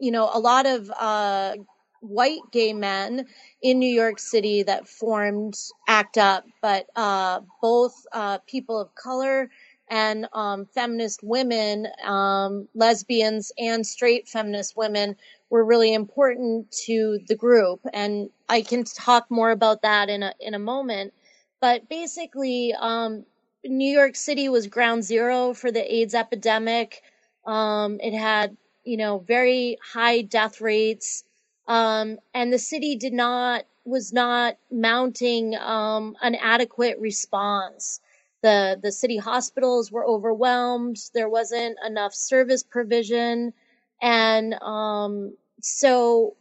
you 0.00 0.10
know, 0.10 0.30
a 0.32 0.38
lot 0.38 0.66
of 0.66 0.90
uh, 0.98 1.54
white 2.00 2.40
gay 2.52 2.72
men 2.72 3.26
in 3.62 3.78
New 3.78 3.92
York 3.92 4.18
City 4.18 4.62
that 4.62 4.88
formed 4.88 5.56
ACT 5.88 6.18
UP, 6.18 6.44
but 6.62 6.86
uh, 6.96 7.40
both 7.60 7.94
uh, 8.12 8.38
people 8.46 8.80
of 8.80 8.94
color 8.94 9.50
and 9.90 10.28
um, 10.32 10.66
feminist 10.66 11.20
women, 11.22 11.86
um, 12.04 12.68
lesbians 12.74 13.52
and 13.58 13.86
straight 13.86 14.28
feminist 14.28 14.76
women 14.76 15.16
were 15.50 15.64
really 15.64 15.94
important 15.94 16.70
to 16.70 17.18
the 17.26 17.34
group. 17.34 17.80
And 17.92 18.30
I 18.48 18.60
can 18.62 18.84
talk 18.84 19.26
more 19.30 19.50
about 19.50 19.82
that 19.82 20.10
in 20.10 20.22
a, 20.22 20.34
in 20.40 20.54
a 20.54 20.58
moment. 20.58 21.14
But 21.60 21.88
basically, 21.88 22.74
um, 22.78 23.24
New 23.64 23.90
York 23.90 24.16
City 24.16 24.48
was 24.48 24.66
ground 24.66 25.04
zero 25.04 25.52
for 25.54 25.70
the 25.70 25.94
AIDS 25.94 26.14
epidemic. 26.14 27.02
Um, 27.46 28.00
it 28.00 28.14
had, 28.14 28.56
you 28.84 28.96
know, 28.96 29.18
very 29.18 29.78
high 29.82 30.22
death 30.22 30.60
rates. 30.60 31.24
Um, 31.66 32.18
and 32.34 32.52
the 32.52 32.58
city 32.58 32.96
did 32.96 33.12
not, 33.12 33.64
was 33.84 34.12
not 34.12 34.56
mounting, 34.70 35.54
um, 35.56 36.16
an 36.22 36.34
adequate 36.36 36.98
response. 36.98 38.00
The, 38.42 38.78
the 38.82 38.92
city 38.92 39.16
hospitals 39.18 39.90
were 39.92 40.06
overwhelmed. 40.06 40.98
There 41.12 41.28
wasn't 41.28 41.78
enough 41.84 42.14
service 42.14 42.62
provision. 42.62 43.52
And, 44.00 44.54
um, 44.54 45.36
so, 45.60 46.36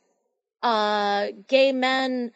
uh, 0.63 1.27
gay 1.47 1.71
men, 1.71 2.31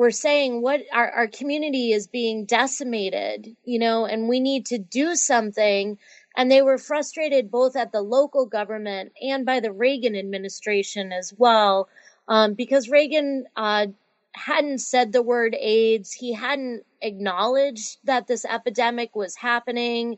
we're 0.00 0.10
saying 0.10 0.62
what 0.62 0.80
our, 0.94 1.10
our 1.10 1.26
community 1.28 1.92
is 1.92 2.06
being 2.06 2.46
decimated, 2.46 3.54
you 3.66 3.78
know, 3.78 4.06
and 4.06 4.30
we 4.30 4.40
need 4.40 4.64
to 4.64 4.78
do 4.78 5.14
something. 5.14 5.98
And 6.34 6.50
they 6.50 6.62
were 6.62 6.78
frustrated 6.78 7.50
both 7.50 7.76
at 7.76 7.92
the 7.92 8.00
local 8.00 8.46
government 8.46 9.12
and 9.20 9.44
by 9.44 9.60
the 9.60 9.70
Reagan 9.70 10.16
administration 10.16 11.12
as 11.12 11.34
well, 11.36 11.90
um, 12.28 12.54
because 12.54 12.88
Reagan 12.88 13.44
uh, 13.54 13.88
hadn't 14.32 14.78
said 14.78 15.12
the 15.12 15.20
word 15.20 15.54
AIDS. 15.54 16.14
He 16.14 16.32
hadn't 16.32 16.86
acknowledged 17.02 17.98
that 18.04 18.26
this 18.26 18.46
epidemic 18.46 19.14
was 19.14 19.36
happening. 19.36 20.16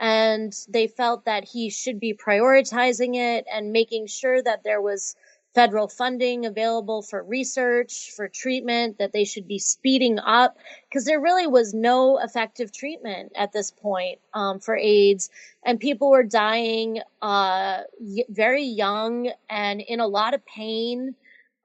And 0.00 0.52
they 0.68 0.88
felt 0.88 1.26
that 1.26 1.44
he 1.44 1.70
should 1.70 2.00
be 2.00 2.14
prioritizing 2.14 3.14
it 3.14 3.46
and 3.48 3.70
making 3.70 4.08
sure 4.08 4.42
that 4.42 4.64
there 4.64 4.82
was 4.82 5.14
federal 5.54 5.88
funding 5.88 6.46
available 6.46 7.02
for 7.02 7.22
research, 7.22 8.12
for 8.14 8.28
treatment, 8.28 8.98
that 8.98 9.12
they 9.12 9.24
should 9.24 9.48
be 9.48 9.58
speeding 9.58 10.18
up 10.18 10.56
because 10.88 11.04
there 11.04 11.20
really 11.20 11.46
was 11.46 11.74
no 11.74 12.18
effective 12.18 12.72
treatment 12.72 13.32
at 13.34 13.52
this 13.52 13.70
point 13.70 14.20
um, 14.32 14.60
for 14.60 14.76
AIDS. 14.76 15.28
And 15.64 15.80
people 15.80 16.10
were 16.10 16.22
dying 16.22 17.00
uh, 17.20 17.80
very 18.28 18.64
young 18.64 19.32
and 19.48 19.80
in 19.80 20.00
a 20.00 20.06
lot 20.06 20.34
of 20.34 20.46
pain. 20.46 21.14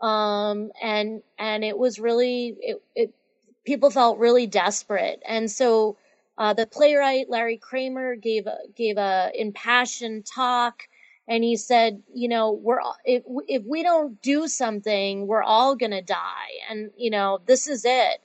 Um, 0.02 0.72
and, 0.82 1.22
and 1.38 1.64
it 1.64 1.78
was 1.78 2.00
really, 2.00 2.56
it, 2.60 2.84
it, 2.96 3.14
people 3.66 3.92
felt 3.92 4.18
really 4.18 4.48
desperate. 4.48 5.22
And 5.28 5.50
so, 5.50 5.98
uh, 6.38 6.54
the 6.54 6.68
playwright 6.68 7.30
Larry 7.30 7.58
Kramer 7.58 8.16
gave 8.16 8.46
a, 8.46 8.58
gave 8.76 8.98
a 8.98 9.32
impassioned 9.34 10.26
talk 10.26 10.84
and 11.28 11.44
he 11.44 11.56
said, 11.56 12.04
you 12.14 12.28
know, 12.28 12.52
we're 12.52 12.80
if 13.06 13.24
if 13.48 13.64
we 13.66 13.84
don't 13.84 14.22
do 14.22 14.48
something, 14.48 15.28
we're 15.28 15.44
all 15.44 15.76
gonna 15.76 16.02
die, 16.02 16.52
and 16.70 16.92
you 16.98 17.10
know, 17.10 17.40
this 17.46 17.68
is 17.68 17.84
it. 17.86 18.22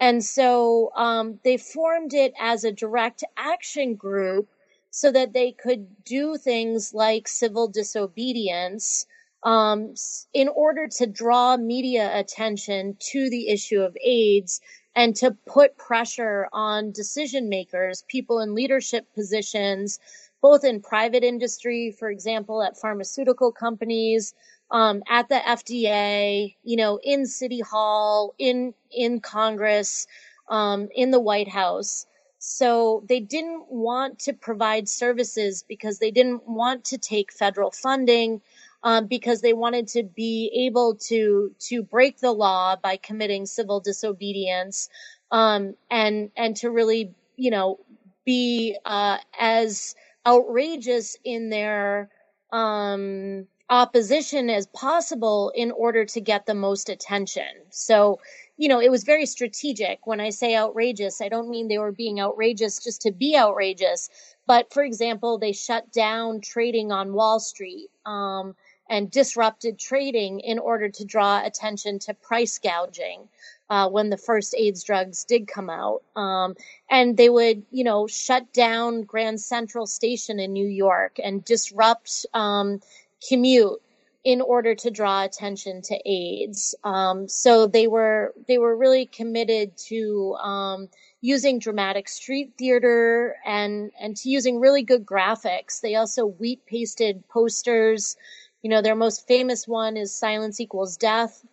And 0.00 0.22
so 0.24 0.92
um, 0.94 1.40
they 1.44 1.56
formed 1.56 2.12
it 2.12 2.34
as 2.38 2.64
a 2.64 2.72
direct 2.72 3.24
action 3.36 3.94
group 3.94 4.48
so 4.90 5.10
that 5.12 5.32
they 5.32 5.52
could 5.52 6.04
do 6.04 6.36
things 6.36 6.92
like 6.94 7.28
civil 7.28 7.68
disobedience 7.68 9.06
um, 9.42 9.94
in 10.34 10.48
order 10.48 10.88
to 10.88 11.06
draw 11.06 11.56
media 11.56 12.18
attention 12.18 12.96
to 12.98 13.30
the 13.30 13.48
issue 13.48 13.80
of 13.80 13.96
AIDS 14.04 14.60
and 14.94 15.14
to 15.16 15.36
put 15.46 15.76
pressure 15.76 16.48
on 16.52 16.90
decision 16.92 17.48
makers, 17.48 18.04
people 18.08 18.40
in 18.40 18.54
leadership 18.54 19.06
positions 19.14 19.98
both 20.46 20.62
in 20.64 20.80
private 20.80 21.24
industry, 21.24 21.90
for 21.98 22.08
example, 22.08 22.62
at 22.62 22.78
pharmaceutical 22.78 23.50
companies, 23.50 24.32
um, 24.70 25.02
at 25.10 25.28
the 25.28 25.34
FDA, 25.34 26.54
you 26.62 26.76
know, 26.76 27.00
in 27.02 27.26
City 27.26 27.58
Hall, 27.58 28.32
in 28.38 28.72
in 28.92 29.18
Congress, 29.18 30.06
um, 30.48 30.88
in 30.94 31.10
the 31.10 31.18
White 31.18 31.48
House. 31.48 32.06
So 32.38 33.02
they 33.08 33.18
didn't 33.18 33.64
want 33.72 34.20
to 34.20 34.34
provide 34.34 34.88
services 34.88 35.64
because 35.68 35.98
they 35.98 36.12
didn't 36.12 36.48
want 36.48 36.84
to 36.86 36.98
take 36.98 37.32
federal 37.32 37.72
funding. 37.72 38.40
Um, 38.84 39.08
because 39.08 39.40
they 39.40 39.52
wanted 39.52 39.88
to 39.88 40.04
be 40.04 40.52
able 40.66 40.94
to 41.08 41.52
to 41.70 41.82
break 41.82 42.20
the 42.20 42.30
law 42.30 42.76
by 42.76 42.98
committing 42.98 43.46
civil 43.46 43.80
disobedience, 43.80 44.88
um, 45.32 45.74
and 45.90 46.30
and 46.36 46.54
to 46.58 46.70
really 46.70 47.12
you 47.36 47.50
know 47.50 47.80
be 48.24 48.76
uh, 48.84 49.18
as 49.40 49.96
outrageous 50.26 51.16
in 51.24 51.50
their 51.50 52.10
um, 52.52 53.46
opposition 53.70 54.50
as 54.50 54.66
possible 54.68 55.52
in 55.54 55.70
order 55.70 56.04
to 56.04 56.20
get 56.20 56.46
the 56.46 56.54
most 56.54 56.88
attention. 56.88 57.48
So, 57.70 58.20
you 58.56 58.68
know, 58.68 58.80
it 58.80 58.90
was 58.90 59.04
very 59.04 59.26
strategic. 59.26 60.06
When 60.06 60.20
I 60.20 60.30
say 60.30 60.56
outrageous, 60.56 61.20
I 61.20 61.28
don't 61.28 61.50
mean 61.50 61.68
they 61.68 61.78
were 61.78 61.92
being 61.92 62.20
outrageous 62.20 62.82
just 62.82 63.02
to 63.02 63.12
be 63.12 63.36
outrageous. 63.36 64.08
But 64.46 64.72
for 64.72 64.82
example, 64.82 65.38
they 65.38 65.52
shut 65.52 65.92
down 65.92 66.40
trading 66.40 66.92
on 66.92 67.12
Wall 67.12 67.40
Street. 67.40 67.88
Um, 68.04 68.54
and 68.88 69.10
disrupted 69.10 69.78
trading 69.78 70.40
in 70.40 70.58
order 70.58 70.88
to 70.88 71.04
draw 71.04 71.44
attention 71.44 71.98
to 71.98 72.14
price 72.14 72.58
gouging 72.58 73.28
uh, 73.68 73.88
when 73.88 74.10
the 74.10 74.16
first 74.16 74.54
AIDS 74.56 74.82
drugs 74.84 75.24
did 75.24 75.46
come 75.48 75.70
out. 75.70 76.02
Um, 76.14 76.56
and 76.90 77.16
they 77.16 77.28
would, 77.28 77.64
you 77.70 77.84
know, 77.84 78.06
shut 78.06 78.52
down 78.52 79.02
Grand 79.02 79.40
Central 79.40 79.86
Station 79.86 80.38
in 80.38 80.52
New 80.52 80.66
York 80.68 81.18
and 81.22 81.44
disrupt 81.44 82.26
um, 82.34 82.80
commute 83.28 83.80
in 84.26 84.40
order 84.40 84.74
to 84.74 84.90
draw 84.90 85.22
attention 85.22 85.80
to 85.82 85.96
AIDS. 86.04 86.74
Um, 86.82 87.28
so 87.28 87.68
they 87.68 87.86
were 87.86 88.34
they 88.48 88.58
were 88.58 88.76
really 88.76 89.06
committed 89.06 89.76
to 89.88 90.34
um, 90.34 90.88
using 91.20 91.60
dramatic 91.60 92.08
street 92.08 92.52
theater 92.58 93.36
and 93.46 93.92
and 94.00 94.16
to 94.16 94.28
using 94.28 94.58
really 94.58 94.82
good 94.82 95.06
graphics. 95.06 95.80
They 95.80 95.94
also 95.94 96.26
wheat 96.26 96.66
pasted 96.66 97.28
posters. 97.28 98.16
You 98.62 98.70
know, 98.70 98.82
their 98.82 98.96
most 98.96 99.28
famous 99.28 99.68
one 99.68 99.96
is 99.96 100.12
"Silence 100.12 100.60
Equals 100.60 100.96
Death," 100.96 101.44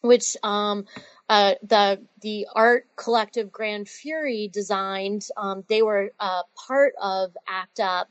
which 0.00 0.38
um, 0.42 0.86
uh, 1.30 1.54
the 1.62 2.00
the 2.22 2.48
art 2.56 2.88
collective 2.96 3.52
Gran 3.52 3.84
Fury 3.84 4.50
designed. 4.52 5.28
Um, 5.36 5.62
they 5.68 5.80
were 5.80 6.10
uh, 6.18 6.42
part 6.66 6.92
of 7.00 7.36
ACT 7.46 7.78
UP, 7.78 8.08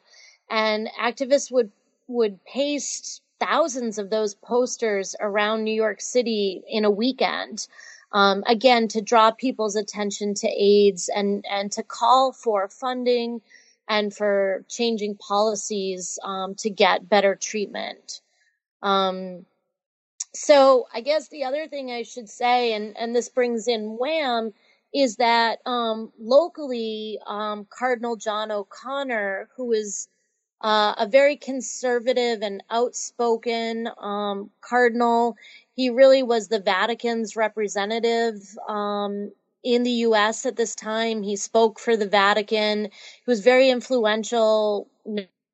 and 0.49 0.89
activists 0.97 1.51
would 1.51 1.69
would 2.07 2.41
paste 2.45 3.21
thousands 3.41 3.97
of 3.97 4.09
those 4.09 4.35
posters 4.35 5.17
around 5.19 5.65
New 5.65 5.73
York 5.73 5.99
City 5.99 6.63
in 6.69 6.85
a 6.85 6.89
weekend. 6.89 7.67
Um, 8.13 8.41
again, 8.47 8.87
to 8.87 9.01
draw 9.01 9.31
people's 9.31 9.75
attention 9.75 10.33
to 10.35 10.47
AIDS 10.47 11.09
and 11.13 11.45
and 11.51 11.73
to 11.73 11.83
call 11.83 12.31
for 12.31 12.69
funding 12.69 13.41
and 13.89 14.15
for 14.15 14.63
changing 14.69 15.17
policies 15.17 16.17
um, 16.23 16.55
to 16.55 16.69
get 16.69 17.09
better 17.09 17.35
treatment. 17.35 18.21
Um, 18.81 19.45
so 20.33 20.87
I 20.93 21.01
guess 21.01 21.27
the 21.29 21.43
other 21.43 21.67
thing 21.67 21.91
I 21.91 22.03
should 22.03 22.29
say, 22.29 22.73
and, 22.73 22.95
and 22.97 23.15
this 23.15 23.29
brings 23.29 23.67
in 23.67 23.97
WHAM, 23.97 24.53
is 24.93 25.17
that 25.17 25.59
um, 25.65 26.11
locally, 26.19 27.19
um, 27.27 27.67
Cardinal 27.69 28.15
John 28.15 28.51
O'Connor, 28.51 29.49
who 29.55 29.71
is 29.71 30.07
uh, 30.61 30.93
a 30.97 31.07
very 31.07 31.35
conservative 31.35 32.41
and 32.41 32.63
outspoken 32.69 33.89
um, 33.97 34.49
cardinal, 34.61 35.37
he 35.75 35.89
really 35.89 36.23
was 36.23 36.47
the 36.47 36.59
Vatican's 36.59 37.35
representative 37.35 38.35
um, 38.67 39.31
in 39.63 39.83
the 39.83 39.91
U.S. 39.91 40.45
at 40.45 40.55
this 40.55 40.75
time. 40.75 41.23
He 41.23 41.35
spoke 41.35 41.79
for 41.79 41.95
the 41.95 42.07
Vatican. 42.07 42.85
He 42.85 42.91
was 43.27 43.41
very 43.41 43.69
influential 43.69 44.87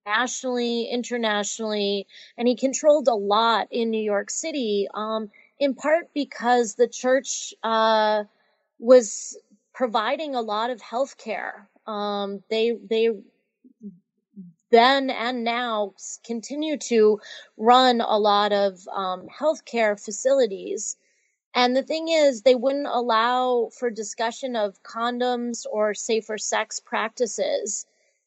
nationally, 0.05 0.85
internationally, 0.85 2.07
and 2.37 2.47
he 2.47 2.55
controlled 2.55 3.07
a 3.07 3.15
lot 3.15 3.67
in 3.71 3.89
New 3.89 4.01
York 4.01 4.29
City, 4.29 4.87
um, 4.93 5.29
in 5.59 5.73
part 5.73 6.13
because 6.13 6.75
the 6.75 6.87
church 6.87 7.53
uh, 7.63 8.23
was 8.79 9.37
providing 9.73 10.35
a 10.35 10.41
lot 10.41 10.69
of 10.69 10.81
health 10.81 11.17
care. 11.17 11.67
Um, 11.87 12.43
they 12.49 12.77
they 12.89 13.09
then 14.71 15.09
and 15.09 15.43
now 15.43 15.93
continue 16.25 16.77
to 16.77 17.19
run 17.57 18.01
a 18.01 18.17
lot 18.17 18.51
of 18.51 18.87
um, 18.89 19.27
healthcare 19.27 19.99
facilities. 19.99 20.97
And 21.53 21.75
the 21.75 21.83
thing 21.83 22.09
is, 22.09 22.41
they 22.41 22.55
wouldn't 22.55 22.87
allow 22.87 23.69
for 23.79 23.89
discussion 23.89 24.57
of 24.57 24.83
condoms 24.83 25.65
or 25.71 25.93
safer 25.93 26.37
sex 26.37 26.81
practices. 26.81 27.85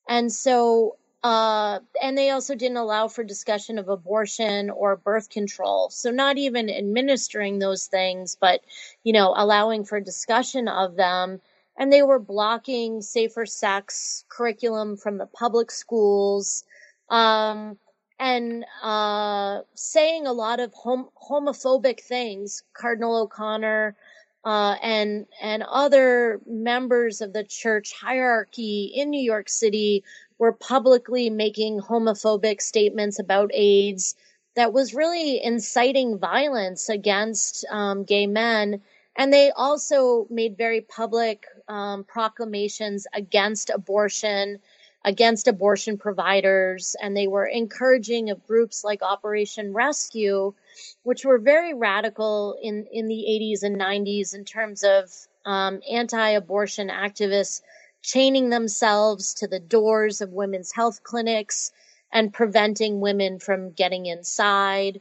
And 0.08 0.32
so, 0.32 0.96
uh, 1.22 1.80
and 2.02 2.16
they 2.16 2.30
also 2.30 2.54
didn't 2.54 2.76
allow 2.76 3.08
for 3.08 3.24
discussion 3.24 3.78
of 3.78 3.88
abortion 3.88 4.70
or 4.70 4.96
birth 4.96 5.30
control. 5.30 5.90
So, 5.90 6.10
not 6.10 6.38
even 6.38 6.70
administering 6.70 7.58
those 7.58 7.86
things, 7.86 8.36
but, 8.40 8.60
you 9.04 9.12
know, 9.12 9.34
allowing 9.36 9.84
for 9.84 10.00
discussion 10.00 10.68
of 10.68 10.96
them 10.96 11.40
and 11.78 11.92
they 11.92 12.02
were 12.02 12.18
blocking 12.18 13.00
safer 13.00 13.46
sex 13.46 14.24
curriculum 14.28 14.96
from 14.96 15.16
the 15.16 15.26
public 15.26 15.70
schools 15.70 16.64
um, 17.08 17.78
and 18.18 18.64
uh, 18.82 19.60
saying 19.74 20.26
a 20.26 20.32
lot 20.32 20.58
of 20.60 20.74
hom- 20.74 21.08
homophobic 21.16 22.00
things. 22.00 22.64
Cardinal 22.74 23.22
O'Connor 23.22 23.96
uh, 24.44 24.74
and 24.82 25.26
and 25.40 25.62
other 25.62 26.40
members 26.46 27.20
of 27.20 27.32
the 27.32 27.44
church 27.44 27.92
hierarchy 27.92 28.92
in 28.94 29.10
New 29.10 29.22
York 29.22 29.48
City 29.48 30.02
were 30.38 30.52
publicly 30.52 31.30
making 31.30 31.80
homophobic 31.80 32.60
statements 32.60 33.18
about 33.18 33.50
AIDS 33.52 34.14
that 34.54 34.72
was 34.72 34.94
really 34.94 35.42
inciting 35.42 36.18
violence 36.18 36.88
against 36.88 37.64
um, 37.70 38.04
gay 38.04 38.26
men. 38.26 38.80
And 39.16 39.32
they 39.32 39.50
also 39.50 40.26
made 40.30 40.56
very 40.56 40.80
public 40.80 41.46
um, 41.68 42.04
proclamations 42.04 43.06
against 43.12 43.70
abortion, 43.70 44.58
against 45.04 45.48
abortion 45.48 45.98
providers, 45.98 46.94
and 47.02 47.16
they 47.16 47.26
were 47.26 47.46
encouraging 47.46 48.30
of 48.30 48.46
groups 48.46 48.84
like 48.84 49.02
Operation 49.02 49.72
Rescue, 49.72 50.54
which 51.02 51.24
were 51.24 51.38
very 51.38 51.74
radical 51.74 52.56
in, 52.62 52.86
in 52.92 53.06
the 53.08 53.26
80s 53.28 53.62
and 53.62 53.80
90s 53.80 54.34
in 54.34 54.44
terms 54.44 54.84
of 54.84 55.12
um, 55.44 55.80
anti 55.90 56.30
abortion 56.30 56.88
activists 56.88 57.62
chaining 58.08 58.48
themselves 58.48 59.34
to 59.34 59.46
the 59.46 59.60
doors 59.60 60.20
of 60.22 60.32
women's 60.32 60.72
health 60.72 61.02
clinics 61.02 61.70
and 62.10 62.32
preventing 62.32 63.00
women 63.00 63.38
from 63.38 63.72
getting 63.72 64.06
inside. 64.06 65.00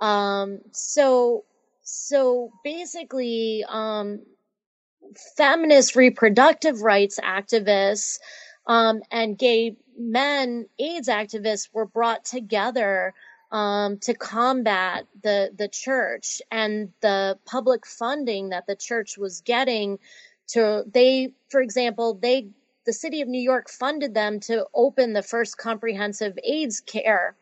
Um, 0.00 0.60
so, 0.72 1.44
so 1.82 2.52
basically, 2.62 3.64
um, 3.68 4.20
feminist 5.36 5.96
reproductive 5.96 6.82
rights 6.82 7.18
activists 7.22 8.18
um, 8.66 9.02
and 9.10 9.36
gay 9.38 9.76
men 9.98 10.66
AIDS 10.78 11.08
activists 11.08 11.68
were 11.72 11.86
brought 11.86 12.24
together 12.24 13.14
um, 13.52 13.98
to 13.98 14.14
combat 14.14 15.06
the 15.22 15.50
the 15.56 15.68
church 15.68 16.42
and 16.50 16.92
the 17.00 17.38
public 17.44 17.86
funding 17.86 18.50
that 18.50 18.66
the 18.66 18.76
church 18.76 19.18
was 19.18 19.40
getting. 19.42 19.98
To 20.48 20.84
they, 20.86 21.32
for 21.50 21.60
example, 21.60 22.14
they 22.14 22.48
the 22.84 22.92
city 22.92 23.22
of 23.22 23.28
New 23.28 23.40
York 23.40 23.70
funded 23.70 24.14
them 24.14 24.40
to 24.40 24.66
open 24.74 25.12
the 25.12 25.22
first 25.22 25.56
comprehensive 25.56 26.38
AIDS 26.44 26.80
care 26.80 27.34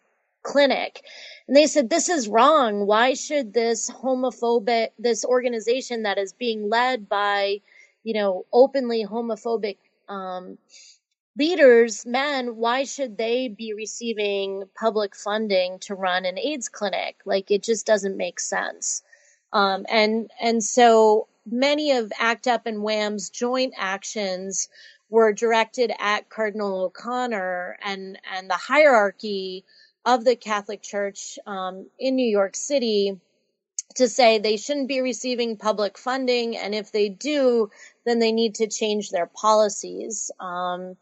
clinic. 0.43 1.03
And 1.47 1.57
they 1.57 1.67
said, 1.67 1.91
this 1.91 2.09
is 2.09 2.29
wrong. 2.29 2.87
Why 2.87 3.15
should 3.15 3.53
this 3.53 3.91
homophobic, 3.91 4.91
this 4.99 5.25
organization 5.25 6.03
that 6.03 6.19
is 6.19 6.33
being 6.33 6.69
led 6.69 7.09
by, 7.09 7.61
you 8.03 8.15
know, 8.15 8.45
openly 8.53 9.05
homophobic, 9.05 9.79
um, 10.09 10.59
leaders, 11.39 12.05
men, 12.05 12.57
why 12.57 12.85
should 12.85 13.17
they 13.17 13.49
be 13.49 13.73
receiving 13.73 14.65
public 14.79 15.17
funding 15.17 15.79
to 15.81 15.95
run 15.95 16.25
an 16.25 16.39
AIDS 16.39 16.69
clinic? 16.69 17.17
Like 17.25 17.51
it 17.51 17.63
just 17.63 17.87
doesn't 17.87 18.17
make 18.17 18.39
sense. 18.39 19.03
Um, 19.53 19.87
and, 19.89 20.31
and 20.41 20.63
so 20.63 21.29
many 21.47 21.93
of 21.93 22.13
ACT 22.19 22.47
UP 22.47 22.67
and 22.67 22.83
WHAM's 22.83 23.31
joint 23.31 23.75
actions 23.77 24.69
were 25.11 25.33
directed 25.33 25.93
at 25.99 26.29
Cardinal 26.31 26.85
O'Connor 26.85 27.79
and, 27.83 28.19
and 28.35 28.49
the 28.49 28.55
hierarchy 28.55 29.65
of 30.05 30.25
the 30.25 30.37
Catholic 30.37 30.83
Church 30.83 31.39
um, 31.47 31.87
in 31.99 32.17
New 32.17 32.27
York 32.29 32.57
City 32.57 33.19
to 33.97 34.09
say 34.09 34.39
they 34.39 34.57
shouldn't 34.57 34.89
be 34.89 35.01
receiving 35.01 35.57
public 35.57 35.99
funding, 35.99 36.57
and 36.57 36.75
if 36.75 36.93
they 36.93 37.09
do, 37.09 37.71
then 38.07 38.19
they 38.19 38.33
need 38.33 38.55
to 38.57 38.67
change 38.67 39.11
their 39.11 39.27
policies 39.27 40.31
um, 40.41 40.97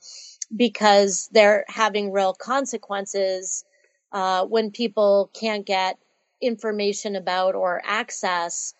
because 0.55 1.29
they're 1.33 1.65
having 1.69 2.13
real 2.13 2.35
consequences 2.35 3.65
uh, 4.13 4.45
when 4.45 4.73
people 4.73 5.31
can't 5.33 5.65
get 5.65 5.99
information 6.41 7.15
about 7.17 7.55
or 7.55 7.81
access 7.85 8.75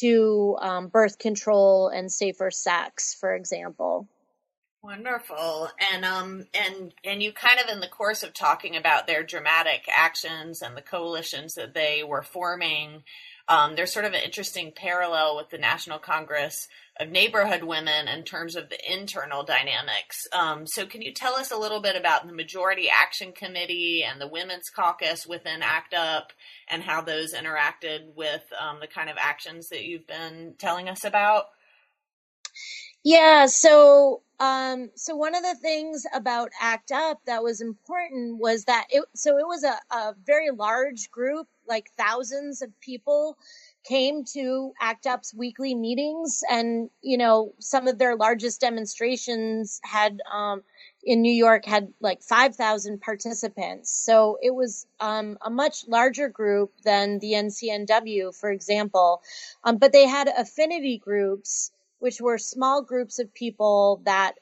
to 0.00 0.56
um, 0.60 0.88
birth 0.88 1.18
control 1.18 1.88
and 1.88 2.10
safer 2.10 2.50
sex, 2.50 3.14
for 3.14 3.34
example. 3.34 4.08
Wonderful. 4.84 5.70
And 5.94 6.04
um 6.04 6.44
and 6.52 6.92
and 7.02 7.22
you 7.22 7.32
kind 7.32 7.58
of 7.58 7.70
in 7.70 7.80
the 7.80 7.88
course 7.88 8.22
of 8.22 8.34
talking 8.34 8.76
about 8.76 9.06
their 9.06 9.22
dramatic 9.22 9.86
actions 9.88 10.60
and 10.60 10.76
the 10.76 10.82
coalitions 10.82 11.54
that 11.54 11.72
they 11.72 12.04
were 12.04 12.20
forming, 12.20 13.02
um, 13.48 13.76
there's 13.76 13.94
sort 13.94 14.04
of 14.04 14.12
an 14.12 14.20
interesting 14.22 14.72
parallel 14.76 15.36
with 15.36 15.48
the 15.48 15.56
National 15.56 15.98
Congress 15.98 16.68
of 17.00 17.10
Neighborhood 17.10 17.64
Women 17.64 18.06
in 18.06 18.22
terms 18.22 18.54
of 18.54 18.68
the 18.68 18.78
internal 18.92 19.42
dynamics. 19.42 20.26
Um, 20.32 20.66
so, 20.66 20.86
can 20.86 21.02
you 21.02 21.12
tell 21.12 21.34
us 21.34 21.50
a 21.50 21.58
little 21.58 21.80
bit 21.80 21.96
about 21.96 22.26
the 22.26 22.32
Majority 22.32 22.88
Action 22.88 23.32
Committee 23.32 24.04
and 24.04 24.20
the 24.20 24.28
Women's 24.28 24.70
Caucus 24.70 25.26
within 25.26 25.62
ACT 25.62 25.94
UP 25.94 26.32
and 26.68 26.82
how 26.82 27.00
those 27.00 27.34
interacted 27.34 28.14
with 28.14 28.42
um, 28.60 28.78
the 28.80 28.86
kind 28.86 29.10
of 29.10 29.16
actions 29.18 29.68
that 29.68 29.84
you've 29.84 30.06
been 30.06 30.54
telling 30.58 30.88
us 30.88 31.04
about? 31.04 31.46
Yeah, 33.02 33.46
so 33.46 34.22
um, 34.40 34.90
so 34.94 35.14
one 35.14 35.34
of 35.34 35.42
the 35.42 35.54
things 35.54 36.06
about 36.14 36.50
ACT 36.60 36.92
UP 36.92 37.20
that 37.26 37.42
was 37.42 37.60
important 37.60 38.38
was 38.38 38.64
that 38.64 38.86
it 38.90 39.04
so 39.14 39.36
it 39.36 39.46
was 39.46 39.64
a, 39.64 39.94
a 39.94 40.14
very 40.24 40.50
large 40.50 41.10
group, 41.10 41.46
like 41.68 41.90
thousands 41.98 42.62
of 42.62 42.70
people 42.80 43.36
came 43.84 44.24
to 44.34 44.72
ACT 44.80 45.06
UP's 45.06 45.34
weekly 45.34 45.74
meetings, 45.74 46.42
and 46.50 46.90
you 47.02 47.18
know 47.18 47.54
some 47.60 47.88
of 47.88 47.98
their 47.98 48.16
largest 48.16 48.60
demonstrations 48.60 49.80
had 49.84 50.20
um, 50.32 50.62
in 51.04 51.22
New 51.22 51.32
York 51.32 51.64
had 51.64 51.92
like 52.00 52.22
five 52.22 52.56
thousand 52.56 53.00
participants. 53.00 53.92
So 53.92 54.38
it 54.42 54.54
was 54.54 54.86
um, 55.00 55.38
a 55.42 55.50
much 55.50 55.86
larger 55.88 56.28
group 56.28 56.72
than 56.84 57.18
the 57.20 57.32
NCNW, 57.32 58.34
for 58.34 58.50
example, 58.50 59.22
um, 59.64 59.78
but 59.78 59.92
they 59.92 60.06
had 60.06 60.28
affinity 60.28 60.98
groups 60.98 61.72
which 62.00 62.20
were 62.20 62.36
small 62.38 62.82
groups 62.82 63.18
of 63.18 63.32
people 63.32 64.02
that 64.04 64.34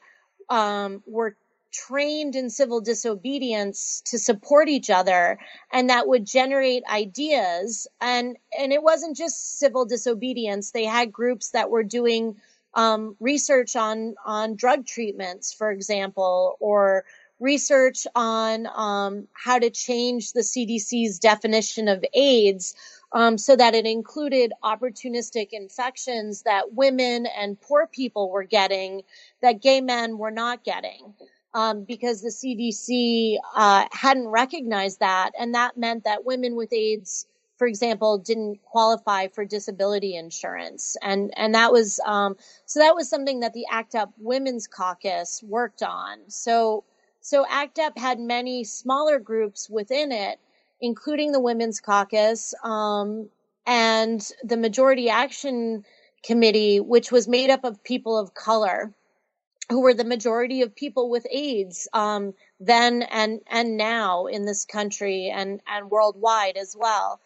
um, 0.49 1.01
were 1.07 1.35
trained 1.73 2.35
in 2.35 2.49
civil 2.49 2.81
disobedience 2.81 4.01
to 4.05 4.19
support 4.19 4.69
each 4.69 4.89
other 4.89 5.39
and 5.71 5.89
that 5.89 6.07
would 6.07 6.25
generate 6.25 6.83
ideas 6.91 7.87
and 7.99 8.37
and 8.57 8.71
it 8.71 8.83
wasn't 8.83 9.17
just 9.17 9.59
civil 9.59 9.85
disobedience 9.85 10.71
they 10.71 10.85
had 10.85 11.11
groups 11.11 11.51
that 11.51 11.69
were 11.69 11.83
doing 11.83 12.35
um, 12.75 13.15
research 13.19 13.75
on 13.75 14.15
on 14.25 14.55
drug 14.55 14.85
treatments 14.85 15.53
for 15.53 15.71
example 15.71 16.57
or 16.59 17.05
research 17.39 18.07
on 18.15 18.67
um, 18.75 19.27
how 19.33 19.59
to 19.59 19.69
change 19.69 20.33
the 20.33 20.41
cdc's 20.41 21.19
definition 21.19 21.87
of 21.87 22.05
aids 22.13 22.75
um, 23.13 23.37
so 23.37 23.55
that 23.55 23.75
it 23.75 23.85
included 23.85 24.53
opportunistic 24.63 25.49
infections 25.51 26.43
that 26.43 26.73
women 26.73 27.27
and 27.37 27.59
poor 27.61 27.87
people 27.87 28.29
were 28.29 28.43
getting 28.43 29.03
that 29.41 29.61
gay 29.61 29.81
men 29.81 30.17
were 30.17 30.31
not 30.31 30.63
getting. 30.63 31.13
Um, 31.55 31.83
because 31.83 32.21
the 32.21 32.29
CDC 32.29 33.37
uh, 33.55 33.85
hadn't 33.91 34.27
recognized 34.27 34.99
that, 35.01 35.31
and 35.39 35.53
that 35.53 35.77
meant 35.77 36.05
that 36.05 36.25
women 36.25 36.55
with 36.55 36.73
AIDS, 36.73 37.27
for 37.57 37.67
example, 37.67 38.17
didn't 38.17 38.59
qualify 38.63 39.27
for 39.27 39.45
disability 39.45 40.15
insurance, 40.15 40.97
and 41.03 41.31
and 41.37 41.53
that 41.53 41.71
was 41.71 41.99
um, 42.05 42.37
so 42.65 42.79
that 42.79 42.95
was 42.95 43.09
something 43.09 43.41
that 43.41 43.53
the 43.53 43.65
ACT 43.71 43.95
UP 43.95 44.13
Women's 44.17 44.65
Caucus 44.67 45.43
worked 45.43 45.83
on. 45.83 46.19
So 46.27 46.83
so 47.21 47.45
ACT 47.47 47.77
UP 47.79 47.97
had 47.99 48.19
many 48.19 48.63
smaller 48.63 49.19
groups 49.19 49.69
within 49.69 50.11
it 50.11 50.39
including 50.83 51.31
the 51.31 51.39
Women's 51.39 51.79
Caucus 51.79 52.53
um, 52.61 53.29
and 53.65 54.21
the 54.43 54.57
Majority 54.57 55.09
Action 55.09 55.85
Committee, 56.23 56.81
which 56.81 57.09
was 57.09 57.27
made 57.27 57.49
up 57.49 57.63
of 57.63 57.81
people 57.83 58.17
of 58.17 58.33
color. 58.33 58.93
Who 59.69 59.81
were 59.81 59.93
the 59.93 60.03
majority 60.03 60.61
of 60.61 60.75
people 60.75 61.09
with 61.09 61.25
AIDS 61.31 61.87
um, 61.93 62.33
then 62.59 63.03
and 63.03 63.41
and 63.47 63.77
now 63.77 64.25
in 64.25 64.45
this 64.45 64.65
country 64.65 65.31
and 65.33 65.61
and 65.67 65.89
worldwide 65.89 66.57
as 66.57 66.75
well. 66.77 67.19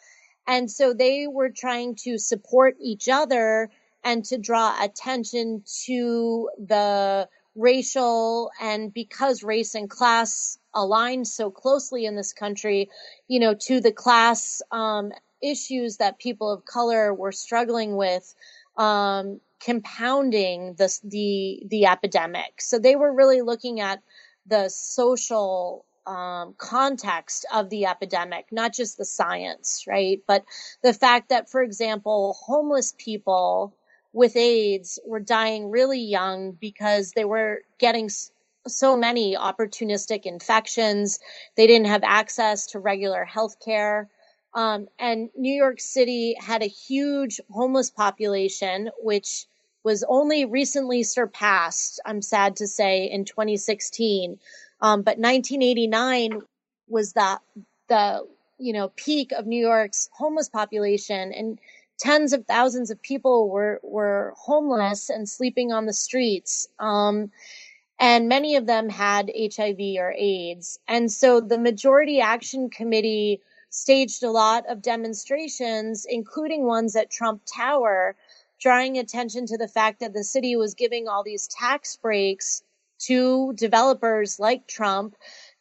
And 0.47 0.71
so 0.71 0.93
they 0.93 1.27
were 1.27 1.49
trying 1.49 1.95
to 2.03 2.17
support 2.17 2.77
each 2.79 3.09
other 3.09 3.69
and 4.03 4.23
to 4.25 4.37
draw 4.37 4.81
attention 4.81 5.63
to 5.85 6.49
the 6.57 7.27
racial 7.55 8.51
and 8.61 8.93
because 8.93 9.43
race 9.43 9.75
and 9.75 9.89
class 9.89 10.57
align 10.73 11.25
so 11.25 11.49
closely 11.49 12.05
in 12.05 12.15
this 12.15 12.31
country, 12.31 12.89
you 13.27 13.39
know, 13.39 13.55
to 13.55 13.81
the 13.81 13.91
class 13.91 14.61
um, 14.71 15.11
issues 15.41 15.97
that 15.97 16.19
people 16.19 16.51
of 16.51 16.65
color 16.65 17.13
were 17.13 17.31
struggling 17.31 17.95
with, 17.95 18.33
um, 18.77 19.41
compounding 19.59 20.75
the 20.77 20.95
the 21.03 21.63
the 21.67 21.85
epidemic. 21.85 22.61
So 22.61 22.79
they 22.79 22.95
were 22.95 23.13
really 23.13 23.41
looking 23.41 23.79
at 23.79 24.01
the 24.45 24.69
social 24.69 25.85
um, 26.07 26.55
context 26.57 27.45
of 27.53 27.69
the 27.69 27.85
epidemic, 27.85 28.45
not 28.51 28.73
just 28.73 28.97
the 28.97 29.05
science, 29.05 29.83
right? 29.87 30.21
But 30.25 30.45
the 30.81 30.93
fact 30.93 31.29
that, 31.29 31.49
for 31.49 31.61
example, 31.61 32.37
homeless 32.39 32.93
people 32.97 33.75
with 34.13 34.35
AIDS 34.37 34.99
were 35.05 35.19
dying 35.19 35.69
really 35.69 35.99
young 35.99 36.53
because 36.53 37.11
they 37.11 37.25
were 37.25 37.59
getting 37.77 38.09
so 38.67 38.97
many 38.97 39.35
opportunistic 39.35 40.25
infections. 40.25 41.19
They 41.55 41.67
didn't 41.67 41.87
have 41.87 42.03
access 42.03 42.67
to 42.67 42.79
regular 42.79 43.25
health 43.25 43.57
care. 43.63 44.09
Um, 44.57 44.87
and 44.97 45.29
New 45.37 45.53
York 45.53 45.79
City 45.79 46.35
had 46.39 46.63
a 46.63 46.67
huge 46.67 47.39
homeless 47.51 47.91
population, 47.91 48.89
which 48.97 49.45
was 49.83 50.03
only 50.09 50.45
recently 50.45 51.03
surpassed, 51.03 51.99
I'm 52.03 52.23
sad 52.23 52.55
to 52.55 52.67
say, 52.67 53.05
in 53.05 53.23
2016. 53.23 54.39
Um, 54.81 55.03
but 55.03 55.19
1989 55.19 56.41
was 56.87 57.13
the, 57.13 57.39
the, 57.87 58.27
you 58.57 58.73
know, 58.73 58.89
peak 58.95 59.31
of 59.31 59.45
New 59.45 59.61
York's 59.61 60.09
homeless 60.11 60.49
population 60.49 61.33
and 61.33 61.59
tens 61.99 62.33
of 62.33 62.47
thousands 62.47 62.89
of 62.89 62.99
people 62.99 63.49
were, 63.49 63.79
were 63.83 64.33
homeless 64.37 65.11
and 65.11 65.29
sleeping 65.29 65.71
on 65.71 65.85
the 65.85 65.93
streets. 65.93 66.67
Um, 66.79 67.29
and 67.99 68.27
many 68.27 68.55
of 68.55 68.65
them 68.65 68.89
had 68.89 69.31
HIV 69.35 69.77
or 69.99 70.15
AIDS. 70.17 70.79
And 70.87 71.11
so 71.11 71.41
the 71.41 71.59
Majority 71.59 72.21
Action 72.21 72.71
Committee 72.71 73.41
staged 73.69 74.23
a 74.23 74.31
lot 74.31 74.65
of 74.69 74.81
demonstrations, 74.81 76.05
including 76.09 76.65
ones 76.65 76.95
at 76.95 77.09
Trump 77.09 77.41
Tower, 77.45 78.15
drawing 78.59 78.97
attention 78.97 79.45
to 79.47 79.57
the 79.57 79.67
fact 79.67 79.99
that 79.99 80.13
the 80.13 80.23
city 80.23 80.55
was 80.55 80.73
giving 80.73 81.07
all 81.07 81.23
these 81.23 81.47
tax 81.47 81.95
breaks 81.95 82.63
to 82.99 83.53
developers 83.53 84.39
like 84.39 84.67
Trump 84.67 85.15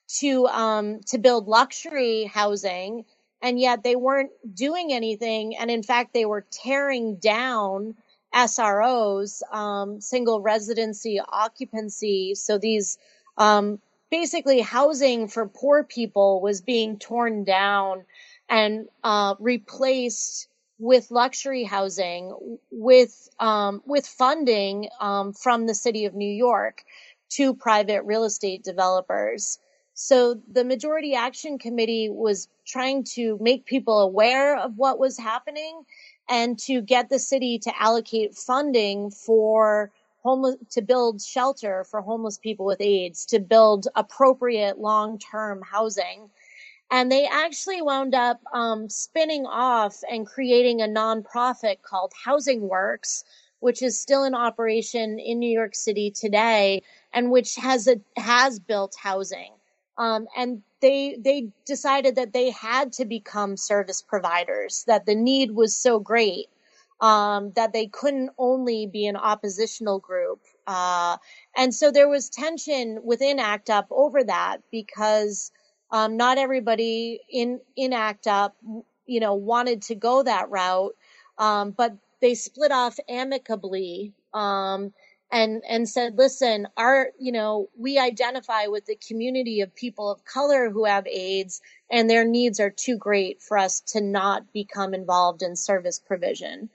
to 0.09 0.47
um, 0.47 1.01
to 1.07 1.19
build 1.19 1.49
luxury 1.49 2.25
housing, 2.25 3.05
and 3.43 3.59
yet 3.59 3.83
they 3.83 3.97
weren't 3.97 4.31
doing 4.55 4.93
anything. 4.93 5.57
And 5.57 5.71
in 5.71 5.83
fact, 5.83 6.15
they 6.15 6.25
were 6.25 6.47
tearing 6.51 7.17
down 7.17 7.97
SROs, 8.35 9.43
um, 9.53 10.01
single 10.01 10.41
residency 10.41 11.21
occupancy. 11.21 12.35
So 12.35 12.59
these 12.59 12.99
um, 13.37 13.81
basically 14.11 14.61
housing 14.61 15.29
for 15.29 15.47
poor 15.49 15.85
people 15.85 16.41
was 16.41 16.61
being 16.61 16.99
torn 16.99 17.45
down 17.45 18.05
and 18.49 18.89
uh, 19.03 19.35
replaced 19.39 20.49
with 20.79 21.11
luxury 21.11 21.65
housing 21.65 22.59
with 22.71 23.29
um, 23.41 23.83
with 23.87 24.07
funding 24.07 24.89
um, 25.01 25.33
from 25.33 25.67
the 25.67 25.75
city 25.75 26.05
of 26.05 26.15
New 26.15 26.31
York 26.31 26.83
to 27.31 27.55
private 27.55 28.03
real 28.05 28.25
estate 28.25 28.63
developers. 28.63 29.59
So 29.95 30.39
the 30.53 30.65
Majority 30.65 31.15
Action 31.15 31.59
Committee 31.59 32.11
was 32.11 32.49
trying 32.67 33.05
to 33.15 33.39
make 33.41 33.65
people 33.65 34.01
aware 34.01 34.59
of 34.59 34.77
what 34.77 34.99
was 34.99 35.19
happening 35.19 35.85
and 36.29 36.59
to 36.59 36.83
get 36.83 37.09
the 37.09 37.19
city 37.19 37.59
to 37.61 37.83
allocate 37.83 38.35
funding 38.35 39.11
for 39.11 39.91
homeless 40.27 40.57
to 40.71 40.83
build 40.83 41.23
shelter 41.23 41.85
for 41.85 42.01
homeless 42.01 42.37
people 42.37 42.67
with 42.67 42.81
AIDS, 42.81 43.25
to 43.27 43.39
build 43.39 43.87
appropriate 43.95 44.77
long-term 44.79 45.63
housing. 45.63 46.29
And 46.91 47.11
they 47.13 47.27
actually 47.27 47.81
wound 47.81 48.15
up 48.15 48.41
um, 48.53 48.91
spinning 48.91 49.47
off 49.47 49.95
and 50.11 50.27
creating 50.27 50.81
a 50.81 50.89
nonprofit 51.01 51.83
called 51.83 52.13
Housing 52.25 52.63
Works, 52.69 53.25
which 53.61 53.83
is 53.83 53.99
still 53.99 54.25
in 54.25 54.35
operation 54.35 55.19
in 55.21 55.39
New 55.39 55.55
York 55.61 55.75
City 55.77 56.11
today, 56.11 56.83
and 57.13 57.31
which 57.31 57.55
has 57.57 57.87
a 57.87 57.97
has 58.17 58.59
built 58.59 58.97
housing. 59.01 59.53
Um, 59.97 60.27
and 60.37 60.63
they 60.81 61.17
they 61.19 61.49
decided 61.65 62.17
that 62.17 62.33
they 62.33 62.51
had 62.51 62.93
to 62.95 63.05
become 63.05 63.57
service 63.57 64.03
providers, 64.03 64.85
that 64.87 65.07
the 65.07 65.15
need 65.15 65.53
was 65.53 65.75
so 65.75 66.01
great 66.01 66.49
um, 67.01 67.53
that 67.57 67.73
they 67.73 67.87
couldn't 67.87 68.31
only 68.39 68.87
be 68.87 69.07
an 69.07 69.17
oppositional 69.17 69.99
group. 69.99 70.41
Uh, 70.67 71.17
and 71.57 71.75
so 71.75 71.91
there 71.91 72.09
was 72.09 72.31
tension 72.31 73.01
within 73.05 73.39
ACT 73.39 73.71
UP 73.71 73.87
over 73.91 74.25
that 74.25 74.59
because 74.71 75.51
um, 75.91 76.17
not 76.17 76.39
everybody 76.39 77.21
in 77.31 77.61
in 77.77 77.93
ACT 77.93 78.27
UP, 78.27 78.57
you 79.07 79.21
know, 79.21 79.35
wanted 79.35 79.83
to 79.83 79.95
go 79.95 80.23
that 80.23 80.51
route, 80.51 80.95
um, 81.39 81.71
but 81.71 81.97
they 82.21 82.35
split 82.35 82.73
off 82.73 82.99
amicably 83.09 84.15
um, 84.35 84.93
and 85.31 85.63
and 85.69 85.89
said, 85.89 86.17
listen, 86.19 86.67
our 86.77 87.09
you 87.19 87.31
know 87.33 87.69
we 87.79 87.99
identify 87.99 88.67
with 88.67 88.87
the 88.87 88.99
community 89.07 89.61
of 89.61 89.75
people 89.75 90.11
of 90.11 90.25
color 90.25 90.71
who 90.71 90.87
have 90.87 91.07
AIDS, 91.07 91.61
and 91.91 92.09
their 92.11 92.25
needs 92.25 92.59
are 92.59 92.71
too 92.71 92.97
great 92.97 93.43
for 93.43 93.59
us 93.59 93.81
to 93.93 94.01
not 94.01 94.53
become 94.53 94.95
involved 94.95 95.43
in 95.43 95.55
service 95.57 96.01
provision. 96.01 96.71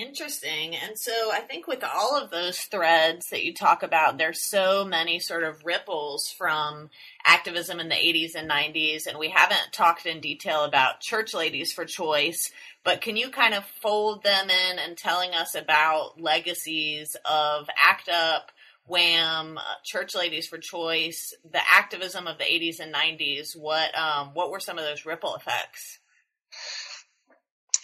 Interesting. 0.00 0.74
And 0.74 0.98
so 0.98 1.12
I 1.30 1.40
think 1.40 1.66
with 1.66 1.84
all 1.84 2.16
of 2.16 2.30
those 2.30 2.58
threads 2.60 3.28
that 3.28 3.44
you 3.44 3.52
talk 3.52 3.82
about, 3.82 4.16
there's 4.16 4.48
so 4.48 4.82
many 4.82 5.20
sort 5.20 5.44
of 5.44 5.62
ripples 5.62 6.32
from 6.38 6.88
activism 7.26 7.80
in 7.80 7.90
the 7.90 7.96
80s 7.96 8.34
and 8.34 8.50
90s. 8.50 9.06
And 9.06 9.18
we 9.18 9.28
haven't 9.28 9.72
talked 9.72 10.06
in 10.06 10.20
detail 10.20 10.64
about 10.64 11.00
Church 11.00 11.34
Ladies 11.34 11.74
for 11.74 11.84
Choice, 11.84 12.50
but 12.82 13.02
can 13.02 13.18
you 13.18 13.28
kind 13.28 13.52
of 13.52 13.66
fold 13.82 14.22
them 14.22 14.48
in 14.48 14.78
and 14.78 14.96
telling 14.96 15.34
us 15.34 15.54
about 15.54 16.18
legacies 16.18 17.14
of 17.30 17.68
ACT 17.78 18.08
UP, 18.08 18.52
WHAM, 18.86 19.58
uh, 19.58 19.62
Church 19.84 20.14
Ladies 20.14 20.46
for 20.46 20.56
Choice, 20.56 21.34
the 21.44 21.60
activism 21.70 22.26
of 22.26 22.38
the 22.38 22.44
80s 22.44 22.80
and 22.80 22.94
90s? 22.94 23.54
What, 23.54 23.94
um, 23.98 24.30
what 24.32 24.50
were 24.50 24.60
some 24.60 24.78
of 24.78 24.84
those 24.84 25.04
ripple 25.04 25.34
effects? 25.34 25.99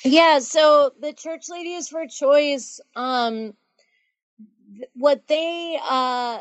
Yeah, 0.07 0.39
so 0.39 0.93
the 1.01 1.13
Church 1.13 1.49
Ladies 1.51 1.89
for 1.89 2.07
Choice, 2.07 2.81
um, 2.97 3.55
what 4.95 5.27
they, 5.29 5.79
uh, 5.83 6.41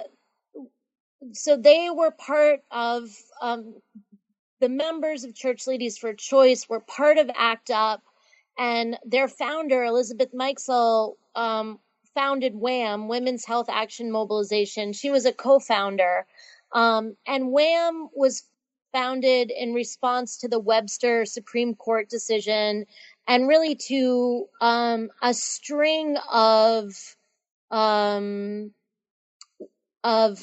so 1.33 1.57
they 1.57 1.89
were 1.89 2.11
part 2.11 2.61
of, 2.71 3.09
um, 3.41 3.75
the 4.61 4.69
members 4.69 5.23
of 5.23 5.35
Church 5.35 5.67
Ladies 5.67 5.97
for 5.97 6.13
Choice 6.13 6.69
were 6.69 6.79
part 6.79 7.17
of 7.17 7.29
ACT 7.37 7.71
UP, 7.71 8.03
and 8.57 8.97
their 9.05 9.27
founder, 9.27 9.83
Elizabeth 9.83 10.33
Meixell, 10.33 11.15
um, 11.35 11.79
founded 12.13 12.55
WHAM, 12.55 13.07
Women's 13.07 13.45
Health 13.45 13.67
Action 13.69 14.11
Mobilization. 14.11 14.93
She 14.93 15.09
was 15.09 15.25
a 15.25 15.33
co-founder. 15.33 16.25
Um, 16.71 17.17
and 17.27 17.51
WHAM 17.51 18.09
was 18.15 18.43
founded 18.93 19.51
in 19.51 19.73
response 19.73 20.37
to 20.37 20.47
the 20.47 20.59
Webster 20.59 21.25
Supreme 21.25 21.75
Court 21.75 22.09
decision 22.09 22.85
and 23.27 23.47
really 23.47 23.75
to 23.75 24.47
um, 24.61 25.09
a 25.21 25.33
string 25.33 26.17
of 26.31 26.93
um, 27.71 28.71
of 30.03 30.39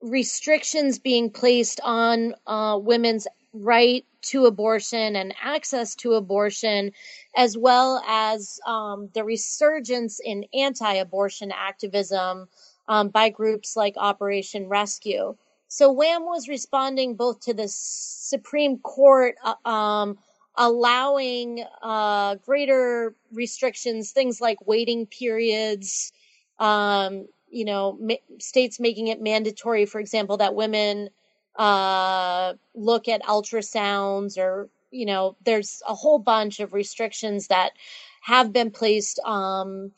restrictions 0.00 0.98
being 0.98 1.30
placed 1.30 1.80
on 1.82 2.34
uh, 2.46 2.78
women's 2.80 3.26
right 3.52 4.04
to 4.22 4.46
abortion 4.46 5.16
and 5.16 5.34
access 5.42 5.94
to 5.96 6.12
abortion, 6.12 6.92
as 7.36 7.56
well 7.58 8.02
as 8.06 8.60
um, 8.66 9.08
the 9.14 9.24
resurgence 9.24 10.20
in 10.24 10.44
anti-abortion 10.54 11.50
activism 11.50 12.48
um, 12.88 13.08
by 13.08 13.28
groups 13.28 13.76
like 13.76 13.94
Operation 13.96 14.68
Rescue. 14.68 15.36
So 15.68 15.92
WHAM 15.92 16.24
was 16.24 16.48
responding 16.48 17.14
both 17.14 17.40
to 17.40 17.54
the 17.54 17.66
Supreme 17.68 18.78
Court 18.78 19.36
uh, 19.44 19.68
um, 19.68 20.18
allowing 20.60 21.64
uh, 21.82 22.34
greater 22.36 23.16
restrictions, 23.32 24.12
things 24.12 24.42
like 24.42 24.66
waiting 24.66 25.06
periods, 25.06 26.12
um, 26.58 27.26
you 27.48 27.64
know, 27.64 27.96
ma- 27.98 28.14
states 28.38 28.78
making 28.78 29.08
it 29.08 29.22
mandatory, 29.22 29.86
for 29.86 30.00
example, 30.00 30.36
that 30.36 30.54
women 30.54 31.08
uh, 31.56 32.52
look 32.74 33.08
at 33.08 33.22
ultrasounds 33.22 34.36
or, 34.36 34.68
you 34.90 35.06
know, 35.06 35.34
there's 35.46 35.82
a 35.88 35.94
whole 35.94 36.18
bunch 36.18 36.60
of 36.60 36.74
restrictions 36.74 37.46
that 37.46 37.72
have 38.20 38.52
been 38.52 38.70
placed. 38.70 39.18
Um, 39.20 39.92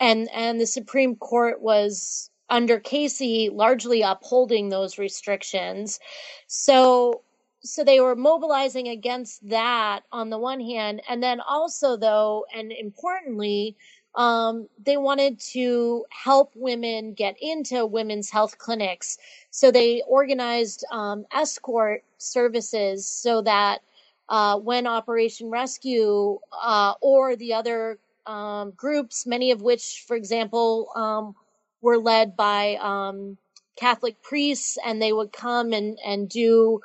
and, 0.00 0.28
and 0.34 0.60
the 0.60 0.66
Supreme 0.66 1.14
Court 1.14 1.62
was 1.62 2.28
under 2.50 2.80
Casey 2.80 3.50
largely 3.52 4.02
upholding 4.02 4.68
those 4.68 4.98
restrictions. 4.98 6.00
So 6.48 7.22
so 7.62 7.84
they 7.84 8.00
were 8.00 8.16
mobilizing 8.16 8.88
against 8.88 9.48
that 9.48 10.02
on 10.12 10.30
the 10.30 10.38
one 10.38 10.60
hand. 10.60 11.02
And 11.08 11.22
then 11.22 11.40
also 11.40 11.96
though 11.96 12.46
and 12.54 12.72
importantly 12.72 13.76
um, 14.16 14.68
they 14.84 14.96
wanted 14.96 15.40
to 15.52 16.04
help 16.10 16.52
women 16.56 17.14
get 17.14 17.36
into 17.40 17.86
women's 17.86 18.30
health 18.30 18.58
clinics. 18.58 19.18
So 19.50 19.70
they 19.70 20.02
organized 20.08 20.84
um, 20.92 21.26
escort 21.32 22.04
services 22.18 23.06
so 23.08 23.42
that 23.42 23.80
uh, 24.28 24.58
when 24.58 24.86
operation 24.86 25.50
rescue 25.50 26.38
uh, 26.62 26.94
or 27.00 27.36
the 27.36 27.54
other 27.54 27.98
um, 28.26 28.72
groups 28.72 29.26
many 29.26 29.52
of 29.52 29.62
which 29.62 30.04
for 30.06 30.16
example 30.16 30.90
um, 30.96 31.34
were 31.82 31.98
led 31.98 32.36
by 32.36 32.76
um, 32.80 33.38
catholic 33.76 34.22
priests 34.22 34.78
and 34.84 35.00
they 35.02 35.12
would 35.12 35.32
come 35.32 35.72
and, 35.72 35.98
and 36.06 36.28
do 36.28 36.78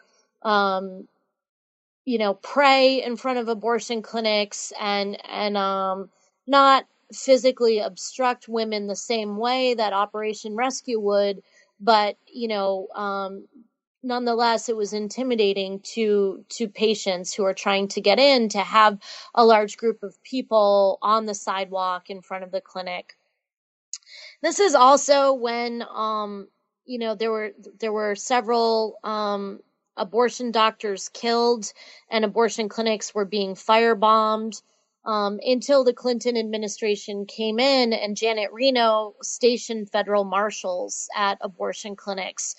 um, 0.44 1.08
you 2.06 2.18
know, 2.18 2.34
pray 2.34 3.02
in 3.04 3.16
front 3.16 3.40
of 3.40 3.48
abortion 3.48 4.02
clinics 4.02 4.74
and 4.80 5.18
and 5.30 5.58
um, 5.58 6.10
not 6.48 6.86
physically 7.14 7.80
obstruct 7.80 8.48
women 8.48 8.88
the 8.88 8.96
same 8.96 9.38
way 9.38 9.74
that 9.76 9.94
Operation 9.94 10.56
Rescue 10.56 11.00
would, 11.00 11.42
but 11.80 12.18
you 12.28 12.48
know, 12.48 12.88
um, 12.96 13.48
nonetheless, 14.04 14.68
it 14.70 14.76
was 14.76 14.94
intimidating 14.94 15.80
to 15.82 16.44
to 16.50 16.68
patients 16.68 17.34
who 17.34 17.46
are 17.46 17.54
trying 17.54 17.88
to 17.90 18.02
get 18.02 18.20
in 18.20 18.50
to 18.50 18.60
have 18.60 19.00
a 19.34 19.46
large 19.46 19.78
group 19.78 20.04
of 20.04 20.22
people 20.24 20.98
on 21.02 21.26
the 21.26 21.36
sidewalk 21.36 22.10
in 22.10 22.22
front 22.22 22.44
of 22.44 22.52
the 22.52 22.62
clinic. 22.62 23.16
This 24.42 24.60
is 24.60 24.76
also 24.76 25.34
when 25.34 25.84
um, 25.94 26.50
you 26.86 27.00
know 27.00 27.16
there 27.16 27.32
were 27.32 27.52
there 27.80 27.94
were 27.94 28.16
several 28.16 28.98
um, 29.06 29.62
abortion 29.98 30.52
doctors 30.52 31.10
killed 31.10 31.72
and 32.10 32.26
abortion 32.26 32.70
clinics 32.70 33.14
were 33.14 33.26
being 33.26 33.56
firebombed 33.56 34.62
um, 35.06 35.40
until 35.44 35.84
the 35.84 35.94
Clinton 35.94 36.38
administration 36.38 37.26
came 37.26 37.60
in 37.60 37.94
and 37.94 38.16
Janet 38.16 38.52
Reno 38.54 39.16
stationed 39.22 39.90
federal 39.90 40.24
marshals 40.24 41.10
at 41.16 41.38
abortion 41.42 41.96
clinics 41.96 42.56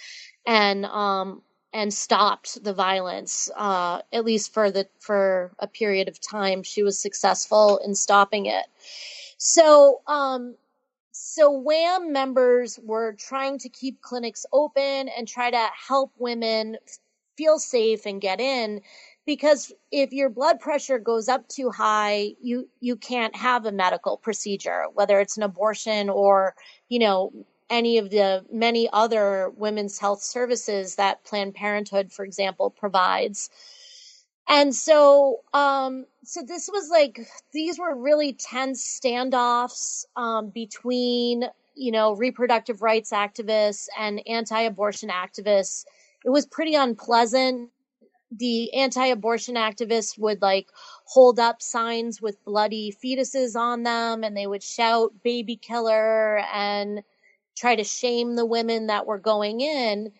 and 0.46 0.84
um, 0.86 1.42
and 1.72 1.92
stopped 1.92 2.62
the 2.62 2.72
violence 2.72 3.50
uh, 3.56 4.00
at 4.12 4.24
least 4.24 4.52
for 4.52 4.70
the 4.70 4.86
for 5.00 5.52
a 5.58 5.66
period 5.66 6.08
of 6.08 6.20
time. 6.20 6.62
She 6.62 6.82
was 6.82 6.98
successful 6.98 7.78
in 7.78 7.94
stopping 7.94 8.46
it. 8.46 8.66
So 9.38 10.02
um, 10.06 10.54
so 11.12 11.50
WHAM 11.50 12.12
members 12.12 12.78
were 12.82 13.12
trying 13.12 13.58
to 13.60 13.68
keep 13.68 14.02
clinics 14.02 14.44
open 14.52 15.08
and 15.08 15.26
try 15.26 15.50
to 15.50 15.68
help 15.88 16.12
women 16.18 16.76
feel 17.36 17.58
safe 17.58 18.06
and 18.06 18.20
get 18.20 18.40
in 18.40 18.80
because 19.26 19.72
if 19.90 20.12
your 20.12 20.28
blood 20.28 20.60
pressure 20.60 20.98
goes 20.98 21.28
up 21.28 21.46
too 21.48 21.70
high 21.70 22.32
you 22.40 22.68
you 22.80 22.96
can't 22.96 23.34
have 23.36 23.66
a 23.66 23.72
medical 23.72 24.16
procedure 24.16 24.84
whether 24.94 25.20
it's 25.20 25.36
an 25.36 25.42
abortion 25.42 26.08
or 26.08 26.54
you 26.88 26.98
know 26.98 27.32
any 27.70 27.98
of 27.98 28.10
the 28.10 28.44
many 28.52 28.88
other 28.92 29.50
women's 29.56 29.98
health 29.98 30.22
services 30.22 30.96
that 30.96 31.24
planned 31.24 31.54
parenthood 31.54 32.12
for 32.12 32.24
example 32.24 32.70
provides. 32.70 33.50
And 34.46 34.74
so 34.74 35.40
um 35.54 36.04
so 36.22 36.42
this 36.42 36.68
was 36.72 36.90
like 36.90 37.26
these 37.52 37.78
were 37.78 37.96
really 37.96 38.34
tense 38.34 39.00
standoffs 39.02 40.04
um 40.16 40.50
between 40.50 41.44
you 41.74 41.90
know 41.90 42.14
reproductive 42.14 42.82
rights 42.82 43.10
activists 43.10 43.88
and 43.98 44.20
anti-abortion 44.28 45.08
activists 45.08 45.84
it 46.24 46.30
was 46.30 46.46
pretty 46.46 46.74
unpleasant. 46.74 47.70
The 48.36 48.74
anti-abortion 48.74 49.54
activists 49.54 50.18
would 50.18 50.42
like 50.42 50.68
hold 51.04 51.38
up 51.38 51.62
signs 51.62 52.20
with 52.20 52.44
bloody 52.44 52.92
fetuses 52.92 53.54
on 53.54 53.82
them 53.82 54.24
and 54.24 54.36
they 54.36 54.46
would 54.46 54.62
shout 54.62 55.12
baby 55.22 55.56
killer 55.56 56.38
and 56.52 57.02
try 57.56 57.76
to 57.76 57.84
shame 57.84 58.34
the 58.34 58.46
women 58.46 58.88
that 58.88 59.06
were 59.06 59.18
going 59.18 59.60
in. 59.60 60.10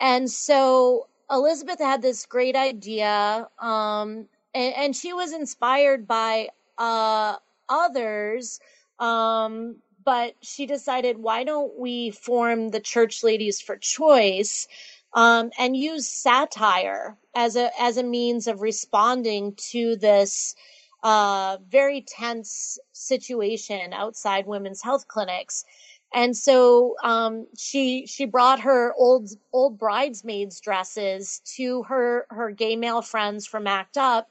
And 0.00 0.30
so 0.30 1.08
Elizabeth 1.30 1.78
had 1.78 2.02
this 2.02 2.26
great 2.26 2.56
idea, 2.56 3.48
um, 3.60 4.26
and, 4.52 4.74
and, 4.74 4.96
she 4.96 5.12
was 5.12 5.32
inspired 5.32 6.08
by 6.08 6.48
uh, 6.76 7.36
others. 7.68 8.58
Um, 8.98 9.76
but 10.04 10.34
she 10.40 10.66
decided, 10.66 11.18
why 11.18 11.44
don't 11.44 11.78
we 11.78 12.10
form 12.10 12.70
the 12.70 12.80
Church 12.80 13.22
Ladies 13.22 13.60
for 13.60 13.76
Choice? 13.76 14.66
Um, 15.12 15.50
and 15.58 15.76
use 15.76 16.08
satire 16.08 17.16
as 17.34 17.56
a 17.56 17.70
as 17.80 17.96
a 17.96 18.02
means 18.02 18.46
of 18.46 18.60
responding 18.60 19.54
to 19.56 19.96
this 19.96 20.54
uh, 21.02 21.56
very 21.68 22.02
tense 22.02 22.78
situation 22.92 23.92
outside 23.92 24.46
women's 24.46 24.82
health 24.82 25.08
clinics. 25.08 25.64
And 26.12 26.36
so 26.36 26.96
um, 27.04 27.46
she 27.56 28.06
she 28.06 28.26
brought 28.26 28.60
her 28.60 28.92
old 28.94 29.30
old 29.52 29.78
bridesmaids 29.78 30.60
dresses 30.60 31.40
to 31.56 31.84
her 31.84 32.26
her 32.30 32.50
gay 32.50 32.76
male 32.76 33.02
friends 33.02 33.46
from 33.46 33.66
ACT 33.66 33.96
UP, 33.96 34.28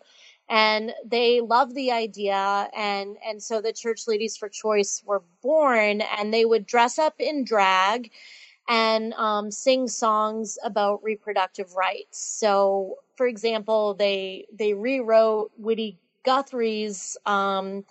and 0.49 0.91
they 1.05 1.39
loved 1.39 1.75
the 1.75 1.91
idea. 1.91 2.69
And 2.75 3.15
and 3.25 3.41
so 3.41 3.61
the 3.61 3.71
Church 3.71 4.07
Ladies 4.07 4.35
for 4.35 4.49
Choice 4.49 5.01
were 5.05 5.23
born, 5.41 6.01
and 6.01 6.33
they 6.33 6.43
would 6.43 6.65
dress 6.65 6.99
up 6.99 7.15
in 7.19 7.45
drag 7.45 8.11
and 8.69 9.13
um, 9.13 9.49
sing 9.49 9.87
songs 9.87 10.57
about 10.63 11.03
reproductive 11.03 11.73
rights. 11.73 12.19
So, 12.19 12.97
for 13.17 13.27
example, 13.27 13.95
they 13.95 14.45
they 14.53 14.73
rewrote 14.73 15.51
Woody 15.57 15.97
Guthrie's 16.23 17.17
um, 17.25 17.83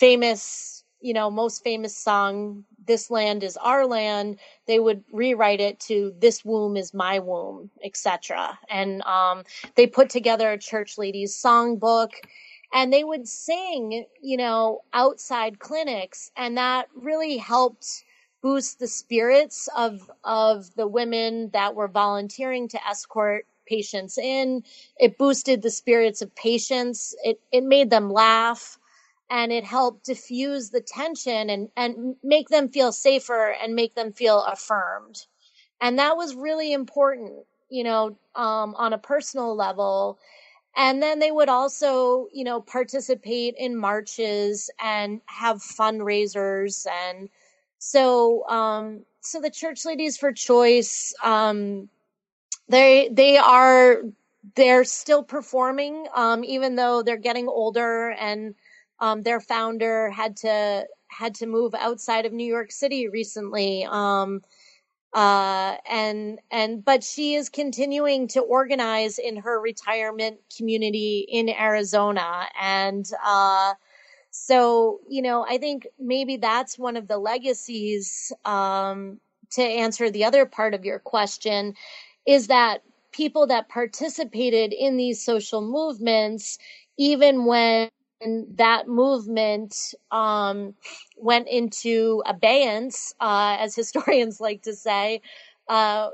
famous, 0.00 0.82
you 1.00 1.12
know, 1.12 1.30
most 1.30 1.62
famous 1.62 1.94
song, 1.94 2.64
"This 2.86 3.10
Land 3.10 3.44
Is 3.44 3.58
Our 3.58 3.86
Land." 3.86 4.38
They 4.66 4.80
would 4.80 5.04
rewrite 5.12 5.60
it 5.60 5.78
to 5.80 6.14
"This 6.18 6.42
Womb 6.42 6.78
Is 6.78 6.94
My 6.94 7.18
Womb," 7.18 7.70
etc. 7.84 8.58
And 8.70 9.02
um, 9.02 9.44
they 9.74 9.86
put 9.86 10.08
together 10.08 10.50
a 10.50 10.58
church 10.58 10.98
ladies 10.98 11.36
songbook. 11.36 12.12
And 12.76 12.92
they 12.92 13.04
would 13.04 13.28
sing, 13.28 14.04
you 14.20 14.36
know, 14.36 14.80
outside 14.92 15.60
clinics, 15.60 16.32
and 16.36 16.56
that 16.58 16.88
really 16.96 17.36
helped 17.36 18.04
boost 18.44 18.78
the 18.78 18.88
spirits 18.88 19.70
of 19.74 20.12
of 20.22 20.76
the 20.76 20.86
women 20.86 21.50
that 21.54 21.74
were 21.74 21.88
volunteering 21.88 22.68
to 22.68 22.88
escort 22.88 23.46
patients 23.66 24.18
in. 24.18 24.62
It 24.98 25.18
boosted 25.18 25.62
the 25.62 25.70
spirits 25.70 26.22
of 26.22 26.36
patients. 26.36 27.16
It 27.24 27.40
it 27.52 27.64
made 27.64 27.90
them 27.90 28.10
laugh 28.12 28.78
and 29.30 29.50
it 29.52 29.64
helped 29.64 30.04
diffuse 30.04 30.70
the 30.70 30.82
tension 30.82 31.50
and 31.50 31.70
and 31.78 32.16
make 32.22 32.50
them 32.50 32.68
feel 32.68 32.92
safer 32.92 33.56
and 33.62 33.74
make 33.74 33.94
them 33.96 34.12
feel 34.12 34.42
affirmed. 34.44 35.26
And 35.80 35.98
that 35.98 36.18
was 36.18 36.34
really 36.36 36.72
important, 36.74 37.46
you 37.70 37.84
know, 37.84 38.18
um, 38.36 38.74
on 38.76 38.92
a 38.92 38.98
personal 38.98 39.56
level. 39.56 40.18
And 40.76 41.02
then 41.02 41.20
they 41.20 41.32
would 41.32 41.50
also, 41.50 42.28
you 42.32 42.44
know, 42.44 42.60
participate 42.60 43.56
in 43.58 43.76
marches 43.76 44.70
and 44.82 45.20
have 45.26 45.58
fundraisers 45.58 46.86
and 46.90 47.28
so, 47.86 48.48
um, 48.48 49.04
so 49.20 49.42
the 49.42 49.50
Church 49.50 49.84
Ladies 49.84 50.16
for 50.16 50.32
Choice, 50.32 51.12
um, 51.22 51.90
they 52.66 53.10
they 53.12 53.36
are 53.36 53.98
they're 54.54 54.84
still 54.84 55.22
performing, 55.22 56.06
um, 56.14 56.44
even 56.44 56.76
though 56.76 57.02
they're 57.02 57.18
getting 57.18 57.46
older, 57.46 58.08
and 58.12 58.54
um, 59.00 59.20
their 59.20 59.38
founder 59.38 60.08
had 60.08 60.38
to 60.38 60.86
had 61.08 61.34
to 61.34 61.46
move 61.46 61.74
outside 61.74 62.24
of 62.24 62.32
New 62.32 62.46
York 62.46 62.72
City 62.72 63.08
recently. 63.08 63.84
Um, 63.84 64.40
uh, 65.12 65.76
and 65.86 66.40
and 66.50 66.82
but 66.82 67.04
she 67.04 67.34
is 67.34 67.50
continuing 67.50 68.28
to 68.28 68.40
organize 68.40 69.18
in 69.18 69.36
her 69.36 69.60
retirement 69.60 70.38
community 70.56 71.26
in 71.28 71.50
Arizona, 71.50 72.46
and 72.58 73.04
uh, 73.22 73.74
so, 74.36 75.00
you 75.08 75.22
know, 75.22 75.46
I 75.48 75.58
think 75.58 75.86
maybe 75.98 76.36
that's 76.38 76.76
one 76.78 76.96
of 76.96 77.06
the 77.06 77.18
legacies 77.18 78.32
um, 78.44 79.20
to 79.52 79.62
answer 79.62 80.10
the 80.10 80.24
other 80.24 80.44
part 80.44 80.74
of 80.74 80.84
your 80.84 80.98
question 80.98 81.74
is 82.26 82.48
that 82.48 82.82
people 83.12 83.46
that 83.46 83.68
participated 83.68 84.72
in 84.72 84.96
these 84.96 85.22
social 85.24 85.60
movements, 85.62 86.58
even 86.98 87.44
when 87.46 87.90
that 88.56 88.88
movement 88.88 89.94
um, 90.10 90.74
went 91.16 91.46
into 91.48 92.22
abeyance, 92.26 93.14
uh, 93.20 93.56
as 93.60 93.76
historians 93.76 94.40
like 94.40 94.62
to 94.62 94.74
say, 94.74 95.22
uh, 95.68 96.10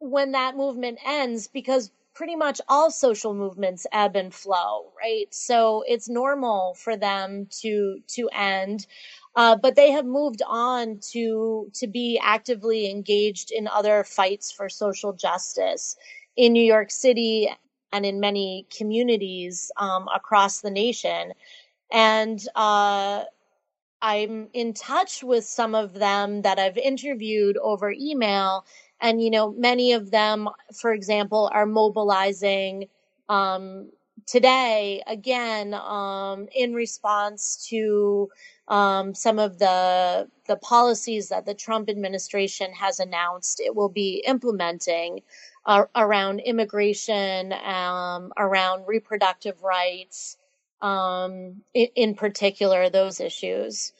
when 0.00 0.32
that 0.32 0.56
movement 0.56 0.98
ends, 1.06 1.46
because 1.46 1.92
pretty 2.20 2.36
much 2.36 2.60
all 2.68 2.90
social 2.90 3.32
movements 3.32 3.86
ebb 3.92 4.14
and 4.14 4.34
flow, 4.34 4.92
right? 5.02 5.32
So 5.32 5.82
it's 5.86 6.06
normal 6.06 6.74
for 6.74 6.94
them 6.94 7.46
to 7.62 8.02
to 8.08 8.28
end. 8.34 8.86
Uh, 9.36 9.56
but 9.56 9.74
they 9.74 9.90
have 9.92 10.04
moved 10.04 10.42
on 10.46 10.98
to 11.12 11.70
to 11.72 11.86
be 11.86 12.20
actively 12.22 12.90
engaged 12.90 13.50
in 13.50 13.66
other 13.66 14.04
fights 14.04 14.52
for 14.52 14.68
social 14.68 15.14
justice 15.14 15.96
in 16.36 16.52
New 16.52 16.62
York 16.62 16.90
City 16.90 17.48
and 17.90 18.04
in 18.04 18.20
many 18.20 18.66
communities 18.76 19.72
um, 19.78 20.06
across 20.14 20.60
the 20.60 20.70
nation. 20.70 21.32
And 21.90 22.38
uh, 22.54 23.24
I'm 24.02 24.48
in 24.52 24.74
touch 24.74 25.22
with 25.24 25.46
some 25.46 25.74
of 25.74 25.94
them 25.94 26.42
that 26.42 26.58
I've 26.58 26.76
interviewed 26.76 27.56
over 27.56 27.90
email. 27.90 28.66
And, 29.00 29.22
you 29.22 29.30
know, 29.30 29.52
many 29.52 29.92
of 29.92 30.10
them, 30.10 30.48
for 30.74 30.92
example, 30.92 31.50
are 31.52 31.66
mobilizing 31.66 32.88
um, 33.28 33.90
today 34.26 35.02
again 35.06 35.74
um, 35.74 36.46
in 36.54 36.74
response 36.74 37.66
to 37.68 38.28
um, 38.68 39.14
some 39.14 39.38
of 39.38 39.58
the 39.58 40.28
the 40.46 40.56
policies 40.56 41.28
that 41.28 41.46
the 41.46 41.54
Trump 41.54 41.88
administration 41.88 42.72
has 42.72 43.00
announced 43.00 43.60
it 43.60 43.74
will 43.74 43.88
be 43.88 44.22
implementing 44.26 45.22
uh, 45.66 45.84
around 45.94 46.40
immigration, 46.40 47.52
um, 47.52 48.32
around 48.36 48.84
reproductive 48.86 49.62
rights, 49.62 50.36
um, 50.80 51.62
in, 51.74 51.88
in, 51.94 52.14
particular, 52.14 52.88
those 52.88 53.20
issues. 53.20 53.92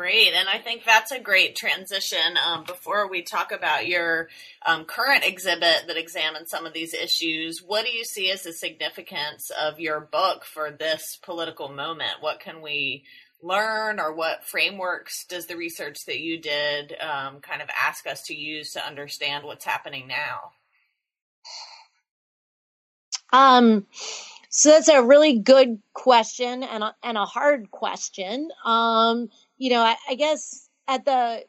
Great. 0.00 0.32
And 0.32 0.48
I 0.48 0.56
think 0.56 0.86
that's 0.86 1.12
a 1.12 1.20
great 1.20 1.54
transition. 1.54 2.38
Um, 2.42 2.64
before 2.64 3.10
we 3.10 3.20
talk 3.20 3.52
about 3.52 3.86
your 3.86 4.30
um, 4.64 4.86
current 4.86 5.24
exhibit 5.24 5.88
that 5.88 5.98
examines 5.98 6.48
some 6.48 6.64
of 6.64 6.72
these 6.72 6.94
issues, 6.94 7.62
what 7.62 7.84
do 7.84 7.90
you 7.90 8.06
see 8.06 8.30
as 8.30 8.44
the 8.44 8.54
significance 8.54 9.50
of 9.50 9.78
your 9.78 10.00
book 10.00 10.46
for 10.46 10.70
this 10.70 11.18
political 11.20 11.68
moment? 11.68 12.12
What 12.20 12.40
can 12.40 12.62
we 12.62 13.04
learn 13.42 14.00
or 14.00 14.14
what 14.14 14.46
frameworks 14.46 15.26
does 15.26 15.44
the 15.44 15.56
research 15.58 16.06
that 16.06 16.20
you 16.20 16.40
did 16.40 16.94
um, 16.98 17.40
kind 17.40 17.60
of 17.60 17.68
ask 17.78 18.06
us 18.06 18.22
to 18.22 18.34
use 18.34 18.72
to 18.72 18.86
understand 18.86 19.44
what's 19.44 19.66
happening 19.66 20.08
now? 20.08 20.52
Um, 23.34 23.86
so 24.48 24.70
that's 24.70 24.88
a 24.88 25.02
really 25.02 25.38
good 25.38 25.78
question 25.92 26.62
and 26.62 26.84
a, 26.84 26.96
and 27.02 27.18
a 27.18 27.26
hard 27.26 27.70
question. 27.70 28.48
Um, 28.64 29.28
you 29.60 29.70
know, 29.70 29.82
I, 29.82 29.96
I 30.10 30.16
guess 30.16 30.68
at 30.88 31.04
the 31.06 31.44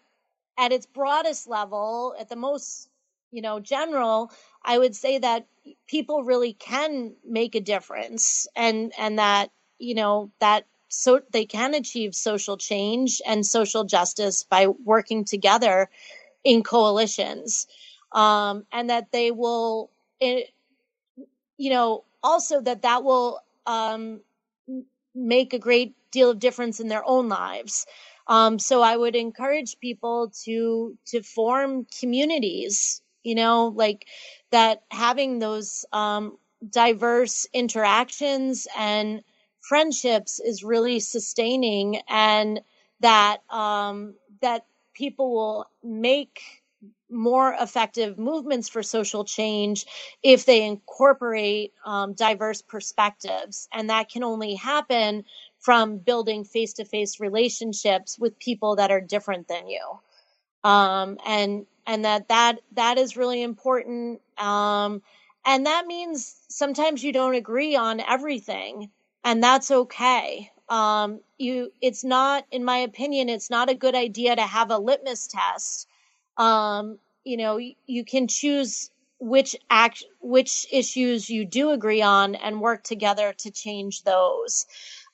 at 0.58 0.74
its 0.74 0.86
broadest 0.86 1.48
level, 1.48 2.16
at 2.20 2.30
the 2.30 2.36
most 2.36 2.90
you 3.32 3.42
know 3.42 3.60
general, 3.60 4.32
I 4.64 4.78
would 4.78 4.96
say 4.96 5.20
that 5.20 5.48
people 5.88 6.24
really 6.24 6.54
can 6.54 7.14
make 7.26 7.56
a 7.56 7.62
difference, 7.62 8.48
and 8.56 8.94
and 9.00 9.18
that 9.20 9.52
you 9.80 9.96
know 9.96 10.32
that 10.42 10.66
so 10.90 11.22
they 11.32 11.46
can 11.46 11.74
achieve 11.74 12.14
social 12.14 12.58
change 12.58 13.22
and 13.26 13.46
social 13.46 13.86
justice 13.86 14.44
by 14.44 14.68
working 14.68 15.26
together 15.26 15.90
in 16.44 16.64
coalitions, 16.64 17.68
um, 18.12 18.66
and 18.74 18.90
that 18.90 19.12
they 19.12 19.32
will. 19.32 19.90
It, 20.20 20.52
you 21.58 21.70
know, 21.72 22.04
also 22.24 22.62
that 22.62 22.84
that 22.84 23.04
will 23.04 23.40
um, 23.68 24.22
make 25.16 25.54
a 25.54 25.60
great 25.60 25.96
deal 26.12 26.30
of 26.30 26.40
difference 26.40 26.80
in 26.80 26.88
their 26.88 27.06
own 27.08 27.30
lives. 27.30 27.86
Um, 28.28 28.60
so 28.60 28.82
I 28.82 28.96
would 28.96 29.16
encourage 29.16 29.80
people 29.80 30.32
to 30.46 30.98
to 31.08 31.24
form 31.24 31.86
communities. 32.00 33.02
You 33.24 33.36
know, 33.36 33.68
like 33.76 34.06
that 34.52 34.84
having 34.92 35.40
those 35.40 35.86
um, 35.94 36.38
diverse 36.70 37.48
interactions 37.54 38.68
and 38.78 39.24
friendships 39.62 40.40
is 40.40 40.64
really 40.64 41.00
sustaining, 41.00 42.02
and 42.08 42.62
that 43.02 43.40
um, 43.50 44.16
that 44.42 44.66
people 44.94 45.34
will 45.34 45.66
make 45.84 46.42
more 47.10 47.54
effective 47.60 48.18
movements 48.18 48.70
for 48.70 48.82
social 48.84 49.26
change 49.26 49.86
if 50.24 50.46
they 50.46 50.64
incorporate 50.66 51.74
um, 51.86 52.14
diverse 52.14 52.62
perspectives. 52.62 53.68
And 53.74 53.90
that 53.90 54.10
can 54.10 54.24
only 54.24 54.56
happen 54.56 55.26
from 55.62 56.00
building 56.00 56.46
face 56.46 56.74
to 56.76 56.86
face 56.86 57.22
relationships 57.22 58.20
with 58.20 58.40
people 58.40 58.78
that 58.78 58.92
are 58.92 59.02
different 59.02 59.50
than 59.50 59.70
you. 59.70 59.82
Um, 60.64 61.20
and, 61.26 61.68
and 61.88 62.06
that, 62.06 62.30
that, 62.30 62.60
that 62.74 63.00
is 63.00 63.18
really 63.18 63.44
important. 63.44 64.22
Um, 64.40 65.04
and 65.46 65.68
that 65.68 65.88
means 65.88 66.36
sometimes 66.50 67.04
you 67.04 67.14
don't 67.14 67.36
agree 67.36 67.78
on 67.78 68.02
everything 68.02 68.92
and 69.26 69.44
that's 69.44 69.72
okay. 69.72 70.52
Um, 70.70 71.22
you, 71.40 71.74
it's 71.82 72.04
not, 72.06 72.46
in 72.52 72.66
my 72.66 72.80
opinion, 72.80 73.30
it's 73.30 73.52
not 73.52 73.70
a 73.72 73.76
good 73.76 73.96
idea 73.96 74.36
to 74.36 74.44
have 74.44 74.72
a 74.72 74.80
litmus 74.80 75.28
test 75.28 75.80
um, 76.38 77.00
you 77.24 77.38
know, 77.38 77.60
you 77.88 78.06
can 78.06 78.28
choose 78.28 78.92
which 79.20 79.56
act, 79.70 80.04
which 80.22 80.68
issues 80.72 81.30
you 81.30 81.46
do 81.46 81.72
agree 81.72 82.02
on 82.02 82.36
and 82.36 82.62
work 82.62 82.84
together 82.84 83.34
to 83.40 83.52
change 83.52 84.04
those. 84.04 84.66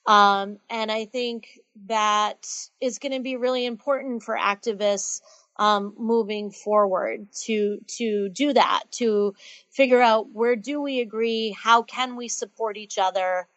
Um, 0.08 0.56
and 0.70 0.90
I 0.90 1.04
think 1.04 1.60
that 1.86 2.48
is 2.80 2.98
going 2.98 3.12
to 3.12 3.20
be 3.20 3.36
really 3.36 3.66
important 3.66 4.22
for 4.22 4.36
activists 4.36 5.20
um, 5.56 5.94
moving 5.98 6.50
forward 6.50 7.26
to 7.42 7.78
to 7.98 8.28
do 8.30 8.52
that 8.54 8.84
to 8.92 9.34
figure 9.70 10.00
out 10.00 10.30
where 10.32 10.56
do 10.56 10.80
we 10.80 11.00
agree 11.00 11.50
how 11.50 11.82
can 11.82 12.16
we 12.16 12.28
support 12.28 12.76
each 12.76 12.96
other 12.96 13.48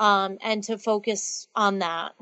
um, 0.00 0.38
and 0.40 0.64
to 0.64 0.78
focus 0.78 1.46
on 1.54 1.78
that. 1.80 2.12